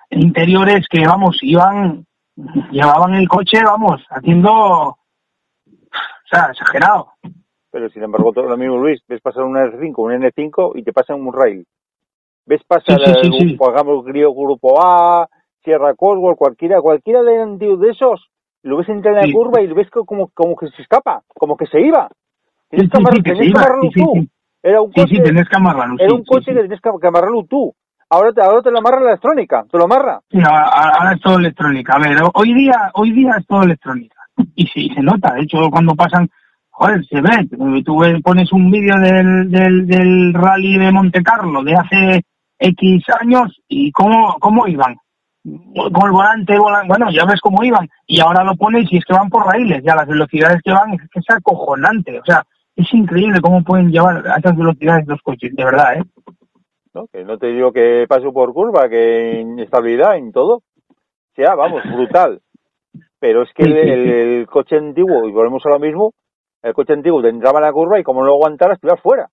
interiores 0.09 0.87
que, 0.89 1.05
vamos, 1.05 1.37
iban, 1.41 2.05
llevaban 2.71 3.13
el 3.15 3.27
coche, 3.27 3.59
vamos, 3.63 4.03
haciendo, 4.09 4.51
o 4.51 4.97
sea, 6.29 6.49
exagerado. 6.51 7.11
Pero 7.71 7.89
sin 7.89 8.03
embargo, 8.03 8.31
todo 8.31 8.45
lo 8.45 8.57
mismo, 8.57 8.77
Luis, 8.77 9.01
ves 9.07 9.21
pasar 9.21 9.43
un 9.43 9.55
R5, 9.55 9.93
un 9.97 10.11
N5 10.13 10.71
y 10.75 10.83
te 10.83 10.93
pasan 10.93 11.21
un 11.25 11.33
rail. 11.33 11.65
Ves 12.45 12.63
pasar 12.65 12.99
Sí, 12.99 13.13
sí, 13.23 13.31
sí, 13.49 13.57
grupo 13.57 14.81
A, 14.85 15.27
Sierra 15.63 15.93
Cosworth, 15.95 16.37
cualquiera, 16.37 16.79
cualquiera 16.81 17.23
de, 17.23 17.57
de 17.57 17.89
esos, 17.89 18.29
lo 18.63 18.77
ves 18.77 18.87
entrar 18.89 19.15
en 19.15 19.21
la 19.21 19.25
Sí. 19.27 19.33
curva 19.33 19.61
y 19.61 19.67
lo 19.67 19.75
ves 19.75 19.89
co- 19.89 20.05
como, 20.05 20.29
como 20.29 20.55
que 20.55 20.67
se 20.67 20.81
escapa, 20.81 21.23
como 21.27 21.57
que 21.57 21.65
se 21.65 21.81
iba. 21.81 22.07
Tienes 22.69 22.89
Sí, 22.91 22.91
que, 23.23 23.31
amarrarlo 23.59 23.89
sí, 23.91 24.01
tú. 24.01 24.11
sí. 24.15 24.29
Era 24.63 24.81
un 24.81 24.91
coche, 24.91 25.21
que 25.49 25.55
amarrarlo. 25.57 25.95
era 25.99 26.13
un 26.13 26.23
coche 26.23 26.53
que 26.53 26.61
tenías 26.61 26.81
que 26.81 27.07
amarrarlo 27.07 27.43
tú. 27.43 27.73
Ahora 28.09 28.31
te, 28.31 28.41
ahora 28.41 28.61
te 28.61 28.71
lo 28.71 28.77
amarra 28.79 28.99
la 29.01 29.09
electrónica, 29.11 29.65
te 29.71 29.77
lo 29.77 29.85
amarra. 29.85 30.19
Sí, 30.29 30.37
ahora, 30.41 31.13
es 31.13 31.21
todo 31.21 31.37
electrónica. 31.37 31.93
A 31.95 31.99
ver, 31.99 32.17
hoy 32.33 32.53
día, 32.53 32.91
hoy 32.93 33.11
día 33.11 33.35
es 33.39 33.45
todo 33.47 33.63
electrónica. 33.63 34.15
Y 34.55 34.67
sí, 34.67 34.89
se 34.93 35.01
nota. 35.01 35.33
De 35.33 35.41
hecho, 35.41 35.69
cuando 35.71 35.95
pasan, 35.95 36.29
joder, 36.69 37.03
se 37.05 37.19
ve. 37.21 37.47
Tú 37.83 38.01
pones 38.23 38.51
un 38.53 38.69
vídeo 38.69 38.95
del, 38.99 39.49
del, 39.49 39.87
del 39.87 40.33
rally 40.33 40.77
de 40.77 40.91
Monte 40.91 41.23
Carlo 41.23 41.63
de 41.63 41.73
hace 41.75 42.21
X 42.59 43.03
años 43.21 43.59
y 43.67 43.91
cómo, 43.91 44.35
cómo 44.39 44.67
iban. 44.67 44.95
Con 45.43 46.05
el 46.07 46.11
volante, 46.11 46.57
volan- 46.57 46.87
bueno, 46.87 47.09
ya 47.11 47.25
ves 47.25 47.39
cómo 47.41 47.63
iban. 47.63 47.87
Y 48.07 48.19
ahora 48.19 48.43
lo 48.43 48.55
pones 48.55 48.91
y 48.91 48.97
es 48.97 49.05
que 49.05 49.13
van 49.13 49.29
por 49.29 49.45
raíles. 49.45 49.83
Ya 49.83 49.95
las 49.95 50.07
velocidades 50.07 50.61
que 50.63 50.71
van 50.71 50.93
es 50.93 51.01
que 51.11 51.19
es 51.19 51.25
acojonante. 51.29 52.19
O 52.19 52.25
sea, 52.25 52.43
es 52.75 52.93
increíble 52.93 53.41
cómo 53.41 53.63
pueden 53.63 53.89
llevar 53.91 54.23
a 54.27 54.37
esas 54.37 54.55
velocidades 54.55 55.07
los 55.07 55.21
coches, 55.21 55.55
de 55.55 55.63
verdad, 55.65 55.97
¿eh? 55.97 56.03
¿No? 56.95 57.07
Que 57.07 57.23
no 57.23 57.37
te 57.37 57.47
digo 57.47 57.71
que 57.71 58.05
paso 58.07 58.31
por 58.31 58.53
curva, 58.53 58.89
que 58.89 59.41
en 59.41 59.59
estabilidad, 59.59 60.15
en 60.17 60.31
todo. 60.31 60.63
Sea, 61.35 61.53
vamos, 61.53 61.83
brutal. 61.93 62.41
Pero 63.19 63.43
es 63.43 63.49
que 63.53 63.63
el, 63.63 64.47
coche 64.47 64.77
antiguo, 64.77 65.27
y 65.27 65.31
volvemos 65.31 65.63
a 65.65 65.69
lo 65.69 65.79
mismo, 65.79 66.13
el 66.63 66.73
coche 66.73 66.93
antiguo 66.93 67.21
te 67.21 67.29
entraba 67.29 67.59
en 67.59 67.65
la 67.65 67.73
curva 67.73 67.99
y 67.99 68.03
como 68.03 68.23
no 68.23 68.31
aguantaras, 68.31 68.79
te 68.79 68.87
ibas 68.87 69.01
fuera. 69.01 69.27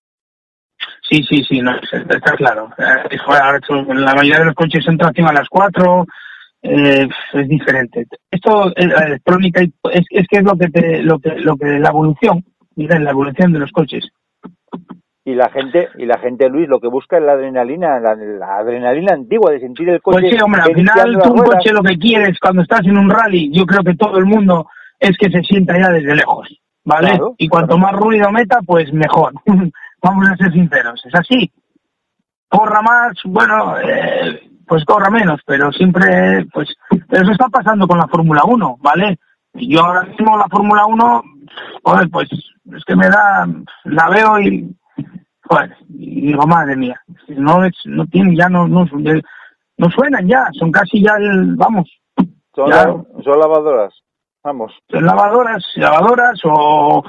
Sí, 1.09 1.23
sí, 1.23 1.45
sí, 1.45 1.61
no, 1.61 1.73
está 1.77 2.37
claro. 2.37 2.71
Eh, 2.79 3.17
la 3.95 4.15
mayoría 4.15 4.41
de 4.41 4.47
los 4.47 4.55
coches 4.55 4.85
son 4.85 4.99
tracción 4.99 5.29
a 5.29 5.33
las 5.33 5.49
4, 5.49 6.07
eh, 6.63 7.09
es 7.35 7.49
diferente. 7.49 8.07
Esto, 8.31 8.69
eh, 8.75 8.87
la 8.87 9.07
electrónica, 9.07 9.63
y- 9.63 9.73
es, 9.93 10.07
es 10.11 10.27
que 10.29 10.39
es 10.39 10.45
lo 10.45 10.57
que, 10.57 10.69
te, 10.69 11.03
lo 11.03 11.19
que, 11.19 11.31
lo 11.37 11.57
que, 11.57 11.67
la 11.79 11.91
evolución, 11.91 12.45
mira, 12.75 12.99
la 12.99 13.11
evolución 13.11 13.53
de 13.53 13.59
los 13.61 13.71
coches. 13.71 14.09
Y 15.25 15.35
la 15.35 15.51
gente, 15.51 15.89
y 15.99 16.05
la 16.05 16.19
gente, 16.19 16.49
Luis, 16.49 16.69
lo 16.69 16.81
que 16.81 16.89
busca 16.89 17.17
es 17.17 17.23
la 17.23 17.33
adrenalina, 17.33 18.01
la, 18.01 18.17
la 18.17 18.57
adrenalina 18.57 19.15
antigua 19.15 19.53
de 19.53 19.61
sentir 19.61 19.89
el 19.89 20.03
coche. 20.03 20.19
Pues 20.21 20.33
sí, 20.33 20.43
hombre, 20.43 20.63
al 20.63 20.75
final 20.75 21.13
tú 21.13 21.19
las 21.19 21.27
un 21.29 21.39
ruedas. 21.39 21.55
coche 21.55 21.73
lo 21.73 21.83
que 21.83 21.97
quieres 21.97 22.39
cuando 22.41 22.63
estás 22.63 22.81
en 22.85 22.99
un 22.99 23.09
rally, 23.09 23.51
yo 23.53 23.65
creo 23.65 23.85
que 23.85 23.95
todo 23.95 24.19
el 24.19 24.27
mundo 24.27 24.67
es 24.99 25.17
que 25.17 25.31
se 25.31 25.43
sienta 25.43 25.79
ya 25.79 25.91
desde 25.91 26.17
lejos, 26.17 26.49
¿vale? 26.85 27.11
Claro, 27.11 27.35
y 27.39 27.49
cuanto 27.49 27.77
claro. 27.77 27.93
más 27.93 28.01
ruido 28.01 28.33
meta, 28.33 28.59
pues 28.67 28.93
mejor. 28.93 29.33
Vamos 30.03 30.29
a 30.29 30.37
ser 30.37 30.53
sinceros, 30.53 31.01
es 31.07 31.15
así. 31.15 31.53
Corra 32.49 32.83
más, 32.83 33.13
bueno, 33.25 33.79
eh, 33.79 34.41
pues 34.67 34.85
corra 34.85 35.09
menos, 35.09 35.41
pero 35.47 35.71
siempre, 35.71 36.45
pues, 36.53 36.69
eso 36.91 37.31
está 37.31 37.47
pasando 37.49 37.87
con 37.87 37.99
la 37.99 38.09
Fórmula 38.09 38.43
1, 38.45 38.79
¿vale? 38.81 39.19
Y 39.55 39.75
yo 39.75 39.85
ahora 39.85 40.03
mismo 40.03 40.37
la 40.37 40.49
Fórmula 40.51 40.87
1, 40.87 41.23
joder, 41.85 42.11
pues 42.11 42.29
es 42.31 42.85
que 42.85 42.97
me 42.97 43.09
da, 43.09 43.47
la 43.85 44.09
veo 44.09 44.41
y, 44.41 44.75
joder, 45.45 45.77
y 45.89 46.27
digo, 46.29 46.47
madre 46.47 46.77
mía, 46.77 47.01
no 47.29 47.65
es, 47.65 47.73
no 47.85 48.07
tienen 48.07 48.37
ya, 48.37 48.49
no, 48.49 48.67
no, 48.69 48.85
no 49.77 49.91
suenan 49.91 50.27
ya, 50.29 50.49
son 50.53 50.71
casi 50.71 51.03
ya 51.03 51.17
el, 51.17 51.55
vamos, 51.57 51.91
Son, 52.55 52.71
ya. 52.71 52.87
la- 52.87 53.05
son 53.25 53.39
lavadoras. 53.39 53.95
Vamos. 54.45 54.73
son 54.91 55.05
lavadoras, 55.07 55.65
lavadoras 55.77 56.41
o, 56.45 57.03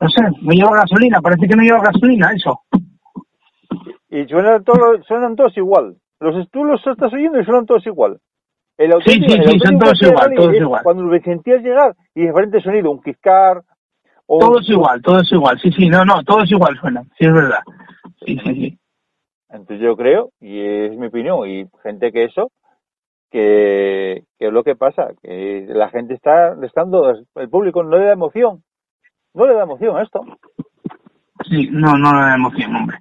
no 0.00 0.08
sé, 0.08 0.22
no 0.40 0.50
lleva 0.52 0.76
gasolina, 0.78 1.20
parece 1.20 1.46
que 1.46 1.54
no 1.56 1.62
lleva 1.62 1.82
gasolina 1.82 2.32
eso. 2.34 2.62
Y 4.08 4.24
suenan 4.26 4.64
todos, 4.64 5.04
suenan 5.06 5.36
todos 5.36 5.56
igual. 5.56 5.96
Los, 6.20 6.50
tú 6.50 6.64
los 6.64 6.84
estás 6.86 7.12
oyendo 7.12 7.38
y 7.38 7.44
suenan 7.44 7.66
todos 7.66 7.86
igual. 7.86 8.18
El 8.78 8.92
Sí, 9.04 9.12
sí, 9.12 9.28
sí, 9.46 9.58
son 9.60 9.78
todos 9.78 10.02
igual, 10.02 10.32
todos. 10.34 10.82
Cuando 10.82 11.02
lo 11.02 11.20
sentías 11.20 11.62
llegar 11.62 11.94
y 12.14 12.22
diferente 12.22 12.60
sonido, 12.62 12.90
un 12.90 13.02
kick 13.02 13.18
car, 13.20 13.62
o 14.32 14.38
Todo 14.38 14.60
es 14.60 14.68
igual, 14.68 15.02
todo 15.02 15.18
es 15.18 15.32
igual, 15.32 15.58
sí, 15.60 15.72
sí, 15.72 15.88
no, 15.88 16.04
no, 16.04 16.22
todo 16.22 16.44
es 16.44 16.50
igual 16.52 16.78
suena, 16.78 17.02
sí 17.18 17.26
es 17.26 17.32
verdad. 17.32 17.62
Sí, 18.24 18.38
sí, 18.44 18.54
sí. 18.54 18.78
Entonces 19.48 19.80
yo 19.80 19.96
creo, 19.96 20.30
y 20.40 20.60
es 20.60 20.96
mi 20.96 21.08
opinión, 21.08 21.48
y 21.48 21.66
gente 21.82 22.12
que 22.12 22.26
eso, 22.26 22.52
que, 23.28 24.22
que 24.38 24.46
es 24.46 24.52
lo 24.52 24.62
que 24.62 24.76
pasa, 24.76 25.08
que 25.20 25.66
la 25.70 25.88
gente 25.88 26.14
está 26.14 26.54
estando, 26.62 27.10
el 27.10 27.48
público 27.48 27.82
no 27.82 27.98
le 27.98 28.04
da 28.04 28.12
emoción, 28.12 28.62
no 29.34 29.46
le 29.48 29.54
da 29.54 29.64
emoción 29.64 29.96
a 29.96 30.02
esto. 30.02 30.20
Sí, 31.48 31.68
no, 31.72 31.98
no 31.98 32.12
me 32.12 32.20
da 32.20 32.36
emoción, 32.36 32.76
hombre. 32.76 32.98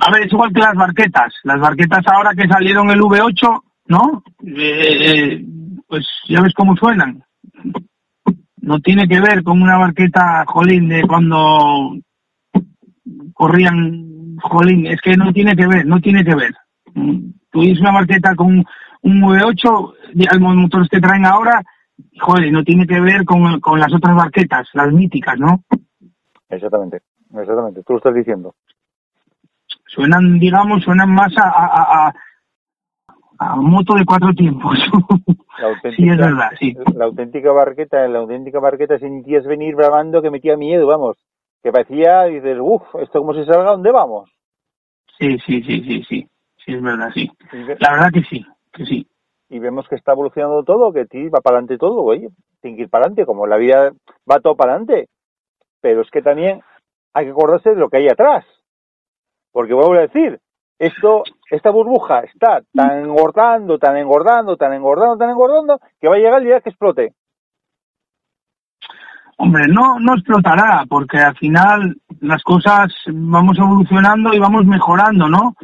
A 0.00 0.10
ver, 0.10 0.22
es 0.22 0.32
igual 0.32 0.50
que 0.50 0.60
las 0.60 0.76
barquetas. 0.76 1.34
Las 1.44 1.60
barquetas 1.60 2.06
ahora 2.06 2.30
que 2.34 2.48
salieron 2.48 2.88
el 2.88 3.00
V8, 3.00 3.62
¿no? 3.88 4.22
Eh, 4.46 5.34
eh, 5.36 5.44
pues 5.86 6.06
ya 6.26 6.40
ves 6.40 6.54
cómo 6.54 6.74
suenan. 6.76 7.22
No 8.70 8.78
tiene 8.78 9.08
que 9.08 9.20
ver 9.20 9.42
con 9.42 9.60
una 9.60 9.78
barqueta, 9.78 10.44
jolín, 10.46 10.88
de 10.88 11.02
cuando 11.02 11.92
corrían, 13.34 14.36
jolín, 14.40 14.86
es 14.86 15.00
que 15.00 15.16
no 15.16 15.32
tiene 15.32 15.56
que 15.56 15.66
ver, 15.66 15.84
no 15.84 16.00
tiene 16.00 16.24
que 16.24 16.36
ver. 16.36 16.54
Mm, 16.94 17.32
dices 17.52 17.80
una 17.80 17.90
barqueta 17.90 18.36
con 18.36 18.64
un 19.02 19.22
V8, 19.22 19.94
y 20.14 20.24
los 20.38 20.54
motores 20.54 20.88
que 20.88 21.00
traen 21.00 21.26
ahora, 21.26 21.60
joder, 22.20 22.52
no 22.52 22.62
tiene 22.62 22.86
que 22.86 23.00
ver 23.00 23.24
con, 23.24 23.58
con 23.58 23.80
las 23.80 23.92
otras 23.92 24.14
barquetas, 24.14 24.68
las 24.74 24.92
míticas, 24.92 25.36
¿no? 25.36 25.64
Exactamente, 26.48 27.00
exactamente, 27.34 27.82
tú 27.82 27.94
lo 27.94 27.98
estás 27.98 28.14
diciendo. 28.14 28.54
suenan, 29.88 30.38
digamos, 30.38 30.84
suenan 30.84 31.12
más 31.12 31.36
a, 31.36 31.48
a, 31.48 32.06
a, 32.06 32.14
a 33.40 33.56
moto 33.56 33.94
de 33.94 34.04
cuatro 34.04 34.32
tiempos. 34.34 34.78
La 35.58 35.68
auténtica, 35.68 35.96
sí, 35.96 36.08
es 36.10 36.16
verdad, 36.18 36.50
sí. 36.58 36.76
La 36.94 37.06
auténtica 37.06 37.52
barqueta, 37.52 38.06
la 38.06 38.18
auténtica 38.18 38.60
barqueta 38.60 38.98
sentías 38.98 39.44
venir 39.46 39.74
bramando 39.74 40.20
que 40.20 40.30
metía 40.30 40.56
miedo, 40.56 40.86
vamos. 40.86 41.16
Que 41.62 41.72
parecía, 41.72 42.24
dices, 42.24 42.58
uff, 42.60 42.82
esto 43.00 43.20
como 43.20 43.32
se 43.32 43.46
salga, 43.46 43.70
¿dónde 43.70 43.90
vamos? 43.92 44.30
Sí, 45.18 45.38
sí, 45.46 45.62
sí, 45.62 45.82
sí, 45.82 46.02
sí. 46.06 46.28
Sí, 46.64 46.74
es 46.74 46.82
verdad, 46.82 47.08
sí. 47.14 47.30
La 47.78 47.92
verdad 47.92 48.10
que 48.12 48.22
sí, 48.24 48.44
que 48.72 48.84
sí. 48.84 49.06
y 49.48 49.58
vemos 49.58 49.88
que 49.88 49.94
está 49.94 50.12
evolucionando 50.12 50.62
todo, 50.62 50.92
que 50.92 51.06
sí, 51.06 51.28
va 51.28 51.40
para 51.40 51.56
adelante 51.56 51.78
todo, 51.78 52.02
oye, 52.02 52.28
tiene 52.60 52.76
que 52.76 52.82
ir 52.84 52.90
para 52.90 53.04
adelante, 53.04 53.24
como 53.24 53.46
la 53.46 53.56
vida 53.56 53.90
va 54.30 54.40
todo 54.40 54.54
para 54.54 54.72
adelante. 54.72 55.08
Pero 55.80 56.02
es 56.02 56.10
que 56.10 56.20
también 56.20 56.60
hay 57.14 57.24
que 57.24 57.30
acordarse 57.30 57.70
de 57.70 57.76
lo 57.76 57.88
que 57.88 57.96
hay 57.96 58.08
atrás. 58.08 58.44
Porque 59.50 59.72
vuelvo 59.72 59.94
a 59.94 60.00
decir, 60.00 60.38
esto, 60.78 61.24
esta 61.50 61.70
burbuja 61.70 62.20
está 62.20 62.62
tan 62.72 63.00
engordando, 63.00 63.78
tan 63.78 63.96
engordando, 63.96 64.56
tan 64.56 64.72
engordando, 64.72 65.16
tan 65.18 65.30
engordando, 65.30 65.80
que 66.00 66.08
va 66.08 66.14
a 66.14 66.18
llegar 66.18 66.40
el 66.40 66.46
día 66.46 66.60
que 66.60 66.70
explote. 66.70 67.14
Hombre, 69.36 69.64
no, 69.68 69.98
no 69.98 70.14
explotará, 70.14 70.84
porque 70.88 71.18
al 71.18 71.36
final 71.36 71.96
las 72.20 72.42
cosas 72.42 72.92
vamos 73.12 73.58
evolucionando 73.58 74.32
y 74.32 74.38
vamos 74.38 74.64
mejorando, 74.66 75.28
¿no? 75.28 75.56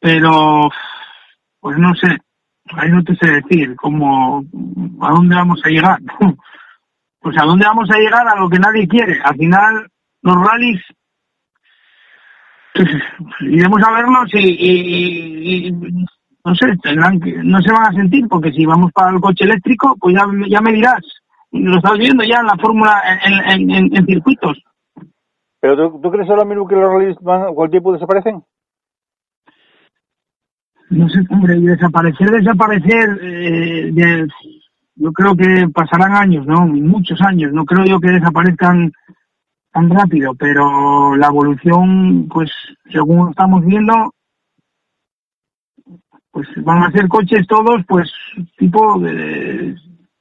Pero, 0.00 0.70
pues 1.60 1.78
no 1.78 1.94
sé, 1.94 2.16
ahí 2.72 2.90
no 2.90 3.04
te 3.04 3.14
sé 3.16 3.30
decir 3.30 3.76
cómo, 3.76 4.44
a 5.02 5.10
dónde 5.10 5.34
vamos 5.34 5.60
a 5.64 5.68
llegar. 5.68 5.98
Pues 7.20 7.36
a 7.36 7.44
dónde 7.44 7.66
vamos 7.66 7.90
a 7.90 7.98
llegar 7.98 8.26
a 8.28 8.38
lo 8.38 8.48
que 8.48 8.60
nadie 8.60 8.86
quiere. 8.86 9.20
Al 9.24 9.36
final, 9.36 9.88
los 10.22 10.36
rallies 10.36 10.80
iremos 13.40 13.82
a 13.82 13.92
verlos 13.92 14.34
y, 14.34 15.72
no 16.44 16.54
sé, 16.54 16.66
no 17.44 17.60
se 17.60 17.72
van 17.72 17.86
a 17.86 17.92
sentir, 17.92 18.26
porque 18.28 18.52
si 18.52 18.64
vamos 18.64 18.92
para 18.92 19.10
el 19.10 19.20
coche 19.20 19.44
eléctrico, 19.44 19.96
pues 20.00 20.14
ya, 20.14 20.22
ya 20.48 20.60
me 20.60 20.72
dirás. 20.72 21.00
Lo 21.50 21.76
estás 21.76 21.98
viendo 21.98 22.24
ya 22.24 22.40
en 22.40 22.46
la 22.46 22.56
fórmula, 22.56 23.02
en, 23.24 23.70
en, 23.70 24.06
circuitos. 24.06 24.62
¿Pero 25.60 25.90
tú, 25.90 26.10
crees 26.10 26.28
ahora 26.28 26.44
mismo 26.44 26.68
que 26.68 26.76
los 26.76 26.92
rallies 26.92 27.16
van, 27.20 27.54
cuál 27.54 27.70
tiempo 27.70 27.92
desaparecen? 27.92 28.42
No 30.90 31.08
sé, 31.08 31.20
hombre, 31.30 31.58
desaparecer, 31.58 32.30
desaparecer, 32.30 33.18
eh, 33.22 34.26
yo 34.94 35.12
creo 35.12 35.34
que 35.36 35.68
pasarán 35.72 36.14
años, 36.14 36.46
¿no? 36.46 36.66
Muchos 36.66 37.20
años. 37.22 37.52
No 37.52 37.64
creo 37.64 37.84
yo 37.84 38.00
que 38.00 38.10
desaparezcan 38.10 38.92
tan 39.78 39.90
rápido, 39.90 40.34
pero 40.34 41.14
la 41.16 41.28
evolución, 41.28 42.28
pues, 42.28 42.50
según 42.90 43.30
estamos 43.30 43.64
viendo, 43.64 44.12
pues 46.32 46.48
van 46.64 46.82
a 46.82 46.90
ser 46.90 47.06
coches 47.08 47.46
todos, 47.46 47.84
pues, 47.86 48.10
tipo 48.56 48.98
de, 48.98 49.76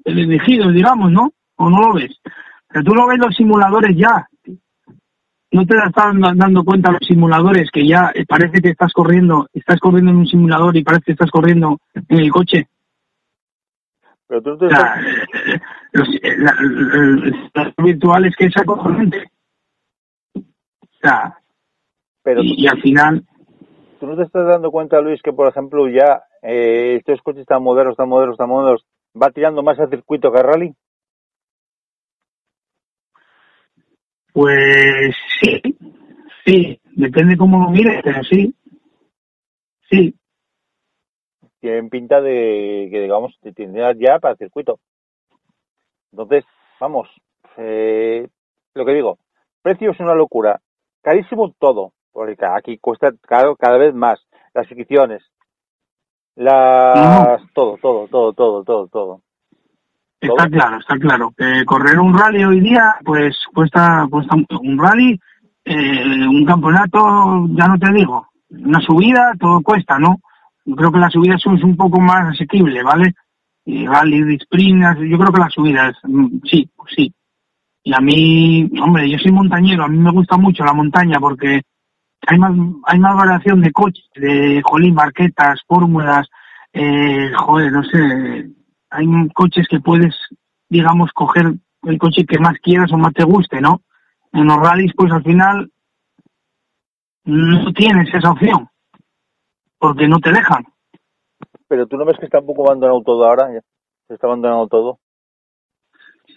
elegidos, 0.06 0.74
digamos, 0.74 1.12
¿no? 1.12 1.32
¿O 1.56 1.70
no 1.70 1.82
lo 1.82 1.94
ves? 1.94 2.12
Pero 2.70 2.84
tú 2.84 2.94
lo 2.94 3.08
ves 3.08 3.18
los 3.18 3.36
simuladores 3.36 3.98
ya. 3.98 4.28
No 5.52 5.66
te 5.66 5.76
estás 5.78 6.14
dando 6.36 6.64
cuenta 6.64 6.92
los 6.92 7.08
simuladores 7.08 7.70
que 7.72 7.88
ya 7.88 8.12
parece 8.28 8.62
que 8.62 8.70
estás 8.70 8.94
corriendo, 8.94 9.48
estás 9.54 9.80
corriendo 9.80 10.12
en 10.12 10.18
un 10.18 10.28
simulador 10.28 10.76
y 10.78 10.84
parece 10.84 11.06
que 11.06 11.12
estás 11.14 11.32
corriendo 11.32 11.80
en 11.96 12.20
el 12.20 12.30
coche. 12.30 12.68
Pero 14.28 14.42
tú 14.44 14.58
te 14.58 14.68
los, 15.94 16.10
virtuales 17.78 18.36
que 18.36 18.46
es 18.46 18.58
acojonante. 18.58 19.32
Sea, 21.02 21.38
pero 22.24 22.42
y, 22.44 22.68
al 22.68 22.82
final... 22.82 23.26
¿Tú 24.00 24.06
no 24.06 24.16
te 24.16 24.24
estás 24.24 24.46
dando 24.46 24.70
cuenta, 24.70 25.02
Luis, 25.02 25.22
que 25.24 25.34
por 25.34 25.48
ejemplo 25.48 25.90
ya 25.90 26.24
eh, 26.44 26.98
estos 26.98 27.20
coches 27.24 27.48
tan 27.48 27.64
modernos, 27.64 27.98
tan 27.98 28.08
modernos, 28.08 28.38
tan 28.38 28.48
modernos, 28.48 28.86
va 29.20 29.32
tirando 29.32 29.64
más 29.64 29.80
a 29.80 29.88
circuito 29.88 30.32
que 30.32 30.40
a 30.40 30.44
rally? 30.44 30.76
Pues 34.34 35.16
sí, 35.42 35.62
sí, 36.46 36.80
depende 36.96 37.38
cómo 37.38 37.58
lo 37.58 37.72
mires, 37.72 38.02
pero 38.04 38.24
sí, 38.24 38.54
sí. 39.90 40.14
Tienen 41.60 41.90
pinta 41.90 42.22
de 42.22 42.88
que, 42.92 43.02
digamos, 43.02 43.36
te 43.42 43.52
tendrías 43.52 43.98
ya 43.98 44.20
para 44.20 44.34
el 44.34 44.38
circuito. 44.38 44.80
Entonces, 46.12 46.46
vamos, 46.80 47.10
eh, 47.58 48.28
lo 48.76 48.86
que 48.86 48.94
digo, 48.94 49.18
precio 49.64 49.90
es 49.90 50.00
una 50.00 50.14
locura, 50.14 50.62
carísimo 51.08 51.56
todo, 51.58 51.94
porque 52.12 52.36
aquí 52.46 52.78
cuesta 52.80 53.14
caro 53.22 53.56
cada 53.56 53.78
vez 53.78 53.96
más, 53.96 54.20
las 54.54 54.66
inscripciones, 54.66 55.24
las, 56.36 57.40
todo, 57.54 57.78
todo, 57.82 58.10
todo, 58.10 58.34
todo, 58.34 58.64
todo, 58.66 58.88
todo. 58.88 59.22
Está 60.20 60.50
claro, 60.50 60.80
está 60.80 60.98
claro. 60.98 61.32
Que 61.38 61.64
correr 61.64 61.98
un 61.98 62.14
rally 62.18 62.44
hoy 62.44 62.60
día, 62.60 62.96
pues 63.06 63.38
cuesta, 63.54 64.06
cuesta 64.12 64.36
un 64.36 64.78
rally, 64.78 65.18
eh, 65.64 66.28
un 66.28 66.44
campeonato, 66.46 67.00
ya 67.52 67.68
no 67.70 67.80
te 67.80 67.94
digo, 67.94 68.28
una 68.50 68.82
subida, 68.82 69.32
todo 69.40 69.62
cuesta, 69.62 69.98
¿no? 69.98 70.18
Yo 70.66 70.76
creo 70.76 70.92
que 70.92 71.00
la 71.00 71.10
subida 71.10 71.36
es 71.36 71.46
un 71.46 71.78
poco 71.78 72.02
más 72.02 72.34
asequible, 72.34 72.84
¿vale? 72.84 73.14
Y 73.64 73.88
rally 73.88 74.36
sprint, 74.42 74.84
yo 75.10 75.18
creo 75.18 75.32
que 75.32 75.40
las 75.40 75.54
subidas, 75.54 75.96
mm, 76.04 76.40
sí, 76.44 76.70
pues 76.76 76.92
sí. 76.94 77.14
Y 77.88 77.94
a 77.94 78.02
mí, 78.02 78.70
hombre, 78.82 79.10
yo 79.10 79.18
soy 79.18 79.32
montañero, 79.32 79.86
a 79.86 79.88
mí 79.88 79.98
me 79.98 80.12
gusta 80.12 80.36
mucho 80.36 80.66
la 80.66 80.74
montaña 80.74 81.22
porque 81.22 81.62
hay 82.28 82.38
más, 82.38 82.52
hay 82.84 83.00
más 83.00 83.16
variación 83.16 83.62
de 83.62 83.72
coches, 83.72 84.04
de 84.14 84.62
jolín, 84.62 84.94
marquetas, 84.94 85.62
fórmulas, 85.66 86.28
eh, 86.74 87.32
joder, 87.34 87.72
no 87.72 87.82
sé, 87.86 88.50
hay 88.90 89.08
coches 89.34 89.70
que 89.70 89.80
puedes, 89.80 90.14
digamos, 90.68 91.14
coger 91.14 91.54
el 91.84 91.98
coche 91.98 92.26
que 92.26 92.38
más 92.40 92.60
quieras 92.62 92.92
o 92.92 92.98
más 92.98 93.14
te 93.14 93.24
guste, 93.24 93.62
¿no? 93.62 93.84
En 94.34 94.48
los 94.48 94.58
rallies, 94.58 94.92
pues 94.94 95.10
al 95.14 95.24
final 95.24 95.72
no 97.24 97.72
tienes 97.72 98.14
esa 98.14 98.32
opción, 98.32 98.68
porque 99.80 100.10
no 100.10 100.20
te 100.20 100.34
dejan. 100.34 100.66
Pero 101.70 101.88
tú 101.88 101.96
no 101.96 102.04
ves 102.04 102.18
que 102.20 102.26
está 102.26 102.40
un 102.40 102.48
poco 102.48 102.66
abandonado 102.66 103.02
todo 103.02 103.26
ahora, 103.26 103.48
se 104.10 104.14
está 104.14 104.28
abandonando 104.28 104.68
todo. 104.68 105.00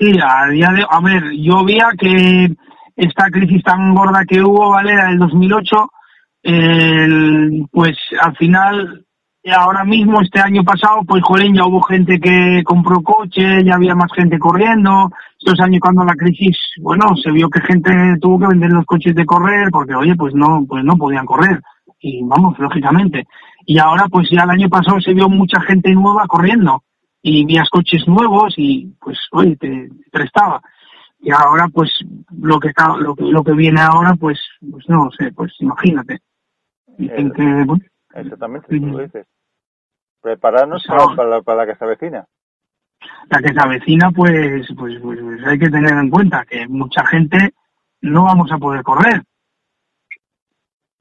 Sí, 0.01 0.19
a 0.19 0.49
día 0.49 0.71
de, 0.71 0.83
a 0.89 0.99
ver, 1.03 1.31
yo 1.33 1.63
veía 1.63 1.91
que 1.99 2.49
esta 2.97 3.31
crisis 3.31 3.63
tan 3.63 3.95
gorda 3.95 4.25
que 4.27 4.41
hubo, 4.41 4.71
¿vale? 4.71 4.93
Era 4.93 5.11
el 5.11 5.19
2008, 5.19 5.77
el, 6.43 7.67
pues 7.71 7.99
al 8.19 8.35
final 8.35 9.05
ahora 9.55 9.85
mismo, 9.85 10.23
este 10.23 10.41
año 10.41 10.65
pasado, 10.65 11.03
pues 11.07 11.23
jolín, 11.23 11.55
ya 11.55 11.67
hubo 11.67 11.83
gente 11.83 12.19
que 12.19 12.63
compró 12.65 13.03
coche, 13.03 13.63
ya 13.63 13.75
había 13.75 13.95
más 13.95 14.11
gente 14.17 14.39
corriendo. 14.39 15.11
Estos 15.39 15.61
años 15.61 15.81
cuando 15.81 16.03
la 16.03 16.15
crisis, 16.15 16.57
bueno, 16.81 17.15
se 17.23 17.31
vio 17.31 17.51
que 17.51 17.61
gente 17.61 17.93
tuvo 18.23 18.39
que 18.39 18.49
vender 18.49 18.73
los 18.73 18.87
coches 18.87 19.15
de 19.15 19.27
correr 19.27 19.69
porque, 19.71 19.95
oye, 19.95 20.15
pues 20.17 20.35
no, 20.35 20.65
pues 20.67 20.83
no 20.83 20.97
podían 20.97 21.27
correr. 21.27 21.61
Y 22.01 22.23
vamos, 22.25 22.59
lógicamente. 22.59 23.27
Y 23.67 23.79
ahora, 23.79 24.07
pues 24.11 24.31
ya 24.31 24.45
el 24.45 24.51
año 24.51 24.71
pasado 24.71 24.99
se 24.99 25.13
vio 25.13 25.29
mucha 25.29 25.61
gente 25.61 25.93
nueva 25.93 26.27
corriendo 26.27 26.85
y 27.23 27.45
vías 27.45 27.69
coches 27.69 28.07
nuevos 28.07 28.55
y, 28.57 28.95
pues, 29.01 29.19
oye, 29.33 29.57
te, 29.57 29.89
prestaba. 30.11 30.61
Y 31.21 31.31
ahora, 31.31 31.69
pues, 31.73 31.91
lo 32.41 32.59
que 32.59 32.69
está, 32.69 32.97
lo, 32.97 33.15
lo 33.19 33.45
que 33.45 33.53
viene 33.53 33.81
ahora, 33.81 34.15
pues, 34.19 34.39
pues 34.71 34.89
no 34.89 35.11
sé, 35.11 35.33
pues 35.33 35.53
imagínate. 35.61 36.21
Dicen 36.97 37.33
que, 37.33 37.65
bueno, 37.65 37.85
Exactamente, 38.15 38.67
tú 38.69 38.87
lo 38.87 38.99
dices. 38.99 39.27
Prepararnos 40.21 40.85
para, 40.87 41.41
para, 41.43 41.65
la 41.65 41.67
que 41.67 41.79
se 41.79 41.85
avecina. 41.85 42.27
La 43.31 43.39
que 43.39 43.55
se 43.55 43.61
avecina, 43.61 44.11
pues, 44.11 44.67
pues, 44.77 44.99
pues, 45.01 45.21
pues, 45.21 45.47
hay 45.47 45.59
que 45.59 45.71
tener 45.71 45.93
en 45.93 46.11
cuenta 46.11 46.45
que 46.45 46.67
mucha 46.69 47.07
gente 47.07 47.55
no 48.03 48.25
vamos 48.25 48.51
a 48.53 48.59
poder 48.59 48.83
correr. 48.83 49.23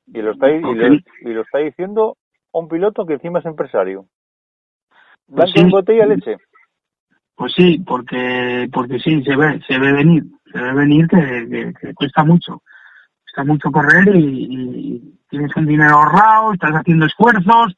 Y 0.07 0.21
lo 0.21 0.31
está, 0.31 0.49
y 0.49 0.61
lo, 0.61 1.41
está 1.41 1.59
diciendo 1.59 2.17
un 2.51 2.67
piloto 2.67 3.05
que 3.05 3.13
encima 3.13 3.39
es 3.39 3.45
empresario. 3.45 4.05
Pues 5.35 5.51
sí. 5.53 5.63
botella 5.69 6.05
leche? 6.05 6.37
Pues 7.35 7.53
sí, 7.55 7.79
porque 7.85 8.69
porque 8.71 8.99
sí, 8.99 9.23
se 9.23 9.35
ve, 9.35 9.61
se 9.67 9.79
ve 9.79 9.93
venir, 9.93 10.23
se 10.51 10.59
ve 10.59 10.73
venir 10.73 11.07
que, 11.07 11.73
que, 11.79 11.93
cuesta 11.93 12.23
mucho. 12.23 12.61
Cuesta 13.23 13.43
mucho 13.45 13.71
correr 13.71 14.15
y, 14.15 15.15
tienes 15.29 15.55
un 15.55 15.67
dinero 15.67 15.95
ahorrado, 15.95 16.53
estás 16.53 16.71
haciendo 16.71 17.05
esfuerzos, 17.05 17.75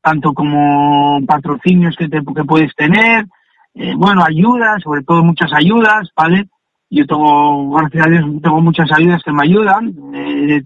tanto 0.00 0.32
como 0.32 1.20
patrocinios 1.26 1.94
que, 1.94 2.08
te, 2.08 2.18
que 2.24 2.44
puedes 2.44 2.74
tener, 2.74 3.26
eh, 3.74 3.92
bueno, 3.94 4.24
ayudas, 4.24 4.82
sobre 4.82 5.02
todo 5.02 5.22
muchas 5.22 5.52
ayudas, 5.52 6.10
¿vale? 6.16 6.48
Yo 6.88 7.06
tengo, 7.06 7.70
gracias 7.72 8.06
a 8.06 8.10
Dios, 8.10 8.24
tengo 8.42 8.60
muchas 8.62 8.90
ayudas 8.90 9.22
que 9.22 9.32
me 9.32 9.44
ayudan, 9.44 9.94
eh, 10.14 10.64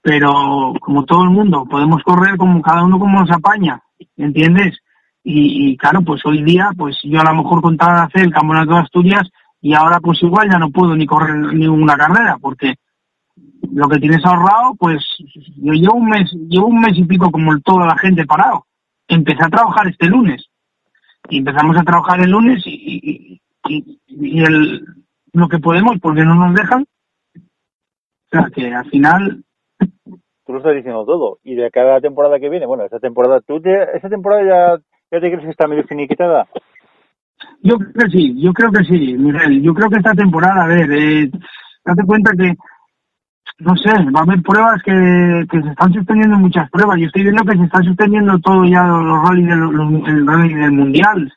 pero 0.00 0.72
como 0.80 1.04
todo 1.04 1.24
el 1.24 1.30
mundo, 1.30 1.66
podemos 1.70 2.02
correr 2.02 2.36
como 2.36 2.62
cada 2.62 2.82
uno 2.82 2.98
como 2.98 3.20
nos 3.20 3.30
apaña, 3.30 3.80
¿entiendes? 4.16 4.78
Y, 5.26 5.70
y, 5.70 5.76
claro, 5.78 6.02
pues 6.02 6.20
hoy 6.26 6.42
día, 6.42 6.70
pues 6.76 6.98
yo 7.02 7.18
a 7.18 7.24
lo 7.24 7.42
mejor 7.42 7.62
contaba 7.62 8.02
hacer 8.02 8.22
el 8.22 8.32
Campeonato 8.32 8.74
de 8.74 8.80
Asturias 8.80 9.28
y 9.60 9.72
ahora 9.72 9.98
pues 10.00 10.22
igual 10.22 10.50
ya 10.50 10.58
no 10.58 10.70
puedo 10.70 10.94
ni 10.94 11.06
correr 11.06 11.34
ninguna 11.54 11.96
carrera 11.96 12.36
porque 12.38 12.74
lo 13.72 13.88
que 13.88 13.98
tienes 13.98 14.24
ahorrado, 14.24 14.74
pues 14.78 15.02
yo 15.56 15.72
llevo 15.72 15.94
un 15.94 16.08
mes, 16.08 16.30
llevo 16.48 16.66
un 16.66 16.80
mes 16.80 16.96
y 16.96 17.04
pico 17.04 17.30
como 17.30 17.58
toda 17.60 17.86
la 17.86 17.96
gente 17.96 18.26
parado. 18.26 18.66
Empecé 19.08 19.44
a 19.44 19.48
trabajar 19.48 19.88
este 19.88 20.06
lunes. 20.06 20.46
Y 21.28 21.38
empezamos 21.38 21.76
a 21.76 21.82
trabajar 21.82 22.20
el 22.20 22.30
lunes 22.30 22.62
y, 22.66 23.40
y, 23.66 24.42
el, 24.42 24.84
lo 25.32 25.48
que 25.48 25.58
podemos 25.58 25.98
porque 26.00 26.22
no 26.22 26.34
nos 26.34 26.54
dejan. 26.54 26.82
O 27.34 28.28
sea 28.30 28.50
que 28.54 28.72
al 28.72 28.88
final... 28.90 29.44
Tú 30.46 30.52
lo 30.52 30.58
estás 30.58 30.74
diciendo 30.74 31.06
todo. 31.06 31.38
Y 31.42 31.54
de 31.54 31.70
cada 31.70 32.00
temporada 32.00 32.38
que 32.38 32.50
viene, 32.50 32.66
bueno, 32.66 32.84
esta 32.84 33.00
temporada, 33.00 33.40
¿tú 33.40 33.62
esta 33.64 34.10
temporada 34.10 34.42
ya, 34.44 34.82
ya 35.14 35.20
te 35.20 35.30
crees 35.30 35.44
que 35.44 35.50
está 35.50 35.66
medio 35.66 35.84
finiquitada? 35.84 36.46
Yo 37.62 37.76
creo 37.78 37.92
que 37.92 38.10
sí, 38.10 38.42
yo 38.42 38.52
creo 38.52 38.70
que 38.70 38.84
sí, 38.84 39.14
Miguel. 39.14 39.62
Yo 39.62 39.74
creo 39.74 39.88
que 39.88 39.96
esta 39.96 40.12
temporada, 40.12 40.64
a 40.64 40.66
ver, 40.66 40.90
eh, 40.92 41.30
date 41.84 42.02
cuenta 42.04 42.32
que 42.36 42.54
no 43.58 43.76
sé, 43.76 43.90
va 44.10 44.20
a 44.20 44.22
haber 44.24 44.42
pruebas 44.42 44.82
que, 44.82 45.46
que 45.48 45.62
se 45.62 45.68
están 45.68 45.92
suspendiendo 45.92 46.36
muchas 46.36 46.68
pruebas. 46.70 46.98
Yo 46.98 47.06
estoy 47.06 47.22
viendo 47.22 47.44
que 47.44 47.56
se 47.56 47.64
está 47.64 47.82
suspendiendo 47.82 48.38
todo 48.40 48.64
ya 48.64 48.82
los 48.84 49.28
rally 49.28 49.44
del, 49.44 49.62
el 50.06 50.26
rally 50.26 50.54
del 50.54 50.72
mundial. 50.72 51.32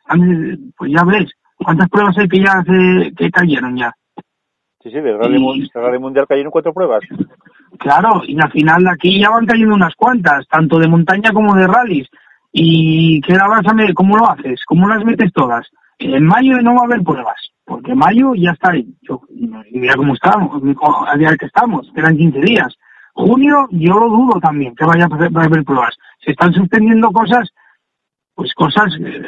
Pues 0.77 0.91
ya 0.91 1.03
ves, 1.03 1.31
¿cuántas 1.57 1.89
pruebas 1.89 2.17
hay 2.17 2.27
que 2.27 2.39
ya 2.39 2.63
se, 2.65 3.13
que 3.15 3.29
cayeron 3.29 3.77
ya? 3.77 3.93
Sí, 4.81 4.89
sí, 4.89 4.99
del 4.99 5.19
rally, 5.19 5.69
rally 5.73 5.99
mundial 5.99 6.25
cayeron 6.27 6.51
cuatro 6.51 6.73
pruebas. 6.73 7.01
Claro, 7.77 8.23
y 8.25 8.39
al 8.41 8.51
final 8.51 8.87
aquí 8.87 9.19
ya 9.19 9.29
van 9.29 9.45
cayendo 9.45 9.75
unas 9.75 9.93
cuantas, 9.95 10.47
tanto 10.47 10.79
de 10.79 10.87
montaña 10.87 11.31
como 11.31 11.55
de 11.55 11.67
rallies. 11.67 12.07
¿Y 12.59 13.21
qué 13.21 13.35
a 13.35 13.73
ver? 13.75 13.93
¿Cómo 13.93 14.17
lo 14.17 14.29
haces? 14.29 14.59
¿Cómo 14.65 14.87
las 14.87 15.05
metes 15.05 15.31
todas? 15.31 15.67
En 15.99 16.25
mayo 16.25 16.59
no 16.61 16.73
va 16.73 16.81
a 16.81 16.85
haber 16.85 17.03
pruebas 17.03 17.51
porque 17.67 17.93
mayo 17.93 18.33
ya 18.33 18.51
está 18.51 18.71
ahí. 18.71 18.87
Yo, 19.01 19.21
mira 19.71 19.93
cómo 19.95 20.15
estamos, 20.15 20.63
al 21.07 21.19
día 21.19 21.35
que 21.37 21.45
estamos, 21.45 21.91
eran 21.95 22.17
15 22.17 22.39
días. 22.39 22.73
Junio 23.13 23.67
yo 23.71 23.99
lo 23.99 24.09
dudo 24.09 24.39
también 24.39 24.73
que 24.73 24.85
vaya 24.85 25.07
a 25.11 25.43
haber 25.45 25.63
pruebas. 25.63 25.95
Se 26.23 26.31
están 26.31 26.53
suspendiendo 26.53 27.11
cosas, 27.11 27.49
pues 28.33 28.53
cosas 28.53 28.91
eh, 28.99 29.21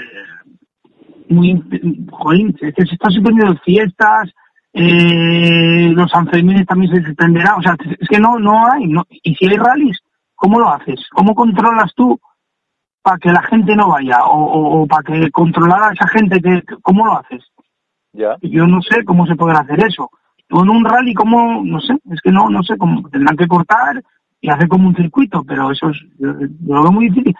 muy... 1.27 1.61
Joder, 2.09 2.55
es 2.61 2.73
que 2.73 2.85
se 2.85 2.95
están 2.95 3.11
suspendiendo 3.11 3.59
fiestas, 3.63 4.31
eh, 4.73 5.91
los 5.93 6.09
Sanfermines 6.09 6.65
también 6.65 6.95
se 6.95 7.03
suspenderán. 7.03 7.59
O 7.59 7.61
sea, 7.61 7.75
es 7.99 8.07
que 8.07 8.19
no, 8.19 8.39
no 8.39 8.71
hay. 8.71 8.87
No. 8.87 9.05
Y 9.09 9.35
si 9.35 9.47
hay 9.47 9.57
rallies, 9.57 9.99
¿cómo 10.33 10.59
lo 10.59 10.69
haces? 10.73 10.99
¿Cómo 11.11 11.35
controlas 11.35 11.93
tú 11.93 12.19
para 13.01 13.17
que 13.17 13.29
la 13.29 13.41
gente 13.43 13.75
no 13.75 13.89
vaya? 13.89 14.25
O, 14.25 14.81
o, 14.81 14.87
para 14.87 15.03
que 15.03 15.31
controlar 15.31 15.83
a 15.83 15.93
esa 15.93 16.07
gente, 16.07 16.41
que, 16.41 16.63
¿cómo 16.81 17.05
lo 17.05 17.17
haces? 17.17 17.43
Ya. 18.13 18.35
Yo 18.41 18.65
no 18.65 18.81
sé 18.81 19.03
cómo 19.05 19.25
se 19.25 19.35
podrá 19.35 19.59
hacer 19.59 19.83
eso. 19.85 20.09
Con 20.49 20.69
un 20.69 20.83
rally, 20.83 21.13
¿cómo? 21.13 21.61
No 21.63 21.79
sé, 21.79 21.93
es 22.11 22.21
que 22.21 22.31
no, 22.31 22.49
no 22.49 22.63
sé 22.63 22.77
cómo. 22.77 23.07
Tendrán 23.09 23.37
que 23.37 23.47
cortar 23.47 24.01
y 24.41 24.49
hacer 24.49 24.67
como 24.67 24.87
un 24.87 24.95
circuito, 24.95 25.43
pero 25.43 25.71
eso 25.71 25.89
es, 25.89 25.97
yo, 26.17 26.33
lo 26.65 26.83
veo 26.83 26.91
muy 26.91 27.09
difícil. 27.09 27.35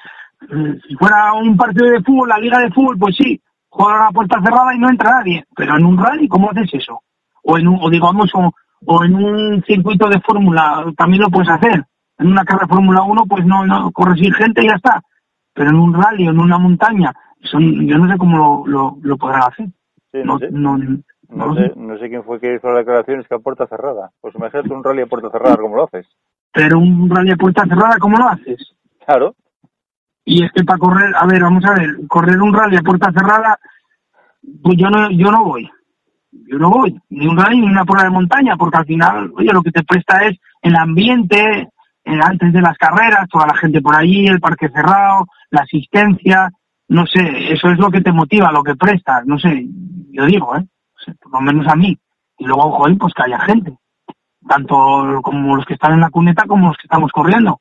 Si 0.88 0.96
fuera 0.96 1.34
un 1.34 1.58
partido 1.58 1.90
de 1.90 2.04
fútbol, 2.04 2.30
la 2.30 2.38
liga 2.38 2.60
de 2.60 2.72
fútbol, 2.72 2.98
pues 2.98 3.16
sí, 3.16 3.42
juega 3.68 4.08
a 4.08 4.12
puerta 4.12 4.42
cerrada 4.42 4.74
y 4.74 4.80
no 4.80 4.90
entra 4.90 5.12
nadie. 5.12 5.46
Pero 5.56 5.78
en 5.78 5.86
un 5.86 5.98
rally, 5.98 6.28
¿cómo 6.28 6.50
haces 6.52 6.70
eso? 6.74 7.02
O 7.44 7.58
en 7.58 7.68
un, 7.68 7.80
o 7.82 7.90
digamos, 7.90 8.30
o, 8.36 8.52
o 8.86 9.04
en 9.04 9.16
un 9.16 9.64
circuito 9.64 10.08
de 10.08 10.22
fórmula, 10.22 10.86
también 10.98 11.24
lo 11.24 11.30
puedes 11.30 11.50
hacer. 11.50 11.84
En 12.18 12.28
una 12.28 12.44
carrera 12.44 12.68
de 12.68 12.76
Fórmula 12.76 13.02
1, 13.04 13.26
pues 13.28 13.46
no, 13.46 13.66
no, 13.66 13.92
corres 13.92 14.20
sin 14.20 14.34
gente 14.34 14.62
y 14.62 14.68
ya 14.68 14.76
está. 14.76 15.02
Pero 15.60 15.72
en 15.72 15.76
un 15.76 15.94
rally 15.94 16.26
o 16.26 16.32
en 16.32 16.40
una 16.40 16.58
montaña, 16.58 17.12
eso, 17.42 17.60
yo 17.60 17.98
no 17.98 18.10
sé 18.10 18.18
cómo 18.18 18.38
lo, 18.38 18.64
lo, 18.66 18.98
lo 19.02 19.18
podrán 19.18 19.42
hacer. 19.42 19.66
Sí, 20.10 20.20
no, 20.24 20.40
sé. 20.40 20.48
no, 20.52 20.78
no, 20.78 21.54
sé, 21.54 21.74
no 21.76 21.98
sé 21.98 22.08
quién 22.08 22.24
fue 22.24 22.40
que 22.40 22.56
hizo 22.56 22.72
la 22.72 22.78
declaración, 22.78 23.20
es 23.20 23.28
que 23.28 23.36
a 23.36 23.40
puerta 23.40 23.68
cerrada. 23.68 24.10
Pues 24.22 24.34
imagínate 24.36 24.74
un 24.74 24.82
rally 24.82 25.02
a 25.02 25.08
puerta 25.08 25.30
cerrada, 25.30 25.58
¿cómo 25.58 25.76
lo 25.76 25.84
haces? 25.84 26.08
Pero 26.54 26.80
un 26.80 27.10
rally 27.10 27.32
a 27.32 27.36
puerta 27.36 27.66
cerrada, 27.66 27.98
¿cómo 28.00 28.16
lo 28.16 28.30
haces? 28.30 28.74
Claro. 29.06 29.36
Y 30.24 30.46
es 30.46 30.52
que 30.54 30.64
para 30.64 30.80
correr, 30.80 31.14
a 31.14 31.26
ver, 31.28 31.42
vamos 31.42 31.66
a 31.66 31.74
ver, 31.74 32.08
correr 32.08 32.42
un 32.42 32.54
rally 32.54 32.78
a 32.78 32.82
puerta 32.82 33.12
cerrada, 33.12 33.60
pues 34.64 34.78
yo 34.78 34.90
no, 34.90 35.12
yo 35.12 35.30
no 35.30 35.44
voy. 35.44 35.70
Yo 36.32 36.58
no 36.58 36.70
voy, 36.70 36.98
ni 37.10 37.28
un 37.28 37.38
rally 37.38 37.60
ni 37.60 37.68
una 37.68 37.84
prueba 37.84 38.06
de 38.06 38.16
montaña, 38.16 38.56
porque 38.56 38.78
al 38.78 38.86
final, 38.86 39.30
oye, 39.36 39.52
lo 39.52 39.62
que 39.62 39.72
te 39.72 39.84
presta 39.84 40.26
es 40.26 40.40
el 40.62 40.78
ambiente, 40.78 41.68
antes 42.22 42.54
de 42.54 42.62
las 42.62 42.78
carreras, 42.78 43.28
toda 43.30 43.48
la 43.48 43.56
gente 43.56 43.82
por 43.82 43.96
allí, 43.96 44.26
el 44.28 44.40
parque 44.40 44.70
cerrado, 44.70 45.28
la 45.50 45.62
asistencia, 45.62 46.50
no 46.88 47.06
sé, 47.06 47.54
eso 47.54 47.70
es 47.70 47.78
lo 47.78 47.90
que 47.90 48.02
te 48.02 48.12
motiva, 48.12 48.52
lo 48.52 48.64
que 48.64 48.76
prestas, 48.76 49.26
no 49.26 49.38
sé, 49.38 49.66
yo 50.12 50.26
digo, 50.26 50.56
¿eh? 50.56 50.66
por 51.22 51.34
lo 51.34 51.42
menos 51.42 51.68
a 51.68 51.76
mí. 51.76 51.98
Y 52.38 52.46
luego, 52.46 52.72
joder, 52.72 52.98
pues 52.98 53.14
que 53.14 53.24
haya 53.24 53.40
gente. 53.42 53.78
Tanto 54.48 55.22
como 55.22 55.56
los 55.56 55.66
que 55.66 55.74
están 55.74 55.94
en 55.94 56.02
la 56.02 56.10
cuneta 56.10 56.46
como 56.48 56.70
los 56.70 56.78
que 56.78 56.86
estamos 56.86 57.12
corriendo. 57.12 57.60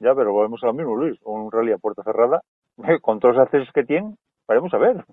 Ya, 0.00 0.14
pero 0.14 0.32
volvemos 0.32 0.62
a 0.62 0.66
lo 0.66 0.74
mismo, 0.74 0.96
Luis. 0.96 1.18
Un 1.24 1.50
rally 1.50 1.72
a 1.72 1.78
puerta 1.78 2.02
cerrada, 2.02 2.40
con 3.02 3.18
todos 3.18 3.36
los 3.36 3.44
accesos 3.44 3.72
que 3.72 3.84
tienen, 3.84 4.16
veremos 4.46 4.72
a 4.72 4.78
ver. 4.78 5.04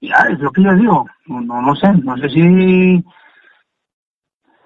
Ya, 0.00 0.16
es 0.30 0.38
lo 0.38 0.52
que 0.52 0.62
yo 0.62 0.74
digo. 0.74 1.06
No, 1.26 1.40
no, 1.40 1.62
no 1.62 1.74
sé, 1.74 1.92
no 2.04 2.16
sé 2.18 2.28
si 2.28 3.04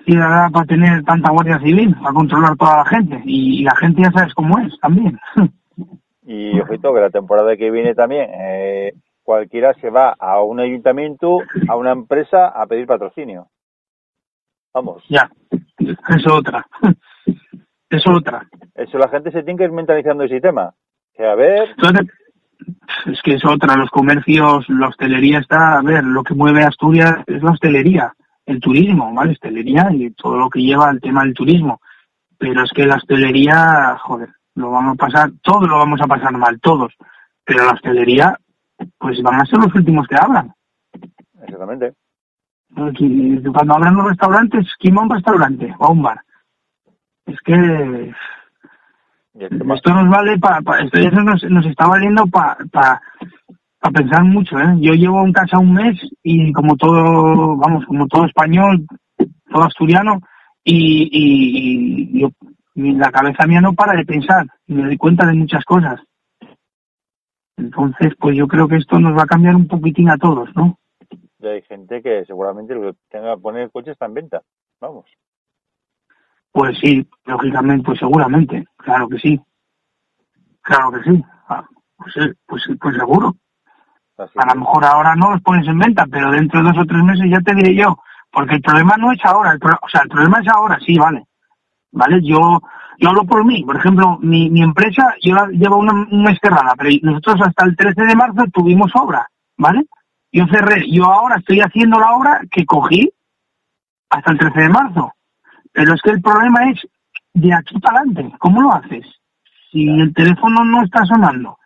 si 0.05 0.17
dará 0.17 0.49
para 0.51 0.67
tener 0.67 1.03
tanta 1.05 1.31
guardia 1.31 1.59
civil, 1.61 1.95
para 1.97 2.15
controlar 2.15 2.57
toda 2.57 2.79
la 2.79 2.85
gente. 2.85 3.23
Y, 3.25 3.61
y 3.61 3.65
la 3.65 3.77
gente 3.77 4.03
ya 4.03 4.11
sabes 4.11 4.35
cómo 4.35 4.59
es 4.59 4.79
también. 4.81 5.19
Y 6.25 6.59
ojito 6.61 6.95
que 6.95 7.01
la 7.01 7.11
temporada 7.11 7.57
que 7.57 7.71
viene 7.71 7.95
también, 7.95 8.31
eh, 8.33 8.93
cualquiera 9.25 9.75
se 9.75 9.91
va 9.91 10.15
a 10.19 10.41
un 10.43 10.61
ayuntamiento, 10.61 11.39
a 11.69 11.77
una 11.77 11.91
empresa 11.91 12.47
a 12.47 12.65
pedir 12.67 12.87
patrocinio. 12.87 13.49
Vamos. 14.73 15.03
Ya, 15.09 15.31
es 15.79 16.27
otra. 16.31 16.67
Es 17.93 18.05
otra. 18.09 18.49
Eso 18.75 18.97
la 18.97 19.11
gente 19.11 19.31
se 19.31 19.43
tiene 19.43 19.59
que 19.59 19.65
ir 19.65 19.71
mentalizando 19.71 20.25
ese 20.25 20.41
tema. 20.41 20.73
Que 21.13 21.27
a 21.27 21.35
ver. 21.35 21.77
Es 23.05 23.21
que 23.23 23.35
es 23.35 23.45
otra. 23.45 23.77
Los 23.77 23.91
comercios, 23.91 24.67
la 24.71 24.89
hostelería 24.89 25.41
está. 25.41 25.77
A 25.77 25.83
ver, 25.83 26.03
lo 26.03 26.23
que 26.23 26.33
mueve 26.33 26.65
Asturias 26.65 27.17
es 27.27 27.43
la 27.43 27.51
hostelería, 27.51 28.15
el 28.47 28.61
turismo, 28.61 29.13
¿vale? 29.15 29.33
Hostelería 29.33 29.89
y 29.93 30.11
todo 30.13 30.37
lo 30.37 30.51
que 30.51 30.61
lleva 30.61 30.89
al 30.89 31.01
tema 31.01 31.23
del 31.23 31.35
turismo. 31.35 31.81
Pero 32.39 32.65
es 32.65 32.71
que 32.73 32.87
la 32.87 32.97
hostelería, 32.97 33.97
joder, 34.01 34.31
lo 34.57 34.71
vamos 34.71 34.95
a 34.95 35.07
pasar, 35.07 35.31
todos 35.43 35.69
lo 35.69 35.79
vamos 35.79 36.01
a 36.01 36.07
pasar 36.07 36.33
mal, 36.33 36.61
todos. 36.61 36.93
Pero 37.45 37.65
la 37.65 37.73
hostelería, 37.73 38.37
pues 38.99 39.23
van 39.23 39.41
a 39.41 39.47
ser 39.47 39.59
los 39.59 39.75
últimos 39.75 40.07
que 40.09 40.17
hablan. 40.17 40.53
Exactamente. 41.43 41.95
Cuando 42.75 43.75
hablan 43.75 43.95
los 43.95 44.09
restaurantes, 44.09 44.67
¿quién 44.79 44.97
va 44.97 45.01
a 45.01 45.05
un 45.05 45.11
restaurante 45.11 45.75
o 45.79 45.85
a 45.85 45.91
un 45.91 46.03
bar? 46.03 46.21
Es 47.27 47.39
que 47.41 48.13
esto 49.35 49.95
nos 49.95 50.09
vale 50.09 50.39
para, 50.39 50.61
pa, 50.61 50.81
esto 50.81 50.99
eso 50.99 51.23
nos, 51.23 51.43
nos 51.45 51.67
está 51.67 51.87
valiendo 51.87 52.27
para 52.27 52.57
pa, 52.71 53.01
pa 53.83 53.91
pensar 53.91 54.25
mucho, 54.25 54.59
¿eh? 54.61 54.77
Yo 54.79 54.95
llevo 54.95 55.27
en 55.27 55.33
casa 55.33 55.59
un 55.59 55.73
mes 55.73 56.01
y 56.23 56.53
como 56.53 56.77
todo, 56.77 57.57
vamos, 57.57 57.85
como 57.87 58.07
todo 58.07 58.25
español, 58.27 58.87
todo 59.51 59.65
asturiano, 59.65 60.21
y, 60.63 61.09
y, 61.11 62.19
y 62.19 62.21
yo 62.21 62.31
la 62.75 63.11
cabeza 63.11 63.45
mía 63.47 63.61
no 63.61 63.73
para 63.75 63.95
de 63.95 64.05
pensar 64.05 64.47
y 64.67 64.75
me 64.75 64.85
doy 64.85 64.97
cuenta 64.97 65.27
de 65.27 65.35
muchas 65.35 65.65
cosas. 65.65 66.01
Entonces, 67.57 68.15
pues 68.19 68.37
yo 68.37 68.47
creo 68.47 68.69
que 68.69 68.77
esto 68.77 69.01
nos 69.01 69.19
va 69.19 69.25
a 69.25 69.27
cambiar 69.27 69.57
un 69.57 69.67
poquitín 69.67 70.09
a 70.09 70.17
todos, 70.17 70.49
¿no? 70.55 70.79
Y 71.41 71.47
hay 71.49 71.63
gente 71.63 72.01
que 72.01 72.25
seguramente 72.25 72.75
lo 72.75 72.93
que 72.93 72.99
tenga 73.11 73.35
que 73.35 73.43
poner 73.43 73.63
el 73.63 73.71
coche 73.73 73.91
está 73.91 74.07
en 74.07 74.15
venta, 74.15 74.43
vamos. 74.81 75.07
Pues 76.53 76.79
sí, 76.79 77.05
lógicamente, 77.25 77.85
pues 77.85 77.99
seguramente, 77.99 78.65
claro 78.77 79.09
que 79.09 79.19
sí. 79.19 79.41
Claro 80.61 80.93
que 80.93 81.11
sí. 81.11 81.25
Ah, 81.49 81.67
pues, 81.97 82.15
pues, 82.47 82.63
pues 82.81 82.97
seguro. 82.97 83.35
Así 84.19 84.33
a 84.37 84.55
lo 84.55 84.61
mejor 84.61 84.85
ahora 84.85 85.15
no 85.17 85.31
los 85.31 85.43
pones 85.43 85.67
en 85.67 85.79
venta, 85.79 86.07
pero 86.11 86.31
dentro 86.31 86.63
de 86.63 86.69
dos 86.69 86.79
o 86.79 86.87
tres 86.87 87.03
meses 87.03 87.27
ya 87.31 87.41
te 87.41 87.55
diré 87.55 87.75
yo. 87.75 87.99
Porque 88.31 88.55
el 88.57 88.63
problema 88.63 88.97
no 88.99 89.13
es 89.13 89.19
ahora, 89.25 89.53
el 89.53 89.59
pro 89.59 89.79
o 89.81 89.89
sea, 89.89 90.03
el 90.03 90.09
problema 90.09 90.41
es 90.41 90.49
ahora, 90.49 90.79
sí, 90.81 90.97
vale. 90.99 91.25
¿vale? 91.93 92.21
Yo, 92.23 92.61
yo 92.99 93.09
hablo 93.09 93.25
por 93.25 93.45
mí, 93.45 93.63
por 93.65 93.77
ejemplo, 93.77 94.19
mi, 94.21 94.51
mi 94.51 94.63
empresa 94.63 95.15
lleva, 95.21 95.47
lleva 95.49 95.77
una, 95.77 95.93
un 95.93 96.23
mes 96.23 96.39
cerrada, 96.43 96.75
pero 96.77 96.91
nosotros 97.03 97.43
hasta 97.47 97.65
el 97.67 97.77
13 97.77 98.03
de 98.03 98.17
marzo 98.17 98.45
tuvimos 98.53 98.91
obra, 98.95 99.29
¿vale? 99.57 99.85
Yo 100.33 100.47
cerré, 100.47 100.91
yo 100.91 101.05
ahora 101.05 101.37
estoy 101.37 101.61
haciendo 101.61 102.01
la 102.01 102.13
obra 102.13 102.41
que 102.51 102.65
cogí 102.65 103.13
hasta 104.11 104.33
el 104.33 104.39
13 104.39 104.61
de 104.61 104.69
marzo, 104.69 105.13
pero 105.73 105.95
es 105.95 106.03
que 106.03 106.11
el 106.11 106.23
problema 106.23 106.71
es 106.71 106.81
de 107.35 107.53
aquí 107.53 107.79
para 107.81 108.01
adelante, 108.01 108.35
¿cómo 108.39 108.63
lo 108.63 108.73
haces? 108.73 109.07
Si 109.71 109.89
el 109.89 110.13
teléfono 110.15 110.65
no 110.65 110.83
está 110.83 111.05
sonando, 111.05 111.59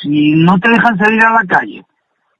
si 0.00 0.32
no 0.34 0.58
te 0.58 0.70
dejan 0.70 0.98
salir 0.98 1.22
a 1.24 1.32
la 1.32 1.44
calle, 1.44 1.84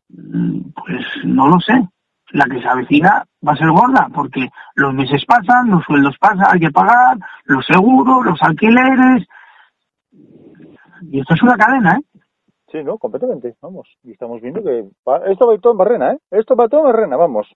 pues 0.09 1.05
no 1.25 1.49
lo 1.49 1.61
sé 1.61 1.89
la 2.33 2.45
que 2.45 2.61
se 2.61 2.69
avecina 2.69 3.25
va 3.47 3.53
a 3.53 3.57
ser 3.57 3.71
gorda, 3.71 4.09
porque 4.15 4.49
los 4.75 4.93
meses 4.93 5.25
pasan, 5.27 5.71
los 5.71 5.85
sueldos 5.85 6.17
pasan, 6.19 6.47
hay 6.51 6.61
que 6.61 6.71
pagar, 6.71 7.17
los 7.45 7.65
seguros, 7.65 8.25
los 8.25 8.43
alquileres. 8.43 9.27
Y 11.11 11.21
esto 11.21 11.35
es 11.35 11.43
una 11.43 11.57
cadena, 11.57 11.97
¿eh? 11.97 12.21
Sí, 12.71 12.85
no, 12.85 12.99
completamente, 12.99 13.55
vamos. 13.63 13.89
Y 14.03 14.13
estamos 14.13 14.43
viendo 14.43 14.63
que 14.63 14.85
esto 15.31 15.47
va 15.47 15.59
todo 15.59 15.73
en 15.73 15.79
barrena, 15.79 16.13
¿eh? 16.13 16.19
Esto 16.31 16.55
va 16.55 16.69
todo 16.69 16.81
en 16.81 16.93
barrena, 16.93 17.17
vamos. 17.17 17.49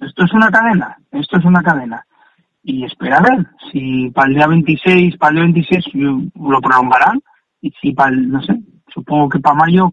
Esto 0.00 0.24
es 0.24 0.32
una 0.34 0.50
cadena, 0.50 0.98
esto 1.12 1.38
es 1.38 1.44
una 1.44 1.62
cadena. 1.62 2.04
Y 2.62 2.84
espera 2.84 3.18
a 3.18 3.22
ver, 3.22 3.46
si 3.70 4.10
para 4.10 4.28
el 4.28 4.34
día 4.34 4.46
26, 4.46 5.16
para 5.16 5.30
el 5.30 5.36
día 5.36 5.44
26 5.44 6.30
lo 6.34 6.60
prolongarán, 6.60 7.22
y 7.60 7.70
si 7.80 7.92
para 7.92 8.10
el, 8.10 8.28
no 8.28 8.42
sé, 8.42 8.54
supongo 8.94 9.28
que 9.28 9.40
para 9.40 9.56
mayo 9.56 9.92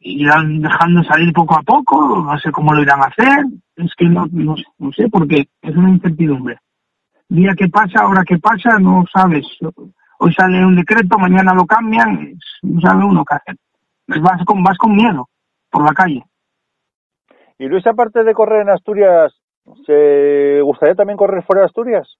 irán 0.00 0.60
dejando 0.60 1.02
salir 1.04 1.32
poco 1.32 1.56
a 1.56 1.62
poco, 1.62 2.22
no 2.22 2.38
sé 2.38 2.50
cómo 2.50 2.72
lo 2.72 2.82
irán 2.82 3.00
a 3.00 3.06
hacer, 3.06 3.44
es 3.76 3.92
que 3.96 4.06
no, 4.06 4.26
no, 4.32 4.54
no 4.78 4.92
sé, 4.92 5.08
porque 5.08 5.48
es 5.62 5.76
una 5.76 5.90
incertidumbre. 5.90 6.58
Día 7.28 7.54
que 7.56 7.68
pasa, 7.68 8.06
hora 8.06 8.22
que 8.24 8.38
pasa, 8.38 8.78
no 8.78 9.04
sabes. 9.12 9.46
Hoy 10.18 10.32
sale 10.34 10.64
un 10.64 10.76
decreto, 10.76 11.18
mañana 11.18 11.54
lo 11.54 11.64
cambian, 11.64 12.34
no 12.62 12.80
sabe 12.80 13.04
uno 13.04 13.24
qué 13.24 13.36
hacer. 13.36 13.56
Vas 14.20 14.44
con, 14.44 14.62
vas 14.62 14.76
con 14.76 14.94
miedo 14.94 15.28
por 15.70 15.84
la 15.84 15.94
calle. 15.94 16.22
Y 17.58 17.66
Luis, 17.66 17.86
aparte 17.86 18.24
de 18.24 18.34
correr 18.34 18.62
en 18.62 18.70
Asturias, 18.70 19.32
¿se 19.86 20.60
gustaría 20.60 20.94
también 20.94 21.16
correr 21.16 21.42
fuera 21.44 21.62
de 21.62 21.66
Asturias? 21.66 22.18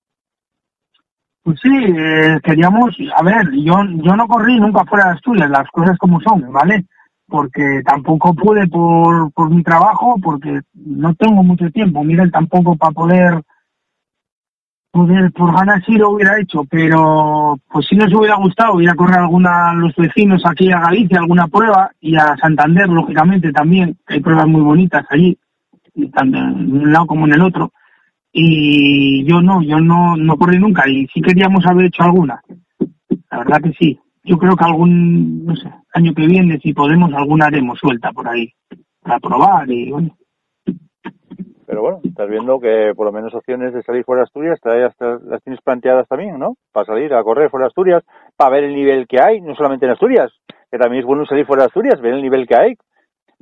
Pues 1.45 1.61
sí, 1.63 1.71
eh, 1.71 2.41
queríamos, 2.43 2.97
a 3.17 3.23
ver, 3.23 3.51
yo, 3.53 3.75
yo 4.03 4.17
no 4.17 4.27
corrí 4.27 4.59
nunca 4.59 4.85
fuera 4.85 5.07
de 5.07 5.13
Asturias, 5.13 5.51
las 5.51 5.69
cosas 5.69 5.97
como 5.99 6.21
son, 6.21 6.51
¿vale? 6.51 6.85
porque 7.27 7.83
tampoco 7.85 8.35
pude 8.35 8.67
por, 8.69 9.33
por 9.33 9.51
mi 9.51 9.63
trabajo, 9.63 10.17
porque 10.23 10.61
no 10.75 11.15
tengo 11.15 11.43
mucho 11.43 11.71
tiempo. 11.71 12.05
Miguel 12.05 12.31
tampoco 12.31 12.77
para 12.77 12.93
poder, 12.93 13.43
poder, 14.91 15.33
por 15.33 15.55
ganas 15.55 15.83
sí 15.87 15.93
lo 15.95 16.11
hubiera 16.11 16.39
hecho, 16.39 16.65
pero 16.69 17.59
pues 17.71 17.87
si 17.89 17.97
nos 17.97 18.13
hubiera 18.15 18.37
gustado 18.37 18.81
ir 18.81 18.91
a 18.91 18.95
correr 18.95 19.19
alguna 19.19 19.71
a 19.71 19.75
los 19.75 19.95
vecinos 19.97 20.43
aquí 20.47 20.71
a 20.71 20.81
Galicia, 20.81 21.21
alguna 21.21 21.49
prueba, 21.49 21.91
y 22.01 22.17
a 22.17 22.37
Santander, 22.37 22.89
lógicamente 22.89 23.53
también, 23.53 23.97
que 24.07 24.15
hay 24.15 24.21
pruebas 24.21 24.47
muy 24.47 24.61
bonitas 24.61 25.05
allí, 25.11 25.37
tanto 26.13 26.39
en 26.39 26.73
un 26.73 26.93
lado 26.93 27.07
como 27.07 27.27
en 27.27 27.35
el 27.35 27.43
otro. 27.43 27.73
Y 28.37 29.25
yo 29.25 29.41
no, 29.41 29.63
yo 29.63 29.79
no, 29.79 30.17
no 30.17 30.37
corrí 30.37 30.59
nunca 30.59 30.83
y 30.89 31.07
sí 31.07 31.23
queríamos 31.23 31.65
haber 31.67 31.87
hecho 31.87 32.03
alguna. 32.03 32.43
La 33.31 33.39
verdad 33.39 33.63
que 33.63 33.73
sí. 33.79 33.99
Yo 34.25 34.37
creo 34.39 34.57
que 34.57 34.65
algún, 34.65 35.45
no 35.45 35.55
sé, 35.55 35.71
año 35.93 36.13
que 36.13 36.27
viene, 36.27 36.59
si 36.59 36.73
podemos, 36.73 37.13
alguna 37.13 37.47
haremos 37.47 37.79
suelta 37.79 38.11
por 38.11 38.27
ahí 38.29 38.53
para 39.01 39.21
probar 39.21 39.71
y 39.71 39.91
bueno. 39.91 40.17
Pero 41.67 41.81
bueno, 41.81 42.01
estás 42.03 42.29
viendo 42.29 42.59
que 42.59 42.93
por 42.97 43.07
lo 43.07 43.13
menos 43.13 43.35
opciones 43.35 43.73
de 43.73 43.83
salir 43.83 44.05
fuera 44.05 44.23
de 44.23 44.25
Asturias 44.25 44.59
las 45.25 45.43
tienes 45.45 45.63
planteadas 45.63 46.09
también, 46.09 46.39
¿no? 46.39 46.57
Para 46.73 46.87
salir 46.87 47.15
a 47.15 47.23
correr 47.23 47.51
fuera 47.51 47.67
de 47.67 47.69
Asturias, 47.69 48.03
para 48.37 48.51
ver 48.51 48.65
el 48.65 48.75
nivel 48.75 49.07
que 49.07 49.21
hay, 49.21 49.41
no 49.43 49.55
solamente 49.55 49.87
en 49.87 49.93
Asturias, 49.93 50.33
que 50.73 50.79
también 50.79 51.03
es 51.03 51.07
bueno 51.07 51.25
salir 51.25 51.47
fuera 51.47 51.63
de 51.63 51.67
Asturias, 51.67 52.01
ver 52.01 52.15
el 52.15 52.23
nivel 52.23 52.49
que 52.49 52.57
hay, 52.57 52.75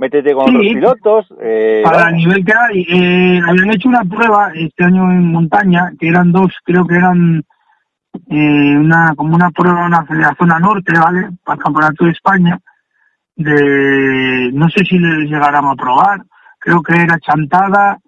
métete 0.03 0.35
con 0.35 0.53
los 0.53 0.63
pilotos. 0.63 1.33
Eh, 1.41 1.83
para 1.85 2.11
el 2.11 2.17
nivel 2.17 2.45
que 2.45 2.53
hay, 2.53 2.87
eh, 2.89 3.41
habían 3.47 3.73
hecho 3.73 3.89
una 3.89 4.05
prueba 4.05 4.51
este 4.55 4.85
año 4.85 5.11
en 5.13 5.31
montaña, 5.31 5.93
que 5.99 6.09
eran 6.09 6.33
dos, 6.33 6.51
creo 6.65 6.85
que 6.87 6.97
eran 6.97 7.45
eh, 8.29 8.77
una 8.77 9.15
como 9.17 9.37
una 9.37 9.51
prueba 9.51 9.87
en 9.87 10.21
la 10.21 10.35
zona 10.37 10.59
norte, 10.59 10.93
¿vale? 10.99 11.31
Para 11.45 11.57
el 11.57 11.63
Campeonato 11.63 12.05
de 12.05 12.11
España, 12.11 12.59
de, 13.37 14.51
no 14.53 14.69
sé 14.71 14.85
si 14.85 14.99
les 14.99 15.31
llegáramos 15.31 15.75
a 15.75 15.83
probar, 15.83 16.23
creo 16.59 16.83
que 16.83 16.95
era 17.01 17.19
Chantada, 17.21 17.99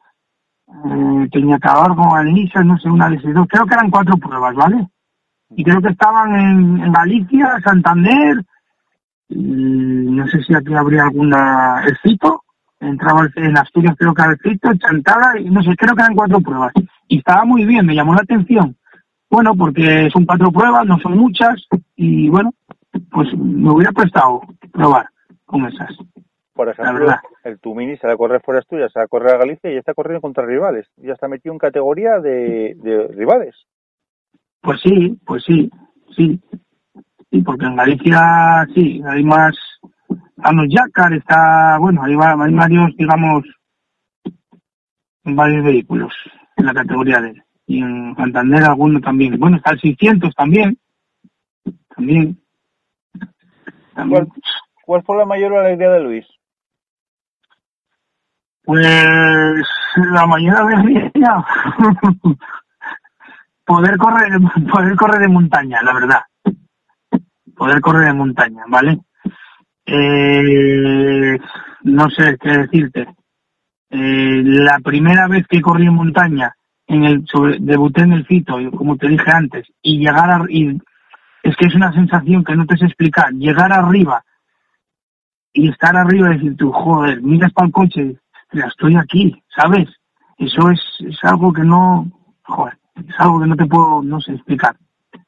eh, 0.68 1.54
acabar 1.54 1.94
con 1.94 2.16
Alisa, 2.16 2.64
no 2.64 2.76
sé, 2.78 2.88
una 2.88 3.08
de 3.08 3.16
esas 3.16 3.34
dos, 3.34 3.46
creo 3.48 3.66
que 3.66 3.74
eran 3.74 3.90
cuatro 3.90 4.16
pruebas, 4.16 4.54
¿vale? 4.56 4.88
Y 5.56 5.62
creo 5.62 5.80
que 5.80 5.90
estaban 5.90 6.34
en, 6.34 6.82
en 6.82 6.92
Galicia, 6.92 7.60
Santander, 7.62 8.44
no 9.34 10.26
sé 10.28 10.42
si 10.42 10.54
aquí 10.54 10.74
habría 10.74 11.04
alguna 11.04 11.82
el 11.86 11.96
Cito, 12.02 12.44
entraba 12.80 13.28
en 13.36 13.56
Asturias 13.56 13.94
creo 13.98 14.14
que 14.14 14.22
el 14.22 14.38
Cito, 14.42 14.74
Chantada, 14.74 15.38
y 15.38 15.50
no 15.50 15.62
sé, 15.62 15.74
creo 15.76 15.94
que 15.94 16.02
eran 16.02 16.14
cuatro 16.14 16.40
pruebas. 16.40 16.72
Y 17.08 17.18
estaba 17.18 17.44
muy 17.44 17.64
bien, 17.64 17.86
me 17.86 17.94
llamó 17.94 18.14
la 18.14 18.22
atención. 18.22 18.76
Bueno, 19.30 19.54
porque 19.56 20.08
son 20.12 20.24
cuatro 20.24 20.50
pruebas, 20.52 20.86
no 20.86 20.98
son 20.98 21.18
muchas, 21.18 21.66
y 21.96 22.28
bueno, 22.28 22.52
pues 23.10 23.36
me 23.36 23.70
hubiera 23.70 23.92
prestado 23.92 24.42
probar 24.72 25.06
con 25.44 25.66
esas. 25.66 25.90
Por 26.54 26.68
ejemplo, 26.68 27.08
el 27.42 27.58
Tumini 27.58 27.96
se 27.96 28.06
va 28.06 28.12
a 28.12 28.16
correr 28.16 28.40
fuera 28.40 28.58
de 28.58 28.60
Asturias, 28.60 28.92
se 28.92 29.00
va 29.00 29.06
a 29.06 29.08
correr 29.08 29.34
a 29.34 29.38
Galicia 29.38 29.72
y 29.72 29.76
está 29.76 29.92
corriendo 29.92 30.20
contra 30.20 30.46
rivales. 30.46 30.86
Ya 30.96 31.14
está 31.14 31.26
metido 31.26 31.52
en 31.52 31.58
categoría 31.58 32.20
de, 32.20 32.76
de 32.76 33.08
rivales. 33.08 33.56
Pues 34.60 34.80
sí, 34.80 35.18
pues 35.26 35.42
sí, 35.44 35.68
sí. 36.16 36.40
Sí, 37.34 37.42
porque 37.42 37.66
en 37.66 37.74
Galicia 37.74 38.64
sí, 38.76 39.02
hay 39.04 39.24
más, 39.24 39.56
están 40.36 40.56
los 40.56 40.68
Yacar, 40.68 41.12
está, 41.14 41.78
bueno, 41.80 42.04
hay, 42.04 42.14
varios, 42.14 42.96
digamos, 42.96 43.42
varios 45.24 45.64
vehículos 45.64 46.14
en 46.56 46.66
la 46.66 46.74
categoría 46.74 47.20
de 47.20 47.42
Y 47.66 47.82
en 47.82 48.14
Santander 48.14 48.62
alguno 48.62 49.00
también. 49.00 49.36
Bueno, 49.40 49.56
está 49.56 49.72
el 49.72 49.80
600 49.80 50.32
también. 50.32 50.78
También. 51.96 52.40
¿Cuál, 54.84 55.02
fue 55.02 55.16
la 55.16 55.26
mayor 55.26 55.56
alegría 55.56 55.90
de 55.90 56.00
Luis? 56.04 56.26
Pues 58.62 58.86
la 59.96 60.24
mayor 60.24 60.56
alegría 60.56 61.44
poder 63.64 63.98
correr, 63.98 64.40
poder 64.72 64.94
correr 64.94 65.20
de 65.22 65.28
montaña, 65.28 65.82
la 65.82 65.94
verdad 65.94 66.20
poder 67.54 67.80
correr 67.80 68.08
en 68.08 68.18
montaña, 68.18 68.64
¿vale? 68.68 69.00
Eh, 69.86 71.38
no 71.82 72.10
sé 72.10 72.36
qué 72.40 72.50
decirte. 72.50 73.06
Eh, 73.90 74.42
la 74.44 74.78
primera 74.80 75.28
vez 75.28 75.46
que 75.46 75.60
corrí 75.60 75.86
en 75.86 75.94
montaña, 75.94 76.54
en 76.86 77.04
el 77.04 77.26
sobre, 77.26 77.58
debuté 77.60 78.02
en 78.02 78.12
el 78.12 78.26
Fito, 78.26 78.56
como 78.72 78.96
te 78.96 79.08
dije 79.08 79.30
antes, 79.30 79.66
y 79.82 79.98
llegar 79.98 80.30
a, 80.30 80.44
y 80.48 80.80
es 81.42 81.56
que 81.56 81.66
es 81.66 81.74
una 81.74 81.92
sensación 81.92 82.44
que 82.44 82.56
no 82.56 82.66
te 82.66 82.76
sé 82.76 82.86
explicar. 82.86 83.32
Llegar 83.32 83.72
arriba 83.72 84.24
y 85.52 85.68
estar 85.68 85.96
arriba 85.96 86.30
y 86.30 86.38
decir 86.38 86.56
tú, 86.56 86.72
joder, 86.72 87.22
miras 87.22 87.52
para 87.52 87.66
el 87.66 87.72
coche, 87.72 88.16
ya 88.52 88.64
estoy 88.66 88.96
aquí, 88.96 89.42
¿sabes? 89.54 89.88
Eso 90.38 90.70
es, 90.70 90.80
es 91.00 91.18
algo 91.22 91.52
que 91.52 91.62
no, 91.62 92.10
joder, 92.42 92.76
es 92.96 93.14
algo 93.18 93.40
que 93.40 93.46
no 93.46 93.56
te 93.56 93.66
puedo, 93.66 94.02
no 94.02 94.20
sé 94.20 94.32
explicar. 94.32 94.76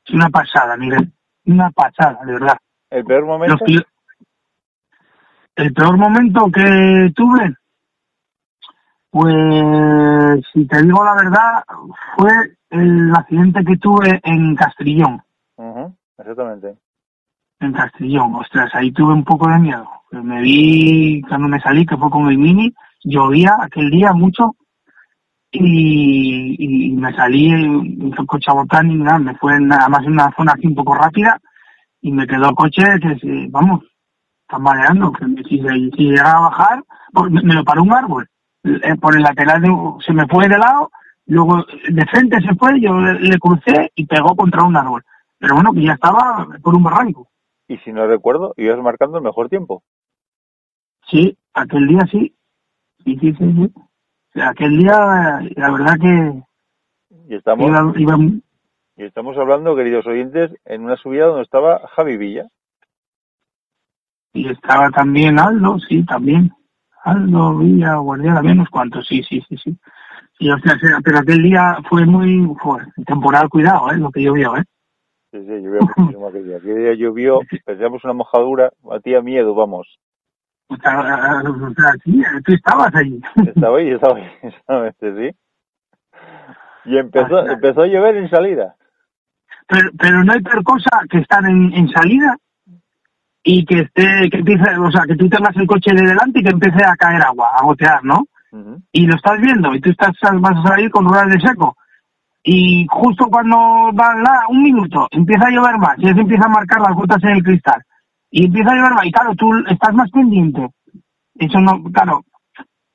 Es 0.04 0.14
una 0.14 0.28
pasada, 0.30 0.76
Miguel 0.76 1.12
una 1.46 1.70
pasada, 1.70 2.24
de 2.24 2.32
verdad. 2.32 2.56
¿El 2.90 3.04
peor 3.04 3.26
momento? 3.26 3.56
el 5.56 5.72
peor 5.72 5.96
momento 5.96 6.50
que 6.52 7.12
tuve, 7.14 7.54
pues 9.10 10.44
si 10.52 10.66
te 10.66 10.82
digo 10.82 11.02
la 11.02 11.14
verdad, 11.14 11.64
fue 12.16 12.30
el 12.70 13.10
accidente 13.14 13.64
que 13.64 13.76
tuve 13.78 14.20
en 14.22 14.54
Castrillón. 14.54 15.22
exactamente. 16.18 16.76
En 17.58 17.72
Castrillón, 17.72 18.34
ostras, 18.34 18.70
ahí 18.74 18.92
tuve 18.92 19.14
un 19.14 19.24
poco 19.24 19.48
de 19.48 19.58
miedo. 19.58 19.88
Me 20.10 20.42
vi 20.42 21.22
cuando 21.22 21.48
me 21.48 21.60
salí, 21.60 21.86
que 21.86 21.96
fue 21.96 22.10
con 22.10 22.28
el 22.28 22.36
Mini, 22.36 22.72
llovía 23.02 23.56
aquel 23.58 23.90
día 23.90 24.12
mucho 24.12 24.54
y, 25.50 26.88
y 26.88 26.92
me 26.92 27.14
salí 27.14 27.48
en 27.48 28.12
el 28.16 28.26
coche 28.26 28.50
a 28.50 28.84
y 28.84 28.94
nada, 28.94 29.18
me 29.18 29.34
fue 29.36 29.58
nada 29.60 29.88
más 29.88 30.04
en 30.04 30.12
una 30.12 30.32
zona 30.36 30.52
así 30.52 30.66
un 30.66 30.74
poco 30.74 30.94
rápida 30.94 31.40
y 32.00 32.12
me 32.12 32.26
quedó 32.26 32.50
el 32.50 32.54
coche 32.54 32.82
que, 33.00 33.46
vamos, 33.50 33.84
tambaleando, 34.48 35.12
que 35.12 35.26
si, 35.48 35.58
si 35.96 36.10
llegaba 36.10 36.38
a 36.38 36.50
bajar, 36.50 36.84
pues 37.12 37.30
me, 37.30 37.54
lo 37.54 37.64
paró 37.64 37.82
un 37.82 37.92
árbol, 37.92 38.28
eh, 38.64 38.96
por 39.00 39.16
el 39.16 39.22
lateral 39.22 39.62
se 40.04 40.12
me 40.12 40.26
fue 40.26 40.48
de 40.48 40.58
lado, 40.58 40.90
luego 41.26 41.64
de 41.88 42.06
frente 42.06 42.40
se 42.40 42.54
fue, 42.54 42.80
yo 42.80 42.98
le, 42.98 43.38
crucé 43.38 43.90
y 43.94 44.06
pegó 44.06 44.36
contra 44.36 44.64
un 44.64 44.76
árbol. 44.76 45.02
Pero 45.38 45.54
bueno, 45.54 45.72
que 45.72 45.82
ya 45.82 45.92
estaba 45.92 46.46
por 46.62 46.74
un 46.74 46.82
barranco. 46.82 47.28
Y 47.68 47.76
si 47.78 47.92
no 47.92 48.06
recuerdo, 48.06 48.54
ibas 48.56 48.78
marcando 48.78 49.18
el 49.18 49.24
mejor 49.24 49.48
tiempo. 49.48 49.82
Sí, 51.10 51.36
aquel 51.52 51.86
día 51.88 52.06
sí. 52.10 52.34
Sí, 53.04 53.18
sí, 53.20 53.34
sí, 53.38 53.52
sí 53.52 53.72
aquel 54.42 54.78
día, 54.78 55.40
la 55.56 55.70
verdad 55.70 55.98
que 56.00 56.42
y 57.28 57.34
estamos, 57.34 57.96
y 58.96 59.04
estamos 59.04 59.36
hablando, 59.36 59.74
queridos 59.74 60.06
oyentes, 60.06 60.52
en 60.64 60.84
una 60.84 60.96
subida 60.96 61.26
donde 61.26 61.42
estaba 61.42 61.86
Javi 61.88 62.16
Villa. 62.16 62.46
Y 64.32 64.48
estaba 64.48 64.90
también 64.90 65.38
Aldo, 65.38 65.78
sí, 65.80 66.04
también. 66.04 66.52
Aldo, 67.04 67.58
Villa, 67.58 67.96
Guardián, 67.96 68.44
menos 68.44 68.68
cuantos, 68.68 69.06
sí, 69.06 69.22
sí, 69.22 69.42
sí, 69.48 69.56
sí. 69.56 69.76
Y, 70.38 70.50
o 70.50 70.58
sea, 70.58 70.76
pero 71.02 71.18
aquel 71.18 71.42
día 71.42 71.78
fue 71.88 72.06
muy 72.06 72.46
joder, 72.60 72.86
temporal, 73.06 73.48
cuidado, 73.48 73.90
¿eh? 73.90 73.96
Lo 73.96 74.10
que 74.10 74.22
llovió, 74.22 74.56
¿eh? 74.56 74.64
Sí, 75.32 75.40
sí, 75.40 75.62
llovió 75.62 75.80
muchísimo 75.96 76.28
aquel 76.28 76.44
día. 76.44 76.56
Aquel 76.58 76.76
día 76.76 76.94
llovió, 76.94 77.40
pensamos 77.64 78.04
una 78.04 78.12
mojadura, 78.12 78.70
batía 78.82 79.20
miedo, 79.20 79.54
vamos. 79.54 79.98
O 80.68 80.76
sea, 80.76 81.92
sí, 82.04 82.22
tú 82.44 82.54
estabas 82.54 82.94
ahí. 82.94 83.20
Estaba 83.46 83.78
ahí, 83.78 83.90
estaba 83.90 84.16
ahí, 84.16 84.30
exactamente, 84.42 85.14
sí. 85.30 85.36
Y 86.86 86.98
empezó, 86.98 87.38
ah, 87.38 87.52
empezó 87.52 87.82
a 87.82 87.86
llover 87.86 88.16
en 88.16 88.30
salida. 88.30 88.74
Pero, 89.68 89.90
pero 89.98 90.24
no 90.24 90.32
hay 90.32 90.40
peor 90.40 90.62
cosa 90.62 90.90
que 91.10 91.18
estar 91.18 91.44
en, 91.44 91.72
en 91.72 91.88
salida 91.88 92.36
y 93.42 93.64
que 93.64 93.80
esté, 93.80 94.28
que 94.30 94.38
empiece, 94.38 94.76
o 94.78 94.90
sea, 94.90 95.02
que 95.06 95.16
tú 95.16 95.28
tengas 95.28 95.56
el 95.56 95.66
coche 95.66 95.92
de 95.94 96.02
delante 96.02 96.40
y 96.40 96.42
que 96.42 96.50
empiece 96.50 96.84
a 96.84 96.96
caer 96.96 97.22
agua, 97.22 97.48
a 97.58 97.64
gotear, 97.64 98.04
¿no? 98.04 98.24
Y 98.90 99.06
lo 99.06 99.16
estás 99.16 99.38
viendo 99.38 99.74
y 99.74 99.80
tú 99.80 99.90
estás, 99.90 100.12
vas 100.40 100.56
a 100.56 100.68
salir 100.68 100.90
con 100.90 101.04
ruedas 101.04 101.28
de 101.28 101.40
seco. 101.40 101.76
Y 102.42 102.86
justo 102.88 103.26
cuando 103.28 103.56
va 103.92 104.46
un 104.48 104.62
minuto, 104.62 105.06
empieza 105.10 105.46
a 105.46 105.50
llover 105.50 105.76
más 105.78 105.98
y 105.98 106.06
se 106.06 106.20
empieza 106.20 106.46
a 106.46 106.48
marcar 106.48 106.80
las 106.80 106.94
gotas 106.94 107.22
en 107.24 107.30
el 107.30 107.42
cristal 107.42 107.82
y 108.36 108.44
empieza 108.44 108.70
a 108.70 108.74
llevar 108.74 109.06
y 109.06 109.10
claro, 109.10 109.34
tú 109.34 109.50
estás 109.66 109.94
más 109.94 110.10
pendiente. 110.10 110.68
Eso 111.36 111.58
no, 111.58 111.82
claro, 111.84 112.22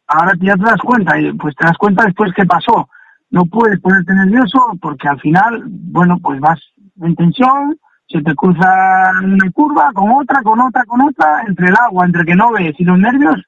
ahora 0.05 0.33
ya 0.39 0.53
te 0.55 0.61
das 0.61 0.81
cuenta, 0.83 1.19
y 1.19 1.33
pues 1.33 1.55
te 1.55 1.65
das 1.65 1.77
cuenta 1.79 2.05
después 2.05 2.31
qué 2.35 2.45
pasó. 2.45 2.87
No 3.31 3.45
puedes 3.45 3.79
ponerte 3.79 4.13
nervioso 4.13 4.59
porque 4.79 5.07
al 5.07 5.19
final, 5.19 5.63
bueno, 5.65 6.17
pues 6.21 6.39
vas 6.39 6.59
en 7.01 7.15
tensión, 7.15 7.75
se 8.07 8.21
te 8.21 8.35
cruza 8.35 9.13
una 9.23 9.51
curva 9.51 9.91
con 9.95 10.11
otra, 10.11 10.43
con 10.43 10.61
otra, 10.61 10.85
con 10.85 11.01
otra, 11.01 11.41
entre 11.47 11.69
el 11.69 11.75
agua, 11.75 12.05
entre 12.05 12.23
que 12.23 12.35
no 12.35 12.51
ves 12.51 12.75
y 12.77 12.83
los 12.83 12.99
nervios, 12.99 13.43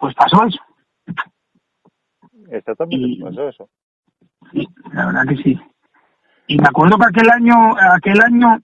pues 0.00 0.12
pasó 0.16 0.44
eso. 0.44 0.58
Exactamente, 2.50 3.22
pasó 3.22 3.48
eso. 3.48 3.68
Sí, 4.50 4.66
la 4.92 5.06
verdad 5.06 5.26
que 5.28 5.36
sí. 5.36 5.60
Y 6.48 6.58
me 6.58 6.66
acuerdo 6.66 6.98
que 6.98 7.06
aquel 7.06 7.30
año, 7.30 7.76
aquel 7.94 8.20
año 8.20 8.58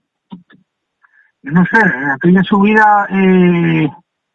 no 1.43 1.65
sé, 1.65 1.79
en 1.79 2.11
aquella 2.11 2.43
subida 2.43 3.07
eh, 3.09 3.89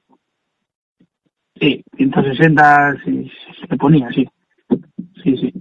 Sí, 1.57 1.83
160 1.95 2.97
sí, 3.05 3.31
se 3.69 3.77
ponía, 3.77 4.09
sí. 4.11 4.29
Sí, 5.23 5.37
sí. 5.37 5.53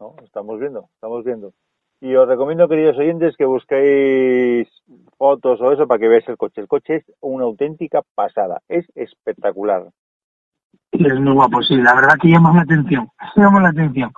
¿no? 0.00 0.16
Estamos 0.24 0.58
viendo, 0.58 0.88
estamos 0.94 1.22
viendo. 1.24 1.52
Y 2.00 2.14
os 2.14 2.28
recomiendo, 2.28 2.68
queridos 2.68 2.96
oyentes, 2.96 3.36
que 3.36 3.44
busquéis 3.44 4.68
fotos 5.16 5.60
o 5.60 5.72
eso 5.72 5.88
para 5.88 5.98
que 5.98 6.08
veáis 6.08 6.28
el 6.28 6.36
coche. 6.36 6.60
El 6.60 6.68
coche 6.68 6.96
es 6.96 7.04
una 7.20 7.44
auténtica 7.44 8.02
pasada, 8.14 8.60
es 8.68 8.86
espectacular. 8.94 9.88
Es 10.92 11.20
muy 11.20 11.32
guapo, 11.32 11.62
sí. 11.62 11.76
La 11.76 11.94
verdad 11.94 12.14
que 12.20 12.28
llama 12.28 12.54
la 12.54 12.62
atención. 12.62 13.08
Llama 13.36 13.60
la 13.60 13.68
atención. 13.70 14.12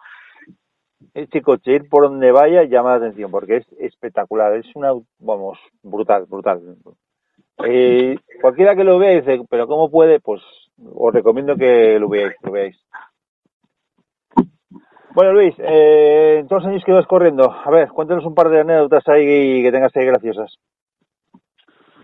Este 1.14 1.42
coche, 1.42 1.72
ir 1.72 1.88
por 1.88 2.04
donde 2.04 2.30
vaya, 2.30 2.62
llama 2.64 2.90
la 2.90 2.96
atención 2.96 3.30
porque 3.30 3.56
es 3.56 3.66
espectacular. 3.78 4.54
Es 4.54 4.66
una, 4.76 4.92
vamos, 5.18 5.58
brutal, 5.82 6.26
brutal. 6.26 6.76
Eh, 7.64 8.16
cualquiera 8.40 8.76
que 8.76 8.84
lo 8.84 8.98
vea 8.98 9.20
dice, 9.20 9.42
pero 9.48 9.66
¿cómo 9.66 9.90
puede? 9.90 10.20
Pues 10.20 10.40
os 10.94 11.12
recomiendo 11.12 11.56
que 11.56 11.98
lo 11.98 12.08
veáis, 12.08 12.34
lo 12.42 12.52
veáis. 12.52 12.78
Bueno, 15.12 15.32
Luis, 15.32 15.54
eh, 15.58 16.38
en 16.40 16.46
todos 16.46 16.62
los 16.62 16.70
años 16.70 16.84
que 16.84 16.92
vas 16.92 17.06
corriendo, 17.06 17.52
a 17.52 17.70
ver, 17.70 17.88
cuéntanos 17.88 18.24
un 18.24 18.34
par 18.34 18.48
de 18.48 18.60
anécdotas 18.60 19.06
ahí 19.08 19.62
que 19.62 19.72
tengas 19.72 19.94
ahí 19.96 20.06
graciosas. 20.06 20.54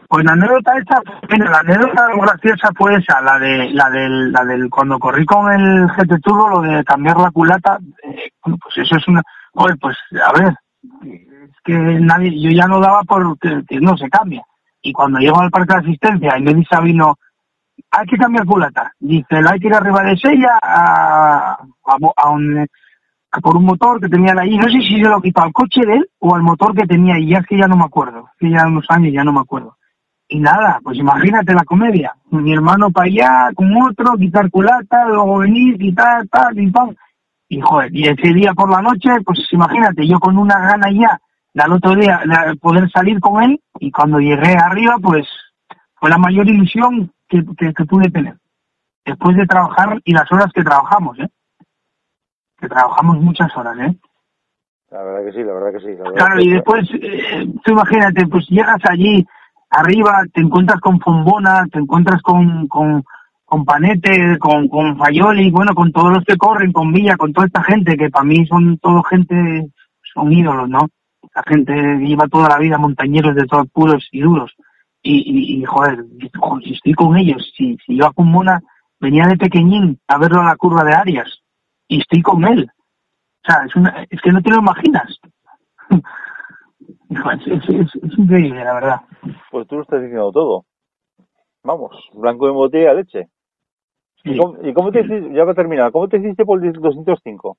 Pues 0.09 0.25
la 0.25 0.33
anécdota 0.33 0.73
esta, 0.77 1.01
mira, 1.31 1.51
la 1.51 1.59
anécdota 1.59 2.09
graciosa 2.17 2.69
fue 2.77 2.97
esa, 2.97 3.21
la 3.23 3.39
de, 3.39 3.71
la 3.71 3.91
del, 3.91 4.33
la 4.33 4.45
del, 4.45 4.69
cuando 4.71 4.99
corrí 4.99 5.25
con 5.25 5.53
el 5.53 5.87
GT 5.89 6.21
Turbo, 6.21 6.49
lo 6.49 6.61
de 6.63 6.85
cambiar 6.85 7.17
la 7.19 7.31
culata, 7.31 7.79
eh, 8.03 8.31
bueno, 8.45 8.59
pues 8.63 8.79
eso 8.79 8.97
es 8.97 9.09
una, 9.09 9.23
joder, 9.53 9.77
pues, 9.81 9.97
a 10.25 10.33
ver, 10.41 10.55
es 11.03 11.57
que 11.65 11.75
nadie, 11.75 12.41
yo 12.41 12.51
ya 12.51 12.67
no 12.67 12.81
daba 12.81 13.03
por 13.03 13.39
que, 13.39 13.81
no 13.81 13.97
se 13.97 14.09
cambia. 14.09 14.43
Y 14.83 14.93
cuando 14.93 15.19
llego 15.19 15.41
al 15.41 15.51
parque 15.51 15.75
de 15.75 15.81
asistencia 15.81 16.39
y 16.39 16.43
me 16.43 16.55
dice 16.55 16.69
Sabino, 16.71 17.17
hay 17.91 18.07
que 18.07 18.17
cambiar 18.17 18.47
culata. 18.47 18.93
Dice, 18.99 19.37
hay 19.37 19.59
que 19.59 19.67
ir 19.67 19.75
arriba 19.75 20.03
de 20.03 20.17
Sella 20.17 20.59
a, 20.63 21.59
a, 21.85 21.97
a 22.17 22.31
un, 22.31 22.67
por 23.43 23.57
un 23.57 23.65
motor 23.65 24.01
que 24.01 24.09
tenía 24.09 24.35
ahí. 24.39 24.57
No 24.57 24.69
sé 24.69 24.81
si 24.81 25.01
se 25.01 25.09
lo 25.09 25.21
quitó 25.21 25.43
al 25.43 25.53
coche 25.53 25.81
de 25.87 25.95
él 25.95 26.09
o 26.19 26.35
al 26.35 26.43
motor 26.43 26.75
que 26.75 26.87
tenía 26.87 27.15
ahí. 27.15 27.29
Ya 27.29 27.39
es 27.39 27.47
que 27.47 27.59
ya 27.59 27.67
no 27.67 27.77
me 27.77 27.85
acuerdo. 27.85 28.29
Que 28.39 28.51
ya 28.51 28.67
unos 28.67 28.85
años 28.89 29.13
ya 29.13 29.25
no 29.25 29.33
me 29.33 29.41
acuerdo. 29.41 29.77
Y 30.29 30.41
nada, 30.41 30.81
pues 30.83 30.99
imagínate 30.99 31.55
la 31.55 31.65
comedia. 31.65 32.15
Mi 32.31 32.53
hermano 32.53 32.91
para 32.91 33.07
allá, 33.07 33.51
con 33.55 33.71
otro, 33.83 34.17
quitar 34.19 34.51
culata, 34.51 35.07
luego 35.07 35.39
venir, 35.39 35.79
quitar, 35.79 36.27
tal, 36.29 36.59
y 36.59 36.71
pam. 36.71 36.95
Y 37.49 37.61
joder, 37.61 37.95
y 37.95 38.09
ese 38.09 38.35
día 38.35 38.53
por 38.53 38.69
la 38.69 38.83
noche, 38.83 39.11
pues 39.25 39.41
imagínate, 39.53 40.07
yo 40.07 40.19
con 40.19 40.37
una 40.37 40.59
gana 40.59 40.91
ya, 40.91 41.21
al 41.63 41.73
otro 41.73 41.95
día, 41.95 42.21
de 42.25 42.57
poder 42.57 42.91
salir 42.91 43.21
con 43.21 43.41
él, 43.41 43.61
y 43.79 43.93
cuando 43.93 44.19
llegué 44.19 44.57
arriba, 44.57 44.97
pues 45.01 45.29
fue 45.95 46.11
la 46.11 46.19
mayor 46.19 46.49
ilusión 46.49 47.13
que, 47.29 47.45
que, 47.57 47.73
que 47.73 47.85
pude 47.85 48.11
tener. 48.11 48.37
Después 49.05 49.37
de 49.37 49.47
trabajar 49.47 50.01
y 50.05 50.13
las 50.13 50.31
horas 50.33 50.53
que 50.53 50.65
trabajamos, 50.65 51.17
¿eh? 51.21 51.29
Que 52.59 52.69
trabajamos 52.69 53.19
muchas 53.21 53.55
horas, 53.57 53.77
¿eh? 53.79 53.97
La 54.91 55.03
verdad 55.03 55.25
que 55.27 55.33
sí, 55.33 55.45
la 55.45 55.53
verdad 55.53 55.73
que 55.73 55.81
sí. 55.81 55.97
La 55.99 56.13
Claro, 56.13 56.37
que- 56.37 56.45
y 56.45 56.51
después, 56.53 56.89
eh, 56.95 57.47
tú 57.65 57.73
imagínate, 57.73 58.27
pues 58.29 58.47
llegas 58.49 58.79
allí, 58.89 59.27
arriba, 59.71 60.23
te 60.33 60.41
encuentras 60.41 60.81
con 60.81 61.01
Fombona, 61.01 61.67
te 61.71 61.79
encuentras 61.81 62.23
con, 62.23 62.67
con, 62.69 63.03
con 63.45 63.65
Panete, 63.65 64.39
con, 64.39 64.69
con 64.69 64.97
Fayoli, 64.97 65.51
bueno, 65.51 65.75
con 65.75 65.93
todos 65.93 66.13
los 66.13 66.25
que 66.25 66.37
corren, 66.37 66.73
con 66.73 66.93
Villa, 66.93 67.17
con 67.17 67.33
toda 67.33 67.47
esta 67.47 67.63
gente, 67.65 67.97
que 67.97 68.11
para 68.11 68.25
mí 68.25 68.47
son 68.47 68.79
todo 68.79 69.03
gente, 69.03 69.69
son 70.15 70.33
ídolos, 70.33 70.69
¿no? 70.69 70.89
La 71.35 71.43
gente 71.47 71.75
lleva 71.99 72.29
toda 72.29 72.49
la 72.49 72.59
vida 72.59 72.79
montañeros 72.79 73.35
de 73.35 73.45
todos 73.47 73.67
puros 73.71 74.09
y 74.13 74.21
duros. 74.21 74.55
Y, 75.03 75.19
y, 75.19 75.61
y, 75.61 75.65
joder, 75.65 76.05
joder, 76.39 76.65
si 76.65 76.73
estoy 76.75 76.95
con 76.95 77.17
ellos, 77.17 77.53
si, 77.57 77.77
si 77.85 77.97
yo 77.97 78.07
a 78.07 78.13
Fombona 78.13 78.61
venía 78.99 79.27
de 79.27 79.37
pequeñín 79.37 79.99
a 80.09 80.17
verlo 80.19 80.41
a 80.41 80.47
la 80.47 80.57
curva 80.57 80.83
de 80.85 80.95
Arias, 80.95 81.43
y 81.89 82.01
estoy 82.01 82.23
con 82.23 82.45
él. 82.45 82.69
O 82.69 83.53
sea, 83.53 83.65
es, 83.65 83.77
una, 83.77 84.05
es 84.11 84.21
que 84.21 84.33
no 84.33 84.41
te 84.43 84.51
lo 84.51 84.59
imaginas. 84.59 85.19
Es, 87.09 87.47
es- 87.47 87.69
es- 87.69 87.95
es 88.03 88.19
increíble, 88.19 88.65
la 88.65 88.75
verdad. 88.75 89.01
Pues 89.51 89.67
tú 89.69 89.77
lo 89.77 89.83
estás 89.83 90.01
diciendo 90.03 90.31
todo. 90.33 90.65
Vamos, 91.63 91.93
blanco 92.15 92.47
de 92.47 92.53
botella 92.53 92.95
leche. 92.95 93.29
Sí. 94.23 94.31
¿Y 94.33 94.37
cómo, 94.39 94.57
y 94.63 94.73
cómo 94.75 94.91
te 94.93 95.01
hiciste, 95.01 95.33
ya 95.33 95.45
va 95.45 95.53
a 95.53 95.55
terminar, 95.55 95.93
cómo 95.93 96.09
te 96.09 96.19
hiciste 96.19 96.45
por 96.45 96.65
el 96.65 96.73
205? 96.73 97.57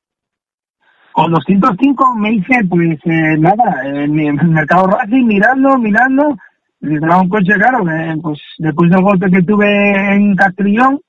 Con 1.13 1.31
205 1.31 2.15
me 2.17 2.33
hice, 2.33 2.63
pues 2.69 2.99
eh, 3.05 3.37
nada, 3.39 3.81
en 3.85 4.19
el 4.19 4.33
mercado 4.49 4.87
Racing, 4.87 5.25
mirando, 5.25 5.77
mirando. 5.77 6.37
Necesitaba 6.79 7.21
un 7.21 7.29
coche, 7.29 7.53
claro, 7.55 7.83
que, 7.85 8.19
pues 8.21 8.39
después 8.59 8.91
del 8.91 9.01
golpe 9.01 9.31
que 9.31 9.41
tuve 9.41 10.13
en 10.15 10.35
Castrillón, 10.35 10.99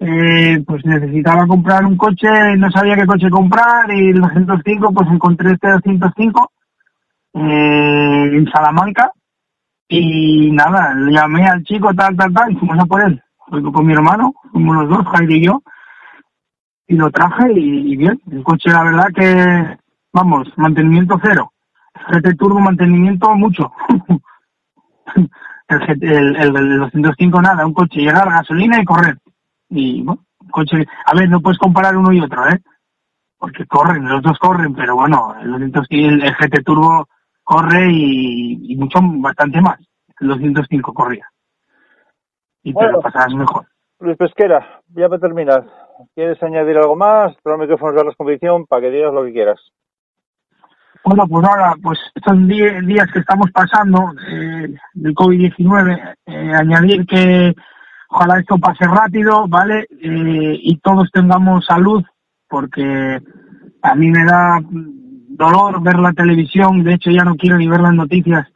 eh, 0.00 0.62
pues 0.66 0.84
necesitaba 0.84 1.46
comprar 1.46 1.84
un 1.84 1.96
coche, 1.96 2.28
no 2.56 2.70
sabía 2.70 2.96
qué 2.96 3.06
coche 3.06 3.30
comprar, 3.30 3.90
y 3.92 4.10
el 4.10 4.20
205, 4.20 4.92
pues 4.92 5.08
encontré 5.10 5.52
este 5.52 5.68
205 5.68 6.52
eh, 7.34 8.30
en 8.32 8.46
Salamanca, 8.50 9.10
y 9.88 10.52
nada, 10.52 10.94
le 10.94 11.12
llamé 11.12 11.46
al 11.46 11.64
chico, 11.64 11.92
tal, 11.94 12.16
tal, 12.16 12.32
tal, 12.32 12.52
y 12.52 12.56
fuimos 12.56 12.78
a 12.78 12.86
por 12.86 13.02
él. 13.02 13.20
Fui 13.48 13.62
con 13.62 13.86
mi 13.86 13.94
hermano, 13.94 14.34
fuimos 14.52 14.76
los 14.76 14.88
dos, 14.88 15.06
Jaime 15.08 15.36
y 15.36 15.46
yo, 15.46 15.62
y 16.86 16.94
lo 16.94 17.10
traje 17.10 17.52
y, 17.54 17.96
bien. 17.96 18.20
El 18.30 18.42
coche, 18.44 18.70
la 18.70 18.84
verdad 18.84 19.08
que, 19.14 19.78
vamos, 20.12 20.48
mantenimiento 20.56 21.18
cero. 21.22 21.52
GT 22.10 22.36
Turbo, 22.36 22.60
mantenimiento 22.60 23.34
mucho. 23.34 23.72
el, 25.68 26.04
el, 26.04 26.36
el, 26.36 26.56
el 26.56 26.78
205 26.78 27.42
nada, 27.42 27.66
un 27.66 27.74
coche, 27.74 28.00
llegar, 28.00 28.28
gasolina 28.30 28.80
y 28.80 28.84
correr. 28.84 29.18
Y 29.70 30.02
bueno, 30.02 30.24
coche, 30.50 30.86
a 31.04 31.14
ver, 31.14 31.28
no 31.28 31.40
puedes 31.40 31.58
comparar 31.58 31.96
uno 31.96 32.12
y 32.12 32.20
otro, 32.20 32.46
¿eh? 32.48 32.60
Porque 33.38 33.66
corren, 33.66 34.08
los 34.08 34.22
dos 34.22 34.38
corren, 34.38 34.74
pero 34.74 34.96
bueno, 34.96 35.34
el, 35.40 35.50
205 35.50 36.08
el, 36.08 36.22
el 36.22 36.34
GT 36.34 36.64
Turbo 36.64 37.08
corre 37.44 37.88
y, 37.90 38.72
y 38.72 38.76
mucho, 38.76 38.98
bastante 39.02 39.60
más. 39.60 39.78
El 40.20 40.28
205 40.28 40.92
corría. 40.92 41.26
Y 42.62 42.72
te 42.72 42.74
Bueno. 42.74 42.92
lo 42.92 43.00
pasabas 43.00 43.34
mejor. 43.34 43.66
Luis 44.00 44.16
Pesquera, 44.16 44.80
ya 44.94 45.08
para 45.08 45.20
terminar, 45.20 45.64
¿quieres 46.14 46.40
añadir 46.42 46.76
algo 46.78 46.94
más? 46.96 47.36
Te 47.42 47.50
los 47.50 47.58
micrófonos 47.58 47.96
de 47.96 48.04
la 48.04 48.14
competición 48.14 48.66
para 48.66 48.82
que 48.82 48.90
digas 48.90 49.12
lo 49.12 49.24
que 49.24 49.32
quieras. 49.32 49.60
Bueno, 51.04 51.26
pues 51.28 51.44
ahora, 51.46 51.74
pues 51.82 51.98
estos 52.14 52.46
días 52.46 53.10
que 53.12 53.20
estamos 53.20 53.50
pasando 53.52 54.12
eh, 54.28 54.74
del 54.94 55.14
COVID-19, 55.14 56.14
eh, 56.26 56.52
añadir 56.54 57.06
que 57.06 57.54
ojalá 58.08 58.40
esto 58.40 58.58
pase 58.58 58.84
rápido, 58.84 59.46
¿vale? 59.48 59.86
Eh, 60.00 60.58
y 60.62 60.78
todos 60.78 61.10
tengamos 61.12 61.64
salud, 61.66 62.04
porque 62.48 63.20
a 63.82 63.94
mí 63.94 64.10
me 64.10 64.24
da, 64.24 64.60
dolor 65.38 65.80
ver 65.82 65.98
la 65.98 66.12
televisión, 66.12 66.82
de 66.82 66.94
hecho 66.94 67.10
ya 67.10 67.22
no 67.22 67.36
quiero 67.36 67.56
ni 67.58 67.68
ver 67.68 67.80
las 67.80 67.94
noticias 67.94 68.46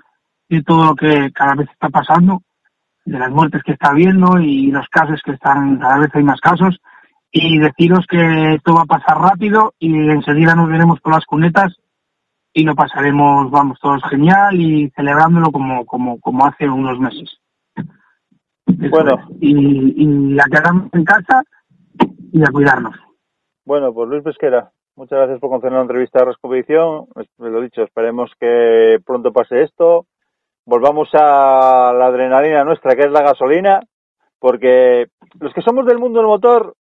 de 0.48 0.62
todo 0.62 0.84
lo 0.84 0.94
que 0.94 1.30
cada 1.32 1.54
vez 1.54 1.68
está 1.70 1.88
pasando, 1.88 2.42
de 3.04 3.18
las 3.18 3.30
muertes 3.30 3.62
que 3.62 3.72
está 3.72 3.90
habiendo 3.90 4.38
y 4.40 4.70
los 4.70 4.88
casos 4.88 5.20
que 5.24 5.32
están, 5.32 5.78
cada 5.78 5.98
vez 5.98 6.10
hay 6.14 6.24
más 6.24 6.40
casos, 6.40 6.78
y 7.30 7.58
deciros 7.58 8.04
que 8.06 8.54
esto 8.54 8.74
va 8.74 8.82
a 8.82 8.98
pasar 8.98 9.18
rápido 9.18 9.74
y 9.78 10.10
enseguida 10.10 10.54
nos 10.54 10.68
veremos 10.68 11.00
con 11.00 11.12
las 11.12 11.24
cunetas 11.24 11.74
y 12.52 12.64
lo 12.64 12.74
pasaremos, 12.74 13.50
vamos, 13.50 13.78
todos 13.80 14.02
genial 14.10 14.60
y 14.60 14.90
celebrándolo 14.90 15.50
como, 15.50 15.86
como, 15.86 16.20
como 16.20 16.46
hace 16.46 16.68
unos 16.68 16.98
meses. 16.98 17.41
Bueno. 18.66 19.28
Y, 19.40 20.34
y 20.34 20.38
a 20.38 20.44
quedarnos 20.44 20.88
en 20.92 21.04
casa 21.04 21.42
y 22.32 22.42
a 22.42 22.50
cuidarnos. 22.52 22.94
Bueno, 23.64 23.92
pues 23.92 24.08
Luis 24.08 24.22
Pesquera, 24.22 24.70
muchas 24.96 25.18
gracias 25.18 25.38
por 25.38 25.50
conceder 25.50 25.74
la 25.74 25.82
entrevista 25.82 26.20
a 26.20 26.24
Rescompetición. 26.24 27.06
Lo 27.38 27.60
dicho, 27.60 27.82
esperemos 27.82 28.30
que 28.40 28.98
pronto 29.04 29.32
pase 29.32 29.62
esto. 29.62 30.06
Volvamos 30.64 31.08
a 31.12 31.92
la 31.96 32.06
adrenalina 32.06 32.64
nuestra, 32.64 32.94
que 32.94 33.02
es 33.02 33.10
la 33.10 33.22
gasolina, 33.22 33.80
porque 34.38 35.06
los 35.40 35.52
que 35.52 35.62
somos 35.62 35.86
del 35.86 35.98
mundo 35.98 36.20
del 36.20 36.28
motor, 36.28 36.74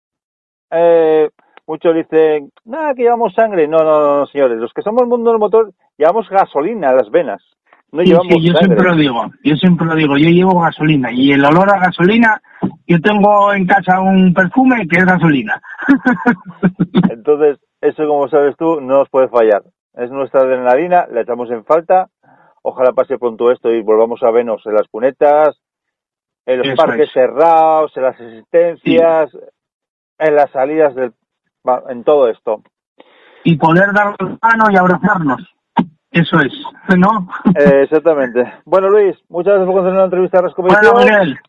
eh, 0.71 1.29
muchos 1.67 1.95
dicen, 1.95 2.51
nada, 2.65 2.93
que 2.93 3.03
llevamos 3.03 3.33
sangre. 3.33 3.67
No, 3.67 3.83
no, 3.83 4.19
no, 4.19 4.25
señores, 4.27 4.57
los 4.57 4.73
que 4.73 4.81
somos 4.81 5.01
del 5.01 5.09
mundo 5.09 5.31
del 5.31 5.39
motor, 5.39 5.71
llevamos 5.97 6.29
gasolina 6.29 6.89
a 6.89 6.95
las 6.95 7.09
venas. 7.09 7.43
No 7.91 8.03
Sí, 8.03 8.09
llevamos 8.09 8.27
sí, 8.29 8.41
yo 8.41 8.53
sangre. 8.53 8.59
siempre 8.59 8.85
lo 8.89 8.95
digo, 8.95 9.31
yo 9.43 9.55
siempre 9.57 9.85
lo 9.87 9.95
digo, 9.95 10.17
yo 10.17 10.29
llevo 10.29 10.61
gasolina 10.61 11.11
y 11.11 11.31
el 11.33 11.43
olor 11.45 11.69
a 11.73 11.79
gasolina, 11.79 12.41
yo 12.87 12.99
tengo 13.01 13.53
en 13.53 13.65
casa 13.67 13.99
un 14.01 14.33
perfume 14.33 14.87
que 14.87 14.97
es 14.99 15.05
gasolina. 15.05 15.61
Entonces, 17.09 17.59
eso 17.81 18.07
como 18.07 18.27
sabes 18.29 18.55
tú, 18.57 18.79
no 18.81 18.99
nos 18.99 19.09
puede 19.09 19.27
fallar. 19.29 19.63
Es 19.93 20.09
nuestra 20.11 20.41
adrenalina, 20.41 21.07
la 21.11 21.21
echamos 21.21 21.49
en 21.51 21.65
falta. 21.65 22.07
Ojalá 22.63 22.93
pase 22.93 23.17
pronto 23.17 23.51
esto 23.51 23.71
y 23.71 23.81
volvamos 23.81 24.21
a 24.23 24.31
vernos 24.31 24.65
en 24.65 24.75
las 24.75 24.87
cunetas, 24.87 25.59
en 26.45 26.59
los 26.59 26.67
Eso 26.67 26.75
parques 26.77 27.07
es. 27.07 27.13
cerrados, 27.13 27.95
en 27.97 28.03
las 28.03 28.19
existencias, 28.19 29.31
en 30.19 30.35
las 30.35 30.51
salidas 30.51 30.93
del... 30.95 31.13
en 31.89 32.03
todo 32.03 32.29
esto. 32.29 32.61
y 33.43 33.55
poder 33.57 33.91
dar 33.93 34.15
la 34.19 34.37
mano 34.41 34.65
y 34.71 34.75
abrazarnos. 34.77 35.41
Eso 36.11 36.37
es, 36.41 36.51
¿no? 36.97 37.27
Eh, 37.55 37.83
exactamente. 37.83 38.53
Bueno, 38.65 38.89
Luis, 38.89 39.15
muchas 39.29 39.53
gracias 39.53 39.65
por 39.65 39.75
conceder 39.75 39.97
la 39.97 40.03
entrevista 40.05 40.37
a 40.39 40.41
Bueno, 40.41 40.47
Rescompetición. 40.55 41.19
Miguel, 41.19 41.39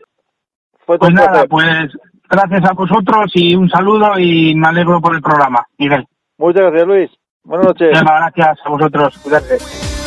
Fue 0.87 0.99
todo 0.99 1.09
pues 1.09 1.15
nada, 1.15 1.31
placer. 1.45 1.49
pues 1.49 1.99
gracias 2.31 2.71
a 2.71 2.73
vosotros 2.73 3.31
y 3.35 3.57
un 3.57 3.69
saludo 3.69 4.19
y 4.19 4.55
me 4.55 4.69
alegro 4.69 5.01
por 5.01 5.15
el 5.17 5.23
programa, 5.23 5.65
Miguel. 5.79 6.07
Muchas 6.39 6.63
gracias, 6.63 6.87
Luis. 6.87 7.11
Buenas 7.45 7.67
noches. 7.67 7.89
Venga, 7.93 8.31
gracias 8.35 8.59
a 8.65 8.69
vosotros. 8.71 9.19
Cuídate. 9.19 10.01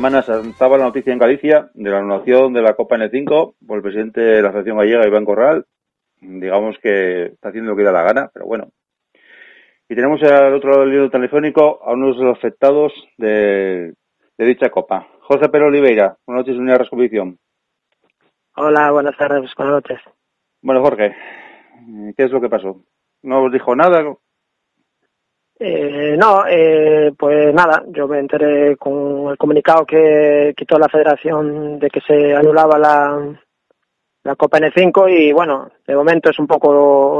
Semanas 0.00 0.30
estaba 0.30 0.78
la 0.78 0.84
noticia 0.84 1.12
en 1.12 1.18
Galicia 1.18 1.68
de 1.74 1.90
la 1.90 1.98
anulación 1.98 2.54
de 2.54 2.62
la 2.62 2.72
Copa 2.72 2.96
N5 2.96 3.56
por 3.66 3.76
el 3.76 3.82
presidente 3.82 4.22
de 4.22 4.40
la 4.40 4.48
Asociación 4.48 4.78
Gallega, 4.78 5.06
Iván 5.06 5.26
Corral. 5.26 5.66
Digamos 6.22 6.78
que 6.82 7.24
está 7.24 7.50
haciendo 7.50 7.72
lo 7.72 7.76
que 7.76 7.82
da 7.82 7.92
la 7.92 8.04
gana, 8.04 8.30
pero 8.32 8.46
bueno. 8.46 8.70
Y 9.90 9.94
tenemos 9.94 10.22
al 10.22 10.54
otro 10.54 10.70
lado 10.70 10.84
del 10.86 10.94
hilo 10.94 11.10
telefónico 11.10 11.82
a 11.84 11.92
uno 11.92 12.14
de 12.14 12.24
los 12.24 12.34
afectados 12.34 12.94
de, 13.18 13.92
de 14.38 14.46
dicha 14.46 14.70
Copa. 14.70 15.06
José 15.20 15.50
Pedro 15.50 15.66
Oliveira, 15.66 16.16
buenas 16.26 16.46
noches, 16.46 16.58
Unidad 16.58 16.76
de 16.76 16.78
Rescompetición. 16.78 17.38
Hola, 18.56 18.90
buenas 18.92 19.18
tardes, 19.18 19.50
buenas 19.54 19.74
noches. 19.74 20.00
Bueno, 20.62 20.80
Jorge, 20.80 21.14
¿qué 22.16 22.24
es 22.24 22.30
lo 22.30 22.40
que 22.40 22.48
pasó? 22.48 22.82
¿No 23.22 23.44
os 23.44 23.52
dijo 23.52 23.76
nada? 23.76 24.02
Eh, 25.62 26.16
no, 26.18 26.46
eh, 26.48 27.12
pues 27.18 27.52
nada, 27.52 27.84
yo 27.88 28.08
me 28.08 28.18
enteré 28.18 28.78
con 28.78 29.28
el 29.30 29.36
comunicado 29.36 29.84
que 29.84 30.54
quitó 30.56 30.78
la 30.78 30.88
federación 30.88 31.78
de 31.78 31.90
que 31.90 32.00
se 32.00 32.34
anulaba 32.34 32.78
la, 32.78 33.38
la 34.22 34.36
Copa 34.36 34.58
N5 34.58 35.10
y 35.10 35.32
bueno, 35.32 35.70
de 35.86 35.94
momento 35.94 36.30
es 36.30 36.38
un 36.38 36.46
poco 36.46 36.72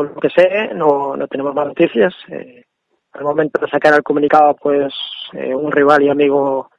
lo 0.03 0.19
que 0.19 0.31
sé, 0.31 0.73
no, 0.73 1.15
no 1.19 1.29
tenemos 1.29 1.55
más 1.55 1.67
noticias. 1.67 2.15
Eh, 2.29 2.65
al 3.13 3.25
momento 3.25 3.61
de 3.61 3.71
sacar 3.71 3.93
el 3.93 4.03
comunicado, 4.03 4.57
pues 4.57 4.91
eh, 5.35 5.55
un 5.55 5.71
rival 5.71 6.03
y 6.03 6.09
amigo 6.09 6.71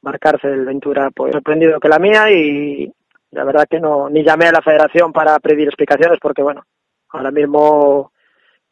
marcarse 0.00 0.48
el 0.48 0.64
Ventura, 0.64 1.10
pues 1.14 1.32
sorprendido 1.32 1.78
que 1.78 1.88
la 1.90 1.98
mía 1.98 2.30
y 2.30 2.90
la 3.32 3.44
verdad 3.44 3.66
que 3.68 3.80
no, 3.80 4.08
ni 4.08 4.24
llamé 4.24 4.46
a 4.46 4.52
la 4.52 4.62
federación 4.62 5.12
para 5.12 5.38
pedir 5.40 5.68
explicaciones 5.68 6.18
porque 6.22 6.42
bueno, 6.42 6.64
ahora 7.10 7.30
mismo 7.30 8.12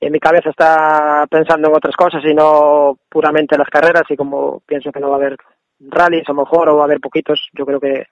en 0.01 0.13
mi 0.13 0.19
cabeza 0.19 0.51
está 0.51 1.27
pensando 1.31 1.69
en 1.69 1.77
otras 1.77 1.95
cosas 1.95 2.23
y 2.25 2.35
no 2.35 2.99
puramente 3.09 3.59
las 3.59 3.69
carreras 3.69 4.05
y 4.09 4.17
como 4.17 4.61
pienso 4.61 4.91
que 4.91 5.01
no 5.01 5.11
va 5.11 5.17
a 5.17 5.19
haber 5.19 5.37
rallies 5.79 6.29
a 6.29 6.33
lo 6.33 6.43
mejor 6.43 6.69
o 6.69 6.77
va 6.77 6.83
a 6.83 6.85
haber 6.87 7.01
poquitos, 7.01 7.51
yo 7.53 7.67
creo 7.67 7.79
que 7.79 8.07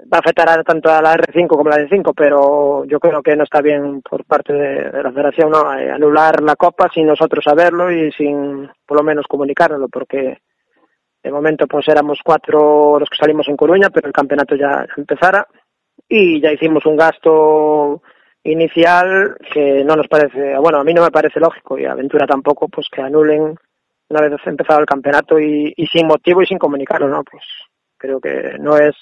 va 0.00 0.18
a 0.18 0.20
afectar 0.20 0.48
a 0.48 0.62
tanto 0.62 0.90
a 0.90 1.02
la 1.02 1.14
R5 1.14 1.48
como 1.48 1.70
a 1.70 1.76
la 1.78 1.84
D5, 1.84 2.12
pero 2.16 2.84
yo 2.84 3.00
creo 3.00 3.22
que 3.22 3.36
no 3.36 3.44
está 3.44 3.60
bien 3.60 4.00
por 4.00 4.24
parte 4.24 4.52
de, 4.52 5.02
la 5.02 5.12
federación 5.12 5.50
no 5.50 5.74
Eh, 5.78 5.90
anular 5.90 6.40
la 6.42 6.56
copa 6.56 6.88
sin 6.92 7.06
nosotros 7.06 7.44
saberlo 7.44 7.90
y 7.90 8.10
sin 8.12 8.70
por 8.86 8.98
lo 8.98 9.02
menos 9.02 9.26
comunicárnoslo 9.26 9.88
porque 9.88 10.38
de 11.22 11.32
momento 11.32 11.66
pues 11.66 11.86
éramos 11.88 12.20
cuatro 12.24 12.98
los 12.98 13.10
que 13.10 13.16
salimos 13.16 13.48
en 13.48 13.56
Coruña, 13.56 13.90
pero 13.90 14.06
el 14.06 14.12
campeonato 14.12 14.54
ya 14.54 14.86
empezara 14.96 15.46
y 16.08 16.40
ya 16.40 16.52
hicimos 16.52 16.86
un 16.86 16.96
gasto 16.96 18.02
inicial 18.52 19.36
que 19.52 19.84
no 19.84 19.96
nos 19.96 20.08
parece, 20.08 20.56
bueno, 20.58 20.78
a 20.78 20.84
mí 20.84 20.92
no 20.94 21.02
me 21.02 21.10
parece 21.10 21.40
lógico 21.40 21.78
y 21.78 21.84
a 21.84 21.92
Aventura 21.92 22.26
tampoco, 22.26 22.68
pues 22.68 22.86
que 22.90 23.02
anulen 23.02 23.54
una 24.10 24.20
vez 24.20 24.32
empezado 24.46 24.80
el 24.80 24.86
campeonato 24.86 25.38
y, 25.38 25.72
y 25.76 25.86
sin 25.86 26.06
motivo 26.06 26.42
y 26.42 26.46
sin 26.46 26.58
comunicarlo, 26.58 27.08
¿no? 27.08 27.22
Pues 27.24 27.42
creo 27.96 28.20
que 28.20 28.56
no 28.58 28.76
es 28.76 28.94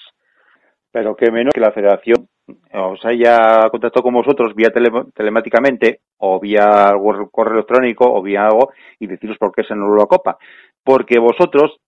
Pero 0.91 1.15
que 1.15 1.31
menos 1.31 1.53
que 1.53 1.61
la 1.61 1.71
federación 1.71 2.27
os 2.73 3.03
haya 3.05 3.69
contactado 3.69 4.03
con 4.03 4.13
vosotros 4.13 4.55
vía 4.55 4.69
tele- 4.71 5.11
telemáticamente 5.13 5.99
o 6.17 6.39
vía 6.39 6.93
correo 7.31 7.55
electrónico 7.55 8.05
o 8.05 8.21
vía 8.21 8.45
algo 8.45 8.71
y 8.99 9.07
deciros 9.07 9.37
por 9.37 9.51
qué 9.51 9.63
se 9.63 9.73
anuló 9.73 9.97
la 9.97 10.05
Copa. 10.05 10.37
Porque 10.83 11.19
vosotros, 11.19 11.79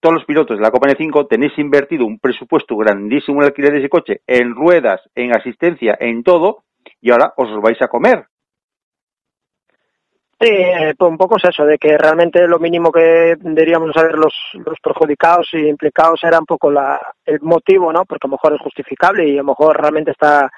todos 0.00 0.14
los 0.14 0.24
pilotos 0.26 0.58
de 0.58 0.62
la 0.62 0.70
Copa 0.70 0.88
N5, 0.88 1.26
tenéis 1.28 1.58
invertido 1.58 2.04
un 2.04 2.18
presupuesto 2.18 2.76
grandísimo 2.76 3.40
en 3.40 3.46
alquiler 3.46 3.72
de 3.72 3.78
ese 3.78 3.88
coche, 3.88 4.20
en 4.26 4.54
ruedas, 4.54 5.00
en 5.14 5.34
asistencia, 5.34 5.96
en 5.98 6.22
todo, 6.22 6.64
y 7.00 7.10
ahora 7.10 7.32
os 7.36 7.50
los 7.50 7.62
vais 7.62 7.80
a 7.82 7.88
comer. 7.88 8.26
Sí, 10.40 10.50
eh, 10.50 10.94
pues 10.98 11.10
un 11.10 11.16
poco 11.16 11.36
es 11.36 11.44
eso, 11.44 11.64
de 11.64 11.78
que 11.78 11.96
realmente 11.96 12.46
lo 12.46 12.58
mínimo 12.58 12.90
que 12.90 13.36
deberíamos 13.38 13.92
saber 13.94 14.16
los, 14.16 14.34
los 14.54 14.78
perjudicados 14.82 15.48
y 15.52 15.68
implicados 15.68 16.20
era 16.24 16.38
un 16.38 16.44
poco 16.44 16.70
la, 16.70 17.00
el 17.24 17.40
motivo, 17.40 17.92
¿no? 17.92 18.04
Porque 18.04 18.26
a 18.26 18.28
lo 18.28 18.32
mejor 18.32 18.54
es 18.54 18.60
justificable 18.60 19.26
y 19.28 19.34
a 19.34 19.42
lo 19.42 19.44
mejor 19.44 19.80
realmente 19.80 20.10
está 20.10 20.50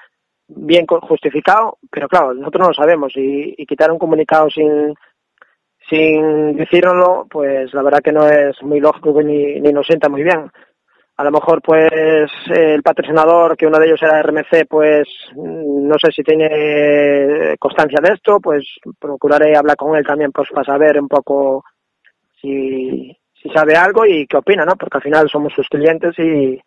bien 0.47 0.85
justificado, 0.87 1.77
pero 1.91 2.07
claro, 2.07 2.33
nosotros 2.33 2.61
no 2.61 2.67
lo 2.69 2.73
sabemos 2.73 3.13
y, 3.15 3.53
y 3.57 3.65
quitar 3.65 3.91
un 3.91 3.99
comunicado 3.99 4.49
sin, 4.49 4.95
sin 5.89 6.55
decírnoslo, 6.55 7.27
pues 7.29 7.73
la 7.73 7.81
verdad 7.81 8.01
que 8.03 8.11
no 8.11 8.27
es 8.27 8.61
muy 8.63 8.79
lógico 8.79 9.21
ni, 9.21 9.59
ni 9.59 9.71
nos 9.71 9.85
sienta 9.85 10.09
muy 10.09 10.23
bien. 10.23 10.51
A 11.17 11.23
lo 11.23 11.31
mejor 11.31 11.61
pues 11.63 12.31
el 12.47 12.83
patrocinador, 12.83 13.57
que 13.57 13.65
uno 13.65 13.79
de 13.79 13.87
ellos 13.87 14.01
era 14.03 14.21
RMC, 14.21 14.67
pues 14.69 15.07
no 15.35 15.95
sé 15.99 16.11
si 16.11 16.21
tiene 16.21 17.55
constancia 17.57 17.99
de 18.01 18.13
esto, 18.13 18.39
pues 18.39 18.63
procuraré 18.99 19.57
hablar 19.57 19.75
con 19.75 19.95
él 19.95 20.05
también 20.05 20.31
pues 20.31 20.49
para 20.51 20.63
saber 20.63 20.99
un 21.01 21.07
poco 21.07 21.65
si, 22.39 23.17
si 23.33 23.49
sabe 23.49 23.75
algo 23.75 24.05
y 24.05 24.27
qué 24.27 24.37
opina, 24.37 24.63
¿no? 24.63 24.75
Porque 24.75 24.97
al 24.97 25.03
final 25.03 25.27
somos 25.27 25.53
sus 25.53 25.67
clientes 25.67 26.13
y, 26.19 26.61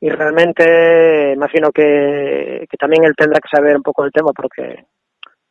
y 0.00 0.08
realmente 0.10 1.32
imagino 1.34 1.70
que, 1.70 2.66
que 2.68 2.76
también 2.76 3.04
él 3.04 3.14
tendrá 3.16 3.38
que 3.38 3.56
saber 3.56 3.76
un 3.76 3.82
poco 3.82 4.02
del 4.02 4.12
tema 4.12 4.32
porque 4.32 4.84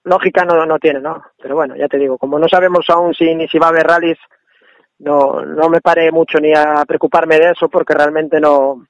lógica 0.04 0.44
no, 0.44 0.66
no 0.66 0.78
tiene, 0.78 1.00
¿no? 1.00 1.24
Pero 1.42 1.56
bueno, 1.56 1.78
ya 1.78 1.88
te 1.88 1.98
digo, 1.98 2.18
como 2.18 2.38
no 2.38 2.50
sabemos 2.50 2.86
aún 2.90 3.14
si 3.14 3.34
ni 3.34 3.48
si 3.48 3.58
va 3.60 3.68
a 3.68 3.70
haber 3.70 3.88
rallies, 3.88 4.20
no, 5.00 5.46
no 5.46 5.70
me 5.70 5.82
paré 5.82 6.12
mucho 6.12 6.40
ni 6.40 6.54
a 6.54 6.84
preocuparme 6.88 7.38
de 7.38 7.52
eso 7.52 7.70
porque 7.70 7.94
realmente 7.94 8.40
no, 8.40 8.88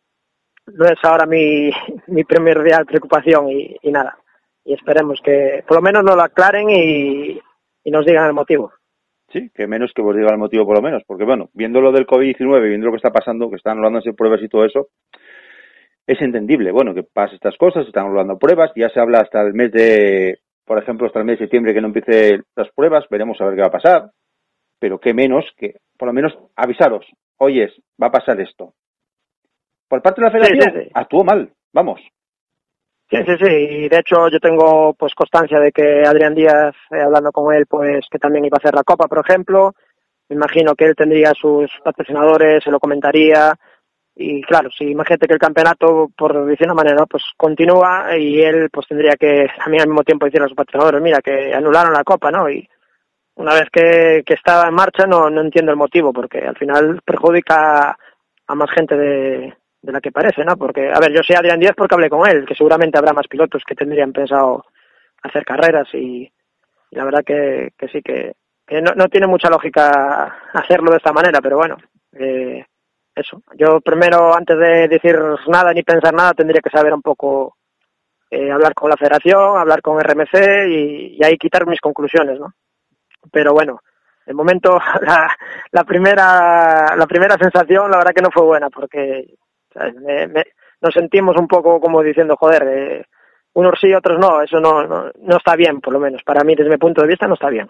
no 0.68 0.86
es 0.86 1.04
ahora 1.04 1.26
mi, 1.26 1.72
mi 2.08 2.24
primordial 2.24 2.86
preocupación 2.86 3.50
y, 3.50 3.76
y 3.82 3.92
nada. 3.92 4.18
Y 4.64 4.74
esperemos 4.74 5.20
que 5.24 5.64
por 5.68 5.78
lo 5.78 5.82
menos 5.82 6.04
nos 6.04 6.16
lo 6.16 6.24
aclaren 6.24 6.70
y, 6.70 7.40
y 7.84 7.92
nos 7.92 8.06
digan 8.06 8.26
el 8.26 8.34
motivo. 8.34 8.74
Sí, 9.32 9.50
que 9.54 9.68
menos 9.68 9.92
que 9.94 10.02
vos 10.02 10.16
diga 10.16 10.32
el 10.32 10.38
motivo 10.38 10.66
por 10.66 10.76
lo 10.76 10.82
menos, 10.82 11.04
porque 11.06 11.26
bueno, 11.26 11.50
viendo 11.54 11.82
lo 11.82 11.92
del 11.92 12.08
COVID-19, 12.08 12.68
viendo 12.68 12.86
lo 12.86 12.92
que 12.94 12.98
está 12.98 13.12
pasando, 13.12 13.50
que 13.50 13.58
están 13.58 13.78
hablándose 13.78 14.14
pruebas 14.14 14.42
y 14.42 14.48
todo 14.48 14.66
eso, 14.66 14.88
es 16.08 16.22
entendible, 16.22 16.72
bueno, 16.72 16.94
que 16.94 17.04
pase 17.04 17.36
estas 17.36 17.58
cosas, 17.58 17.86
están 17.86 18.08
hablando 18.08 18.38
pruebas, 18.38 18.72
ya 18.76 18.90
se 18.90 19.00
habla 19.00 19.20
hasta 19.20 19.42
el 19.42 19.54
mes 19.54 19.72
de, 19.72 20.40
por 20.64 20.78
ejemplo, 20.78 21.08
hasta 21.08 21.20
el 21.20 21.26
mes 21.26 21.40
de 21.40 21.46
septiembre 21.46 21.74
que 21.74 21.82
no 21.82 21.88
empiece 21.88 22.44
las 22.56 22.70
pruebas, 22.76 23.06
veremos 23.10 23.40
a 23.42 23.46
ver 23.46 23.56
qué 23.56 23.62
va 23.62 23.68
a 23.68 23.72
pasar, 23.72 24.12
pero 24.80 25.00
qué 25.00 25.14
menos 25.14 25.46
que, 25.58 25.76
por 25.98 26.08
lo 26.08 26.14
menos, 26.14 26.38
avisaros, 26.56 27.06
oyes, 27.38 27.72
va 28.02 28.08
a 28.08 28.12
pasar 28.12 28.40
esto. 28.40 28.74
Por 29.88 30.02
parte 30.02 30.22
de 30.22 30.28
la 30.28 30.32
federación, 30.32 30.62
Sí, 30.74 30.80
sí, 30.80 30.86
sí. 30.86 30.92
actuó 30.94 31.24
mal, 31.24 31.52
vamos. 31.74 32.02
Sí, 33.10 33.18
sí, 33.26 33.36
sí. 33.40 33.52
Y 33.52 33.90
de 33.90 34.00
hecho 34.00 34.28
yo 34.30 34.40
tengo 34.40 34.94
pues 34.96 35.14
constancia 35.14 35.60
de 35.60 35.72
que 35.72 36.04
Adrián 36.06 36.34
Díaz, 36.34 36.76
eh, 36.92 37.02
hablando 37.02 37.32
con 37.32 37.54
él, 37.54 37.66
pues 37.70 38.06
que 38.10 38.18
también 38.18 38.46
iba 38.46 38.56
a 38.58 38.62
hacer 38.62 38.74
la 38.74 38.84
Copa, 38.84 39.08
por 39.08 39.20
ejemplo. 39.20 39.74
Me 40.28 40.36
imagino 40.36 40.74
que 40.74 40.86
él 40.86 40.96
tendría 40.96 41.32
sus 41.40 41.70
patrocinadores, 41.84 42.64
se 42.64 42.72
lo 42.72 42.80
comentaría. 42.80 43.54
Y 44.16 44.42
claro, 44.42 44.70
si 44.72 44.86
imagínate 44.86 45.28
que 45.28 45.34
el 45.34 45.40
campeonato, 45.40 46.10
por 46.18 46.46
decir 46.46 46.66
una 46.66 46.74
manera, 46.74 47.06
pues 47.06 47.24
continúa 47.38 48.18
y 48.18 48.42
él 48.42 48.70
pues 48.72 48.88
tendría 48.88 49.14
que 49.20 49.46
también 49.64 49.84
al 49.84 49.90
mismo 49.90 50.04
tiempo 50.04 50.26
decir 50.26 50.42
a 50.42 50.48
sus 50.48 50.56
patrocinadores, 50.56 51.02
mira, 51.02 51.20
que 51.22 51.54
anularon 51.54 51.94
la 51.94 52.04
Copa, 52.04 52.32
¿no? 52.32 52.50
Y 52.50 52.68
una 53.36 53.54
vez 53.54 53.70
que, 53.72 54.24
que 54.26 54.34
estaba 54.34 54.68
en 54.68 54.74
marcha 54.74 55.06
no, 55.06 55.30
no 55.30 55.42
entiendo 55.42 55.72
el 55.72 55.78
motivo, 55.78 56.14
porque 56.14 56.40
al 56.40 56.58
final 56.58 57.02
perjudica 57.06 57.98
a 58.48 58.56
más 58.56 58.72
gente 58.72 58.96
de, 58.96 59.54
de 59.82 59.92
la 59.92 60.02
que 60.02 60.12
parece, 60.12 60.44
¿no? 60.44 60.58
Porque, 60.58 60.92
a 60.92 61.00
ver, 61.00 61.12
yo 61.12 61.22
sé 61.22 61.36
Adrián 61.36 61.60
Díaz 61.60 61.76
porque 61.76 61.96
hablé 61.96 62.10
con 62.10 62.28
él, 62.30 62.46
que 62.46 62.56
seguramente 62.56 62.98
habrá 62.98 63.14
más 63.14 63.28
pilotos 63.28 63.64
que 63.66 63.76
tendrían 63.76 64.14
pensado 64.14 64.66
hacer 65.22 65.44
carreras 65.44 65.88
y, 65.94 66.32
la 66.92 67.06
verdad 67.06 67.24
que, 67.26 67.74
que 67.78 67.88
sí, 67.90 68.02
que, 68.02 68.34
que 68.66 68.82
no, 68.82 68.94
no 68.96 69.08
tiene 69.10 69.28
mucha 69.28 69.50
lógica 69.50 70.38
hacerlo 70.54 70.92
de 70.92 70.98
esta 70.98 71.12
manera, 71.12 71.40
pero 71.42 71.58
bueno, 71.58 71.78
eh, 72.14 72.66
eso. 73.14 73.42
Yo 73.58 73.82
primero, 73.82 74.36
antes 74.36 74.58
de 74.58 74.88
decir 74.88 75.18
nada 75.48 75.74
ni 75.74 75.84
pensar 75.84 76.14
nada, 76.14 76.34
tendría 76.34 76.62
que 76.62 76.70
saber 76.70 76.94
un 76.94 77.02
poco, 77.02 77.58
eh, 78.32 78.52
hablar 78.52 78.74
con 78.74 78.90
la 78.90 78.98
federación, 78.98 79.58
hablar 79.58 79.82
con 79.82 80.00
RMC 80.00 80.68
y 80.68 81.24
ahí 81.24 81.38
quitar 81.38 81.68
mis 81.68 81.82
conclusiones, 81.82 82.40
¿no? 82.40 82.54
Pero 83.32 83.54
bueno, 83.54 83.82
de 84.26 84.34
momento 84.34 84.78
la, 85.02 85.30
la 85.72 85.84
primera 85.84 86.96
la 86.96 87.06
primera 87.08 87.36
sensación 87.38 87.92
la 87.92 87.98
verdad 87.98 88.14
que 88.16 88.22
no 88.22 88.30
fue 88.32 88.44
buena 88.44 88.70
porque. 88.70 89.36
Me, 90.02 90.28
me- 90.28 90.46
nos 90.82 90.94
sentimos 90.94 91.36
un 91.38 91.48
poco 91.48 91.82
como 91.82 92.02
diciendo 92.02 92.36
joder 92.38 92.64
eh, 92.68 93.06
unos 93.56 93.78
sí 93.80 93.94
otros 93.94 94.18
no 94.20 94.42
eso 94.42 94.60
no, 94.62 94.86
no 94.88 95.12
no 95.20 95.38
está 95.38 95.56
bien 95.56 95.82
por 95.82 95.92
lo 95.94 96.00
menos 96.00 96.22
para 96.24 96.44
mí 96.46 96.56
desde 96.56 96.70
mi 96.70 96.78
punto 96.78 97.02
de 97.02 97.08
vista 97.10 97.28
no 97.28 97.34
está 97.34 97.50
bien 97.50 97.68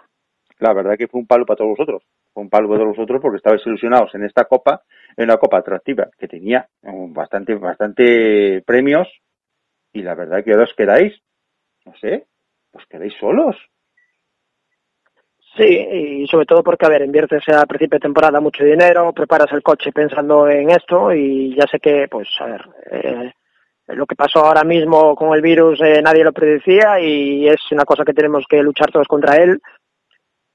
La 0.59 0.73
verdad 0.73 0.95
que 0.97 1.07
fue 1.07 1.19
un 1.21 1.27
palo 1.27 1.45
para 1.45 1.57
todos 1.57 1.71
vosotros. 1.71 2.03
Fue 2.33 2.43
un 2.43 2.49
palo 2.49 2.67
para 2.67 2.81
todos 2.81 2.95
vosotros 2.95 3.21
porque 3.21 3.37
estabais 3.37 3.65
ilusionados 3.65 4.13
en 4.15 4.23
esta 4.23 4.45
copa, 4.45 4.83
en 5.17 5.23
una 5.25 5.37
copa 5.37 5.57
atractiva 5.59 6.09
que 6.17 6.27
tenía 6.27 6.67
eh, 6.83 6.89
bastante, 7.09 7.55
bastante 7.55 8.61
premios 8.65 9.07
y 9.93 10.01
la 10.03 10.13
verdad 10.15 10.43
que 10.43 10.51
ahora 10.51 10.65
os 10.65 10.73
quedáis, 10.75 11.13
no 11.85 11.93
sé, 11.97 12.25
os 12.73 12.85
quedáis 12.87 13.13
solos. 13.19 13.55
Sí, 15.55 15.63
y 15.63 16.27
sobre 16.27 16.45
todo 16.45 16.61
porque, 16.61 16.85
a 16.85 16.89
ver, 16.89 17.01
inviertes 17.03 17.47
a 17.47 17.65
principio 17.65 17.97
de 17.97 18.03
temporada 18.03 18.41
mucho 18.41 18.63
dinero, 18.63 19.13
preparas 19.13 19.51
el 19.53 19.63
coche 19.63 19.93
pensando 19.93 20.49
en 20.49 20.69
esto 20.69 21.13
y 21.13 21.55
ya 21.55 21.65
sé 21.71 21.79
que, 21.79 22.09
pues, 22.09 22.27
a 22.39 22.45
ver, 22.45 22.61
eh, 22.91 23.31
lo 23.87 24.05
que 24.05 24.15
pasó 24.15 24.39
ahora 24.39 24.65
mismo 24.65 25.15
con 25.15 25.33
el 25.33 25.41
virus 25.41 25.79
eh, 25.81 26.01
nadie 26.01 26.25
lo 26.25 26.33
predecía 26.33 26.99
y 26.99 27.47
es 27.47 27.59
una 27.71 27.85
cosa 27.85 28.03
que 28.03 28.13
tenemos 28.13 28.45
que 28.49 28.61
luchar 28.61 28.91
todos 28.91 29.07
contra 29.07 29.37
él. 29.37 29.61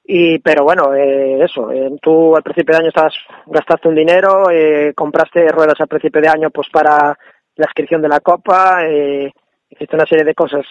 Y, 0.03 0.37
pero 0.39 0.63
bueno, 0.65 0.93
eh, 0.93 1.43
eso, 1.43 1.71
eh, 1.71 1.89
tú 2.01 2.35
al 2.35 2.43
principio 2.43 2.73
de 2.73 2.79
año 2.81 2.89
estabas, 2.89 3.15
gastaste 3.47 3.87
un 3.87 3.95
dinero, 3.95 4.51
eh, 4.51 4.93
compraste 4.95 5.47
ruedas 5.49 5.79
al 5.79 5.87
principio 5.87 6.21
de 6.21 6.27
año 6.27 6.49
pues 6.51 6.67
para 6.69 7.17
la 7.55 7.65
inscripción 7.65 8.01
de 8.03 8.09
la 8.09 8.19
Copa, 8.19 8.85
eh, 8.85 9.31
hiciste 9.69 9.95
una 9.95 10.05
serie 10.05 10.25
de 10.25 10.35
cosas 10.35 10.65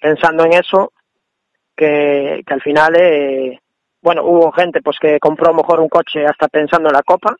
pensando 0.00 0.44
en 0.44 0.54
eso 0.54 0.92
que, 1.76 2.42
que 2.46 2.54
al 2.54 2.60
final, 2.60 2.94
eh, 2.96 3.60
bueno, 4.02 4.24
hubo 4.24 4.50
gente 4.52 4.82
pues 4.82 4.98
que 5.00 5.18
compró 5.20 5.48
a 5.48 5.52
lo 5.52 5.58
mejor 5.58 5.80
un 5.80 5.88
coche 5.88 6.26
hasta 6.26 6.48
pensando 6.48 6.88
en 6.88 6.94
la 6.94 7.02
Copa, 7.02 7.34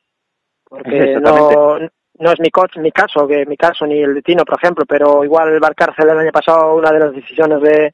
porque 0.64 1.16
no, 1.20 1.78
no 1.78 2.32
es 2.32 2.40
mi 2.40 2.50
coche, 2.50 2.80
mi 2.80 2.92
caso, 2.92 3.26
que 3.26 3.44
mi 3.46 3.56
caso 3.56 3.84
ni 3.86 4.00
el 4.00 4.14
de 4.14 4.22
Tino, 4.22 4.44
por 4.44 4.56
ejemplo, 4.56 4.84
pero 4.86 5.24
igual 5.24 5.52
el 5.52 5.60
Barcárcel 5.60 6.08
el 6.08 6.18
año 6.18 6.32
pasado 6.32 6.74
una 6.74 6.92
de 6.92 7.00
las 7.00 7.12
decisiones 7.12 7.60
de, 7.60 7.92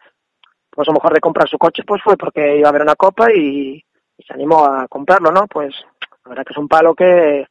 pues 0.70 0.86
a 0.86 0.92
lo 0.92 0.96
mejor 0.96 1.14
de 1.14 1.20
comprar 1.20 1.48
su 1.48 1.58
coche, 1.58 1.82
pues 1.86 2.02
fue 2.02 2.16
porque 2.16 2.58
iba 2.58 2.68
a 2.68 2.70
haber 2.70 2.82
una 2.82 2.94
Copa 2.94 3.32
y, 3.32 3.82
y 4.16 4.22
se 4.22 4.34
animó 4.34 4.66
a 4.66 4.86
comprarlo, 4.86 5.30
¿no? 5.32 5.46
Pues 5.46 5.74
la 6.24 6.30
verdad 6.30 6.44
que 6.44 6.52
es 6.52 6.58
un 6.58 6.68
palo 6.68 6.94
que 6.94 7.46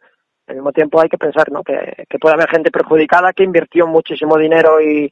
al 0.48 0.56
mismo 0.56 0.72
tiempo 0.72 1.02
hay 1.02 1.10
que 1.10 1.18
pensar, 1.18 1.52
¿no? 1.52 1.64
Que, 1.64 2.06
que 2.08 2.20
puede 2.20 2.36
haber 2.36 2.50
gente 2.50 2.72
perjudicada 2.72 3.34
que 3.34 3.44
invirtió 3.44 3.88
muchísimo 3.88 4.38
dinero 4.38 4.80
y, 4.80 5.12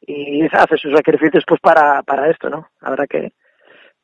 y 0.00 0.46
hace 0.52 0.76
sus 0.76 0.94
sacrificios 0.94 1.44
pues 1.46 1.60
para, 1.60 2.02
para 2.02 2.30
esto, 2.30 2.48
¿no? 2.48 2.68
La 2.80 2.90
verdad 2.90 3.06
que, 3.08 3.32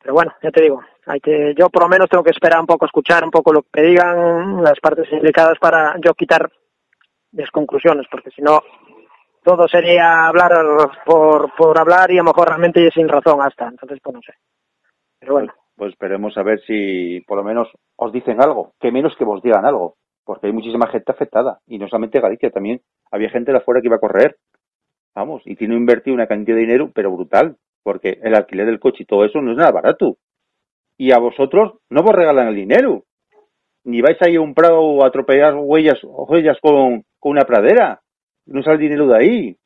pero 0.03 0.15
bueno, 0.15 0.35
ya 0.43 0.51
te 0.51 0.63
digo, 0.63 0.83
hay 1.07 1.21
que, 1.21 1.55
yo 1.57 1.71
por 1.71 1.85
lo 1.85 1.89
menos 1.89 2.09
tengo 2.09 2.25
que 2.25 2.31
esperar 2.31 2.61
un 2.61 2.67
poco, 2.67 2.85
escuchar 2.85 3.25
un 3.25 3.31
poco 3.31 3.53
lo 3.53 3.63
que 3.63 3.83
digan 3.83 4.63
las 4.63 4.79
partes 4.81 5.11
implicadas 5.13 5.59
para 5.61 5.95
yo 6.05 6.15
quitar 6.15 6.51
mis 7.33 7.51
conclusiones, 7.51 8.07
porque 8.11 8.31
si 8.31 8.43
no, 8.43 8.61
todo 9.45 9.69
sería 9.69 10.27
hablar 10.27 10.53
por, 11.05 11.55
por 11.55 11.79
hablar 11.79 12.11
y 12.11 12.15
a 12.15 12.23
lo 12.23 12.25
mejor 12.25 12.49
realmente 12.49 12.91
sin 12.91 13.09
razón 13.09 13.41
hasta, 13.41 13.69
entonces 13.69 14.01
pues 14.03 14.15
no 14.15 14.21
sé. 14.23 14.33
Pero 15.21 15.35
bueno, 15.35 15.53
Pues 15.77 15.93
esperemos 15.93 16.37
a 16.37 16.43
ver 16.43 16.61
si 16.67 17.21
por 17.27 17.39
lo 17.39 17.45
menos 17.45 17.69
os 17.97 18.13
dicen 18.13 18.43
algo, 18.43 18.73
que 18.81 18.91
menos 18.91 19.15
que 19.17 19.25
vos 19.25 19.41
digan 19.43 19.65
algo, 19.65 19.95
porque 20.25 20.49
hay 20.49 20.53
muchísima 20.53 20.89
gente 20.89 21.13
afectada 21.13 21.61
y 21.67 21.79
no 21.79 21.87
solamente 21.87 22.21
Galicia, 22.21 22.51
también 22.51 22.81
había 23.13 23.31
gente 23.31 23.53
de 23.53 23.59
afuera 23.59 23.81
que 23.81 23.87
iba 23.87 23.97
a 23.97 24.01
correr, 24.01 24.37
vamos, 25.15 25.43
y 25.45 25.55
tiene 25.55 25.77
invertido 25.77 26.15
una 26.15 26.27
cantidad 26.27 26.57
de 26.57 26.63
dinero, 26.63 26.91
pero 26.93 27.13
brutal, 27.13 27.57
porque 27.85 28.19
el 28.23 28.35
alquiler 28.35 28.67
del 28.67 28.81
coche 28.81 29.05
y 29.05 29.07
todo 29.07 29.25
eso 29.25 29.41
no 29.41 29.53
es 29.53 29.57
nada 29.57 29.71
barato. 29.71 30.17
Y 30.99 31.13
a 31.13 31.19
vosotros 31.19 31.75
no 31.91 32.03
vos 32.03 32.15
regalan 32.15 32.49
el 32.49 32.55
dinero, 32.55 33.05
ni 33.85 34.01
vais 34.01 34.21
a 34.21 34.29
ir 34.29 34.39
a 34.39 34.43
un 34.43 34.55
prado 34.55 35.05
a 35.05 35.09
atropellar 35.09 35.55
huellas, 35.55 35.99
huellas 36.03 36.59
con, 36.61 37.05
con 37.19 37.33
una 37.33 37.43
pradera, 37.43 38.01
no 38.47 38.63
sale 38.63 38.79
dinero 38.79 39.07
de 39.07 39.17
ahí. 39.17 39.57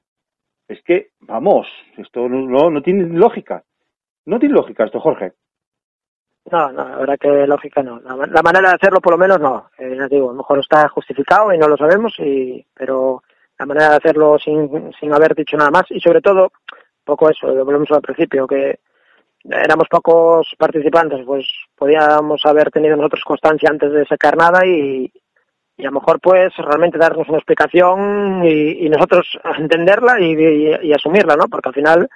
Es 0.69 0.83
que, 0.83 1.09
vamos, 1.21 1.67
esto 1.97 2.29
no, 2.29 2.71
no, 2.71 2.83
tiene 2.83 3.05
lógica. 3.19 3.65
No 4.27 4.39
tiene 4.39 4.55
lógica 4.55 4.85
esto, 4.85 5.01
Jorge. 5.01 5.33
no, 6.51 6.71
no, 6.71 6.89
la 6.89 6.97
verdad 6.97 7.19
que 7.19 7.47
lógica 7.47 7.83
no. 7.83 7.99
La, 8.01 8.43
manera 8.43 8.71
de 8.71 8.77
hacerlo 8.77 9.01
por 9.01 9.13
lo 9.13 9.19
menos 9.19 9.41
no. 9.41 9.71
Eh, 9.79 9.97
digo, 10.11 10.29
a 10.29 10.33
lo 10.33 10.39
mejor 10.39 10.61
está 10.61 10.89
justificado 10.89 11.53
y 11.53 11.59
no 11.59 11.67
lo 11.67 11.77
sabemos, 11.77 12.15
y, 12.19 12.65
pero 12.75 13.23
la 13.59 13.67
manera 13.67 13.91
de 13.91 13.97
hacerlo 13.97 14.39
sin, 14.39 14.93
sin 14.99 15.13
haber 15.13 15.35
dicho 15.35 15.57
nada 15.57 15.71
más 15.71 15.85
y 15.91 16.01
sobre 16.01 16.21
todo, 16.21 16.53
poco 17.05 17.31
eso, 17.31 17.49
lo 17.49 17.65
volvemos 17.65 17.91
al 17.91 18.03
principio, 18.03 18.47
que 18.47 18.81
éramos 19.45 19.89
pocos 19.89 20.49
participantes, 20.59 21.25
pues 21.25 21.47
podíamos 21.77 22.41
haber 22.45 22.71
tenido 22.71 22.97
nosotros 22.97 23.23
constancia 23.25 23.69
antes 23.71 23.93
de 23.93 24.05
sacar 24.07 24.37
nada 24.37 24.67
y, 24.67 25.11
y 25.77 25.83
a 25.83 25.91
lo 25.91 26.01
mejor 26.01 26.21
pues 26.21 26.55
realmente 26.57 26.99
darnos 26.99 27.29
una 27.29 27.39
explicación 27.39 28.45
y, 28.45 28.87
y 28.87 28.89
nosotros 28.91 29.27
entenderla 29.59 30.21
y, 30.21 30.33
y- 30.89 30.93
asumirla, 30.93 31.37
¿no? 31.37 31.45
Porque 31.49 31.69
al 31.71 31.75
final, 31.75 32.09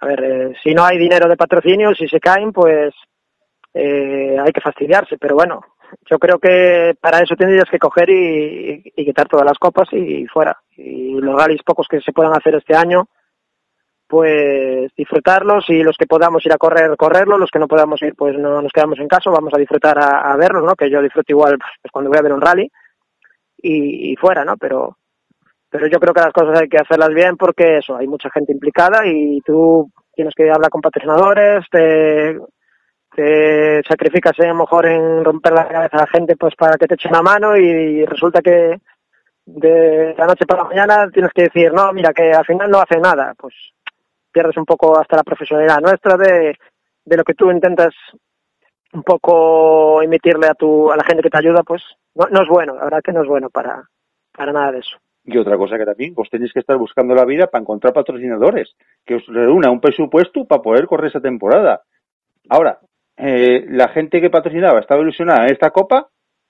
a 0.00 0.06
ver, 0.06 0.24
eh, 0.24 0.52
si 0.62 0.74
no 0.74 0.84
hay 0.84 0.98
dinero 0.98 1.28
de 1.28 1.36
patrocinio, 1.36 1.94
si 1.94 2.06
se 2.08 2.20
caen, 2.20 2.52
pues 2.52 2.94
eh, 3.74 4.36
hay 4.38 4.52
que 4.52 4.60
fastidiarse, 4.60 5.16
pero 5.18 5.36
bueno, 5.36 5.60
yo 6.10 6.18
creo 6.18 6.38
que 6.38 6.94
para 7.00 7.20
eso 7.20 7.34
tendrías 7.34 7.68
que 7.70 7.78
coger 7.78 8.10
y 8.10 8.92
quitar 8.94 9.26
todas 9.26 9.46
las 9.46 9.58
copas 9.58 9.88
y, 9.92 10.26
fuera. 10.26 10.56
Y 10.76 11.12
los 11.14 11.34
rallies 11.34 11.62
pocos 11.62 11.86
que 11.88 12.00
se 12.00 12.12
puedan 12.12 12.34
hacer 12.34 12.54
este 12.56 12.76
año, 12.76 13.08
pues 14.08 14.90
disfrutarlos 14.96 15.68
y 15.68 15.82
los 15.82 15.96
que 15.96 16.06
podamos 16.06 16.44
ir 16.46 16.52
a 16.52 16.58
correr, 16.58 16.96
correrlos, 16.96 17.38
los 17.38 17.50
que 17.50 17.58
no 17.58 17.68
podamos 17.68 18.00
ir, 18.02 18.14
pues 18.16 18.36
no 18.38 18.62
nos 18.62 18.72
quedamos 18.72 18.98
en 18.98 19.08
casa, 19.08 19.30
vamos 19.30 19.52
a 19.54 19.58
disfrutar 19.58 19.98
a, 19.98 20.34
verlos, 20.36 20.64
¿no? 20.64 20.74
Que 20.74 20.90
yo 20.90 21.02
disfruto 21.02 21.32
igual 21.32 21.58
pues, 21.58 21.92
cuando 21.92 22.10
voy 22.10 22.18
a 22.18 22.22
ver 22.22 22.32
un 22.32 22.40
rally. 22.40 22.70
y, 23.62 24.16
fuera, 24.16 24.44
¿no? 24.44 24.56
Pero 24.56 24.96
pero 25.70 25.86
yo 25.86 25.98
creo 26.00 26.14
que 26.14 26.20
las 26.20 26.32
cosas 26.32 26.60
hay 26.60 26.68
que 26.68 26.78
hacerlas 26.78 27.10
bien 27.10 27.36
porque 27.36 27.78
eso, 27.78 27.96
hay 27.96 28.06
mucha 28.06 28.30
gente 28.30 28.52
implicada 28.52 29.06
y 29.06 29.40
tú 29.42 29.90
tienes 30.14 30.34
que 30.34 30.50
hablar 30.50 30.70
con 30.70 30.80
patrocinadores, 30.80 31.66
te, 31.70 32.38
sacrificas 33.86 34.38
a 34.38 34.46
lo 34.46 34.54
mejor 34.54 34.86
en 34.86 35.24
romper 35.24 35.52
la 35.52 35.66
cabeza 35.66 35.96
a 35.96 36.00
la 36.00 36.06
gente 36.06 36.36
pues 36.36 36.54
para 36.54 36.76
que 36.76 36.86
te 36.86 36.94
echen 36.94 37.12
la 37.12 37.22
mano 37.22 37.56
y 37.56 38.04
resulta 38.04 38.40
que 38.40 38.78
de 39.44 40.14
la 40.16 40.26
noche 40.26 40.46
para 40.46 40.62
la 40.62 40.68
mañana 40.68 41.10
tienes 41.10 41.32
que 41.32 41.44
decir, 41.44 41.72
no, 41.72 41.92
mira, 41.92 42.12
que 42.12 42.32
al 42.32 42.44
final 42.44 42.70
no 42.70 42.78
hace 42.78 42.98
nada, 42.98 43.34
pues 43.36 43.54
pierdes 44.32 44.56
un 44.56 44.64
poco 44.64 44.98
hasta 44.98 45.16
la 45.16 45.22
profesionalidad 45.22 45.80
nuestra 45.80 46.16
de, 46.16 46.56
de 47.04 47.16
lo 47.16 47.24
que 47.24 47.34
tú 47.34 47.50
intentas 47.50 47.94
un 48.92 49.02
poco 49.02 50.02
emitirle 50.02 50.46
a 50.46 50.54
tu 50.54 50.90
a 50.90 50.96
la 50.96 51.04
gente 51.04 51.22
que 51.22 51.30
te 51.30 51.38
ayuda, 51.38 51.62
pues 51.62 51.82
no, 52.14 52.26
no 52.30 52.42
es 52.42 52.48
bueno, 52.48 52.74
la 52.74 52.84
verdad 52.84 53.02
que 53.02 53.12
no 53.12 53.22
es 53.22 53.28
bueno 53.28 53.50
para, 53.50 53.84
para 54.32 54.52
nada 54.52 54.72
de 54.72 54.78
eso. 54.78 54.96
Y 55.24 55.36
otra 55.36 55.58
cosa 55.58 55.76
que 55.76 55.84
también, 55.84 56.14
vos 56.14 56.30
tenéis 56.30 56.52
que 56.54 56.60
estar 56.60 56.78
buscando 56.78 57.14
la 57.14 57.26
vida 57.26 57.48
para 57.48 57.60
encontrar 57.60 57.92
patrocinadores, 57.92 58.74
que 59.04 59.16
os 59.16 59.26
reúna 59.26 59.70
un 59.70 59.80
presupuesto 59.80 60.46
para 60.46 60.62
poder 60.62 60.86
correr 60.86 61.10
esa 61.10 61.20
temporada. 61.20 61.82
Ahora, 62.48 62.78
eh, 63.18 63.66
la 63.68 63.88
gente 63.88 64.22
que 64.22 64.30
patrocinaba 64.30 64.80
estaba 64.80 65.02
ilusionada 65.02 65.44
en 65.44 65.52
esta 65.52 65.70
copa 65.70 66.08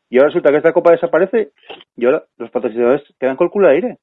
y 0.08 0.18
ahora 0.18 0.28
resulta 0.28 0.50
que 0.50 0.58
esta 0.58 0.72
copa 0.72 0.92
desaparece 0.92 1.50
y 1.96 2.04
ahora 2.04 2.22
los 2.36 2.50
patrocinadores 2.50 3.02
quedan 3.18 3.36
con 3.36 3.46
el 3.46 3.50
culo 3.50 3.66
de 3.66 3.74
aire. 3.74 3.98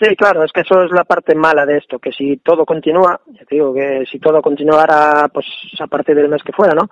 Sí, 0.00 0.16
claro, 0.16 0.42
es 0.42 0.52
que 0.52 0.62
eso 0.62 0.82
es 0.82 0.90
la 0.90 1.04
parte 1.04 1.34
mala 1.34 1.64
de 1.64 1.78
esto, 1.78 1.98
que 1.98 2.10
si 2.10 2.38
todo 2.38 2.64
continúa, 2.64 3.20
digo 3.48 3.72
que 3.72 4.04
si 4.10 4.18
todo 4.18 4.42
continuara 4.42 5.28
pues 5.32 5.46
a 5.80 5.86
partir 5.86 6.16
del 6.16 6.28
mes 6.28 6.42
que 6.42 6.52
fuera, 6.52 6.74
¿no? 6.74 6.88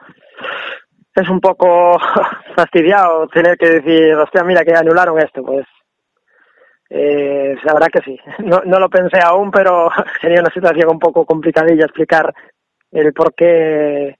Es 1.14 1.28
un 1.28 1.40
poco 1.40 1.98
fastidiado 2.57 3.26
tener 3.28 3.59
que 3.59 3.80
decir, 3.80 4.14
hostia, 4.14 4.44
mira 4.44 4.64
que 4.64 4.74
anularon 4.74 5.18
esto, 5.18 5.42
pues 5.42 5.66
eh, 6.90 7.57
la 7.64 7.88
que 7.88 8.00
sí. 8.03 8.18
No, 8.44 8.62
no 8.64 8.78
lo 8.78 8.88
pensé 8.88 9.18
aún, 9.20 9.50
pero 9.50 9.90
sería 10.20 10.40
una 10.40 10.53
situación 10.53 10.90
un 10.90 10.98
poco 10.98 11.26
complicadilla 11.26 11.84
explicar 11.84 12.32
el 12.92 13.12
por 13.12 13.34
qué 13.34 14.16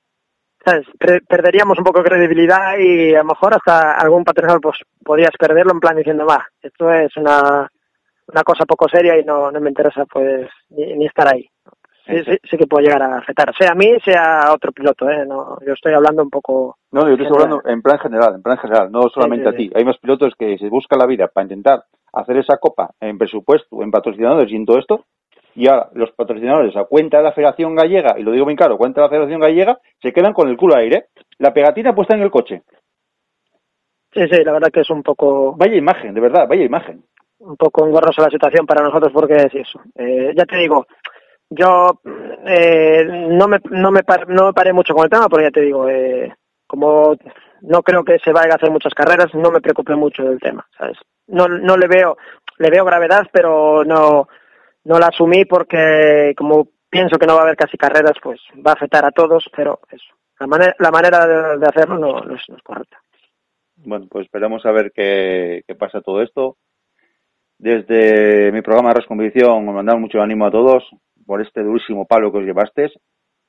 ¿sabes? 0.64 0.86
perderíamos 1.28 1.78
un 1.78 1.84
poco 1.84 2.02
de 2.02 2.08
credibilidad 2.08 2.78
y 2.78 3.14
a 3.14 3.18
lo 3.18 3.24
mejor 3.26 3.54
hasta 3.54 3.94
algún 3.94 4.24
patrocinador 4.24 4.60
pues 4.60 4.78
podías 5.04 5.32
perderlo 5.38 5.72
en 5.72 5.80
plan 5.80 5.96
diciendo, 5.96 6.24
va, 6.24 6.46
esto 6.62 6.90
es 6.92 7.16
una, 7.16 7.68
una 8.32 8.42
cosa 8.42 8.64
poco 8.64 8.88
seria 8.88 9.18
y 9.18 9.24
no, 9.24 9.50
no 9.50 9.60
me 9.60 9.68
interesa 9.68 10.04
pues 10.06 10.48
ni, 10.70 11.06
estar 11.06 11.32
ahí. 11.32 11.46
Sí, 12.04 12.18
sí, 12.24 12.36
sí, 12.50 12.56
que 12.56 12.66
puede 12.66 12.86
llegar 12.86 13.02
a 13.02 13.18
afectar, 13.18 13.54
sea 13.56 13.70
a 13.72 13.74
mí, 13.76 13.86
sea 14.04 14.40
a 14.40 14.52
otro 14.52 14.72
piloto, 14.72 15.08
¿eh? 15.08 15.24
No, 15.24 15.56
yo 15.64 15.72
estoy 15.72 15.92
hablando 15.94 16.24
un 16.24 16.30
poco... 16.30 16.76
No, 16.90 17.06
yo 17.06 17.12
estoy 17.12 17.28
hablando 17.28 17.62
en 17.64 17.80
plan 17.80 17.98
general, 18.00 18.34
en 18.34 18.42
plan 18.42 18.58
general, 18.58 18.90
no 18.90 19.08
solamente 19.08 19.48
a 19.48 19.52
ti. 19.52 19.70
Hay 19.72 19.84
más 19.84 19.98
pilotos 19.98 20.34
que 20.36 20.58
se 20.58 20.68
buscan 20.68 20.98
la 20.98 21.06
vida 21.06 21.28
para 21.28 21.44
intentar 21.44 21.84
hacer 22.12 22.38
esa 22.38 22.56
copa 22.56 22.90
en 23.00 23.18
presupuesto, 23.18 23.82
en 23.82 23.92
patrocinadores 23.92 24.50
y 24.50 24.56
en 24.56 24.66
todo 24.66 24.78
esto, 24.78 25.04
y 25.54 25.68
ahora 25.68 25.90
los 25.94 26.10
patrocinadores 26.10 26.76
a 26.76 26.84
cuenta 26.84 27.18
de 27.18 27.24
la 27.24 27.32
Federación 27.32 27.76
Gallega, 27.76 28.18
y 28.18 28.22
lo 28.24 28.32
digo 28.32 28.46
bien 28.46 28.56
claro, 28.56 28.78
cuenta 28.78 29.00
de 29.00 29.06
la 29.06 29.10
Federación 29.10 29.40
Gallega, 29.40 29.78
se 30.00 30.12
quedan 30.12 30.32
con 30.32 30.48
el 30.48 30.56
culo 30.56 30.74
aire, 30.74 31.06
la 31.38 31.52
pegatina 31.52 31.94
puesta 31.94 32.16
en 32.16 32.22
el 32.22 32.30
coche. 32.30 32.62
Sí, 34.12 34.20
sí, 34.28 34.44
la 34.44 34.52
verdad 34.52 34.70
que 34.72 34.80
es 34.80 34.90
un 34.90 35.02
poco... 35.02 35.54
Vaya 35.56 35.76
imagen, 35.76 36.12
de 36.14 36.20
verdad, 36.20 36.46
vaya 36.48 36.64
imagen. 36.64 37.04
Un 37.45 37.57
poco 37.57 37.86
engorrosa 37.86 38.22
la 38.22 38.30
situación 38.30 38.66
para 38.66 38.82
nosotros 38.82 39.12
porque 39.12 39.34
es 39.34 39.55
eso. 39.55 39.80
Eh, 39.97 40.32
ya 40.36 40.45
te 40.45 40.57
digo, 40.57 40.86
yo 41.51 42.01
eh, 42.47 43.05
no, 43.30 43.49
me, 43.49 43.59
no, 43.70 43.90
me 43.90 44.01
no 44.28 44.47
me 44.47 44.53
paré 44.53 44.72
mucho 44.72 44.95
con 44.95 45.05
el 45.05 45.11
tema 45.11 45.28
porque 45.28 45.47
ya 45.47 45.51
te 45.51 45.61
digo, 45.61 45.88
eh, 45.88 46.32
como 46.66 47.16
no 47.62 47.82
creo 47.82 48.05
que 48.05 48.18
se 48.18 48.32
vaya 48.32 48.53
a 48.53 48.57
hacer 48.57 48.70
muchas 48.70 48.95
carreras, 48.95 49.34
no 49.34 49.51
me 49.51 49.61
preocupé 49.61 49.95
mucho 49.95 50.22
del 50.24 50.40
tema, 50.40 50.66
¿sabes? 50.76 50.99
No, 51.26 51.47
no 51.49 51.76
le 51.76 51.86
veo, 51.86 52.16
le 52.59 52.70
veo 52.70 52.84
gravedad, 52.84 53.26
pero 53.32 53.84
no, 53.84 54.28
no 54.84 54.99
la 54.99 55.07
asumí 55.07 55.45
porque 55.45 56.34
como 56.36 56.68
pienso 56.90 57.18
que 57.18 57.26
no 57.26 57.34
va 57.34 57.40
a 57.40 57.45
haber 57.45 57.57
casi 57.57 57.76
carreras, 57.76 58.16
pues 58.22 58.40
va 58.55 58.72
a 58.72 58.74
afectar 58.74 59.05
a 59.05 59.12
todos, 59.12 59.49
pero 59.55 59.80
eso, 59.90 60.14
la, 60.38 60.47
manera 60.47 60.74
la 60.78 60.90
manera 60.90 61.57
de, 61.57 61.66
hacerlo 61.66 61.99
no, 61.99 62.34
es, 62.34 62.43
correcta. 62.62 63.01
Bueno, 63.76 64.07
pues 64.11 64.26
esperamos 64.26 64.64
a 64.66 64.72
ver 64.72 64.93
qué, 64.93 65.64
pasa 65.78 66.01
todo 66.01 66.22
esto. 66.22 66.57
Desde 67.62 68.50
mi 68.50 68.60
programa 68.60 68.88
de 68.88 68.96
Resconvicción 68.96 69.68
os 69.68 69.74
mandamos 69.74 70.00
mucho 70.00 70.20
ánimo 70.20 70.46
a 70.46 70.50
todos 70.50 70.82
por 71.24 71.40
este 71.40 71.62
durísimo 71.62 72.06
palo 72.06 72.32
que 72.32 72.38
os 72.38 72.44
llevasteis. 72.44 72.90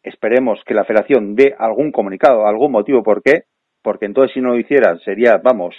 Esperemos 0.04 0.60
que 0.68 0.76
la 0.76 0.86
federación 0.86 1.34
dé 1.34 1.56
algún 1.58 1.92
comunicado, 1.92 2.46
algún 2.46 2.74
motivo 2.74 3.02
por 3.02 3.24
qué, 3.24 3.46
porque 3.82 4.06
entonces 4.06 4.36
si 4.36 4.40
no 4.40 4.50
lo 4.50 4.60
hicieran 4.60 5.00
sería, 5.00 5.38
vamos, 5.38 5.76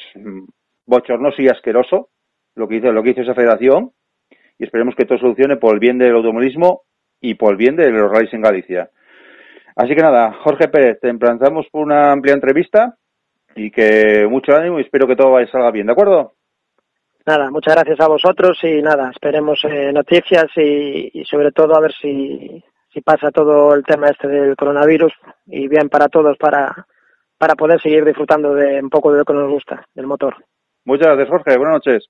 bochornoso 0.85 1.43
y 1.43 1.47
asqueroso 1.47 2.09
lo 2.57 2.67
que 2.67 2.79
hizo, 2.79 2.91
lo 2.91 3.05
que 3.05 3.11
hizo 3.11 3.21
esa 3.21 3.37
federación 3.37 3.93
y 4.59 4.65
esperemos 4.65 4.97
que 4.97 5.05
todo 5.05 5.19
solucione 5.19 5.57
por 5.57 5.75
el 5.75 5.79
bien 5.79 5.99
del 5.99 6.17
automovilismo 6.17 6.83
y 7.21 7.35
por 7.35 7.53
el 7.53 7.57
bien 7.57 7.77
de 7.77 7.89
los 7.93 8.11
rallies 8.11 8.35
en 8.35 8.43
Galicia. 8.43 8.91
Así 9.77 9.95
que 9.95 10.03
nada, 10.03 10.33
Jorge 10.43 10.67
Pérez, 10.67 10.99
te 11.01 11.09
emplazamos 11.09 11.69
por 11.71 11.83
una 11.83 12.11
amplia 12.11 12.35
entrevista 12.35 12.97
y 13.55 13.71
que 13.71 14.27
mucho 14.29 14.57
ánimo 14.57 14.81
y 14.81 14.83
espero 14.83 15.07
que 15.07 15.15
todo 15.15 15.31
vaya 15.31 15.49
salga 15.53 15.71
bien, 15.71 15.87
¿de 15.87 15.93
acuerdo? 15.93 16.33
Nada, 17.27 17.51
muchas 17.51 17.75
gracias 17.75 18.01
a 18.01 18.09
vosotros 18.09 18.59
y 18.63 18.83
nada, 18.83 19.11
esperemos 19.11 19.59
eh, 19.65 19.93
noticias 19.93 20.45
y, 20.57 21.25
sobre 21.25 21.53
todo 21.53 21.75
a 21.75 21.81
ver 21.81 21.93
si, 21.95 22.63
si 22.93 23.01
pasa 23.01 23.31
todo 23.31 23.75
el 23.75 23.83
tema 23.83 24.09
este 24.09 24.29
del 24.29 24.55
coronavirus 24.57 25.13
y 25.47 25.67
bien 25.69 25.89
para 25.89 26.09
todos 26.09 26.37
para, 26.37 26.87
para 27.39 27.55
poder 27.55 27.81
seguir 27.81 28.05
disfrutando 28.05 28.55
de 28.55 28.83
un 28.83 28.91
poco 28.91 29.11
de 29.11 29.21
lo 29.21 29.25
que 29.25 29.33
nos 29.33 29.51
gusta, 29.51 29.87
del 29.95 30.07
motor. 30.07 30.37
Muchas 30.85 31.09
gracias, 31.09 31.31
Jorge. 31.31 31.57
Buenas 31.57 31.77
noches. 31.77 32.09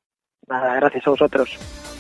Nada, 0.48 0.74
gracias 0.74 1.06
a 1.06 1.10
vosotros. 1.10 1.93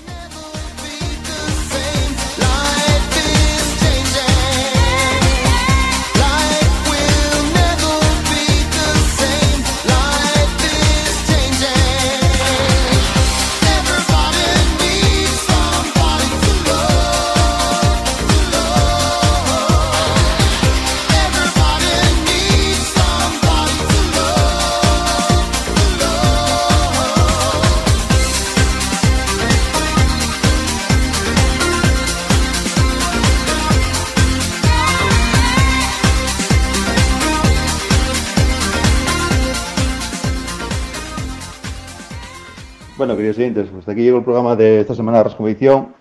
Bueno, 43.04 43.18
queridos 43.18 43.36
oyentes, 43.36 43.68
pues 43.70 43.86
aquí 43.86 44.00
llegó 44.00 44.16
el 44.16 44.24
programa 44.24 44.56
de 44.56 44.80
esta 44.80 44.94
semana 44.94 45.18
de 45.18 45.24
Rasconvicción. 45.24 45.94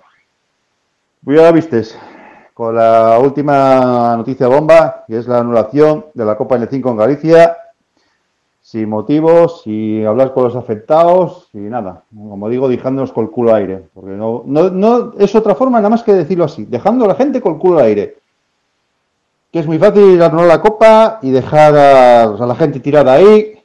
Pues 1.21 1.37
ya 1.37 1.51
vistes, 1.51 1.99
con 2.53 2.75
la 2.75 3.19
última 3.19 4.15
noticia 4.15 4.47
bomba, 4.47 5.03
que 5.05 5.17
es 5.17 5.27
la 5.27 5.39
anulación 5.39 6.05
de 6.13 6.23
la 6.23 6.37
Copa 6.37 6.57
N5 6.57 6.91
en 6.91 6.95
Galicia, 6.95 7.57
sin 8.61 8.87
motivos, 8.87 9.63
sin 9.63 10.07
hablar 10.07 10.33
con 10.33 10.45
los 10.45 10.55
afectados, 10.55 11.49
y 11.51 11.57
nada, 11.57 12.03
como 12.09 12.47
digo, 12.47 12.69
dejándonos 12.69 13.11
con 13.11 13.25
el 13.25 13.31
culo 13.31 13.53
aire, 13.53 13.83
porque 13.93 14.11
no, 14.11 14.43
no, 14.45 14.69
no 14.69 15.11
es 15.19 15.35
otra 15.35 15.55
forma 15.55 15.79
nada 15.79 15.89
más 15.89 16.03
que 16.03 16.13
decirlo 16.13 16.45
así, 16.45 16.63
dejando 16.63 17.03
a 17.03 17.09
la 17.09 17.15
gente 17.15 17.41
con 17.41 17.55
el 17.55 17.59
culo 17.59 17.79
aire. 17.79 18.15
Que 19.51 19.59
es 19.59 19.67
muy 19.67 19.77
fácil 19.77 20.21
anular 20.21 20.47
la 20.47 20.61
Copa 20.61 21.19
y 21.21 21.31
dejar 21.31 21.75
a 21.75 22.45
la 22.45 22.55
gente 22.55 22.79
tirada 22.79 23.11
ahí, 23.11 23.59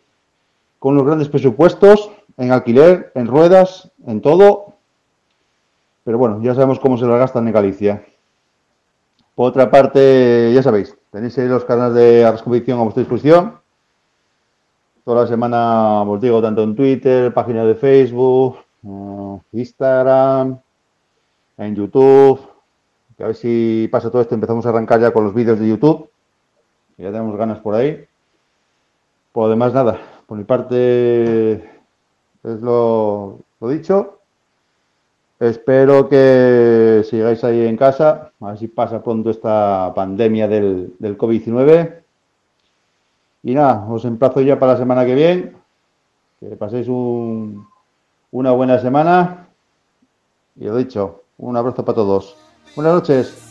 con 0.81 0.97
los 0.97 1.07
grandes 1.07 1.29
presupuestos, 1.29 2.11
en 2.39 2.53
alquiler, 2.53 3.13
en 3.15 3.27
ruedas, 3.27 3.91
en 4.07 4.23
todo. 4.23 4.75
Pero 6.05 6.17
bueno, 6.17 6.41
ya 6.41 6.55
sabemos 6.55 6.81
cómo 6.81 6.97
se 6.97 7.05
lo 7.05 7.19
gastan 7.19 7.47
en 7.47 7.53
Galicia. 7.53 8.05
Por 9.35 9.51
otra 9.51 9.71
parte, 9.71 10.51
ya 10.55 10.63
sabéis, 10.63 10.97
tenéis 11.13 11.37
ahí 11.39 11.47
los 11.47 11.65
canales 11.65 11.95
de 11.95 12.25
Arrasconvicción 12.25 12.79
a 12.79 12.83
vuestra 12.83 13.03
disposición. 13.03 13.61
Toda 15.05 15.23
la 15.23 15.29
semana 15.29 16.03
os 16.03 16.21
digo, 16.21 16.41
tanto 16.41 16.63
en 16.63 16.75
Twitter, 16.75 17.33
página 17.35 17.65
de 17.65 17.75
Facebook, 17.75 18.59
eh, 18.85 19.39
Instagram, 19.53 20.59
en 21.57 21.75
YouTube. 21.75 22.41
a 23.19 23.25
ver 23.25 23.35
si 23.35 23.89
pasa 23.91 24.11
todo 24.11 24.23
esto, 24.23 24.35
empezamos 24.35 24.65
a 24.67 24.69
arrancar 24.69 25.01
ya 25.01 25.13
con 25.13 25.25
los 25.25 25.35
vídeos 25.35 25.59
de 25.59 25.69
YouTube. 25.69 26.11
Ya 26.97 27.13
tenemos 27.13 27.37
ganas 27.37 27.59
por 27.61 27.75
ahí. 27.75 28.07
Por 29.33 29.45
lo 29.45 29.51
demás, 29.51 29.73
nada. 29.73 30.01
Por 30.27 30.37
mi 30.37 30.45
parte, 30.45 31.78
es 32.55 32.61
lo, 32.61 33.39
dicho. 33.61 34.19
Espero 35.41 36.09
que 36.09 37.05
sigáis 37.09 37.45
ahí 37.45 37.67
en 37.67 37.77
casa, 37.77 38.33
a 38.41 38.47
ver 38.49 38.59
si 38.59 38.67
pasa 38.69 39.03
pronto 39.03 39.31
esta 39.31 39.93
pandemia 39.95 40.49
del, 40.49 40.95
del 40.99 41.17
COVID-19. 41.17 42.03
Y 43.45 43.55
nada, 43.55 43.87
os 43.89 44.05
emplazo 44.05 44.41
ya 44.41 44.59
para 44.59 44.73
la 44.73 44.79
semana 44.79 45.07
que 45.07 45.15
viene. 45.15 45.53
Que 46.41 46.57
paséis 46.57 46.89
un, 46.89 47.67
una 48.33 48.53
buena 48.53 48.79
semana. 48.79 49.49
Y 50.57 50.65
lo 50.65 50.77
dicho, 50.77 51.23
un 51.39 51.57
abrazo 51.57 51.85
para 51.85 51.97
todos. 51.97 52.37
Buenas 52.75 52.95
noches. 52.95 53.48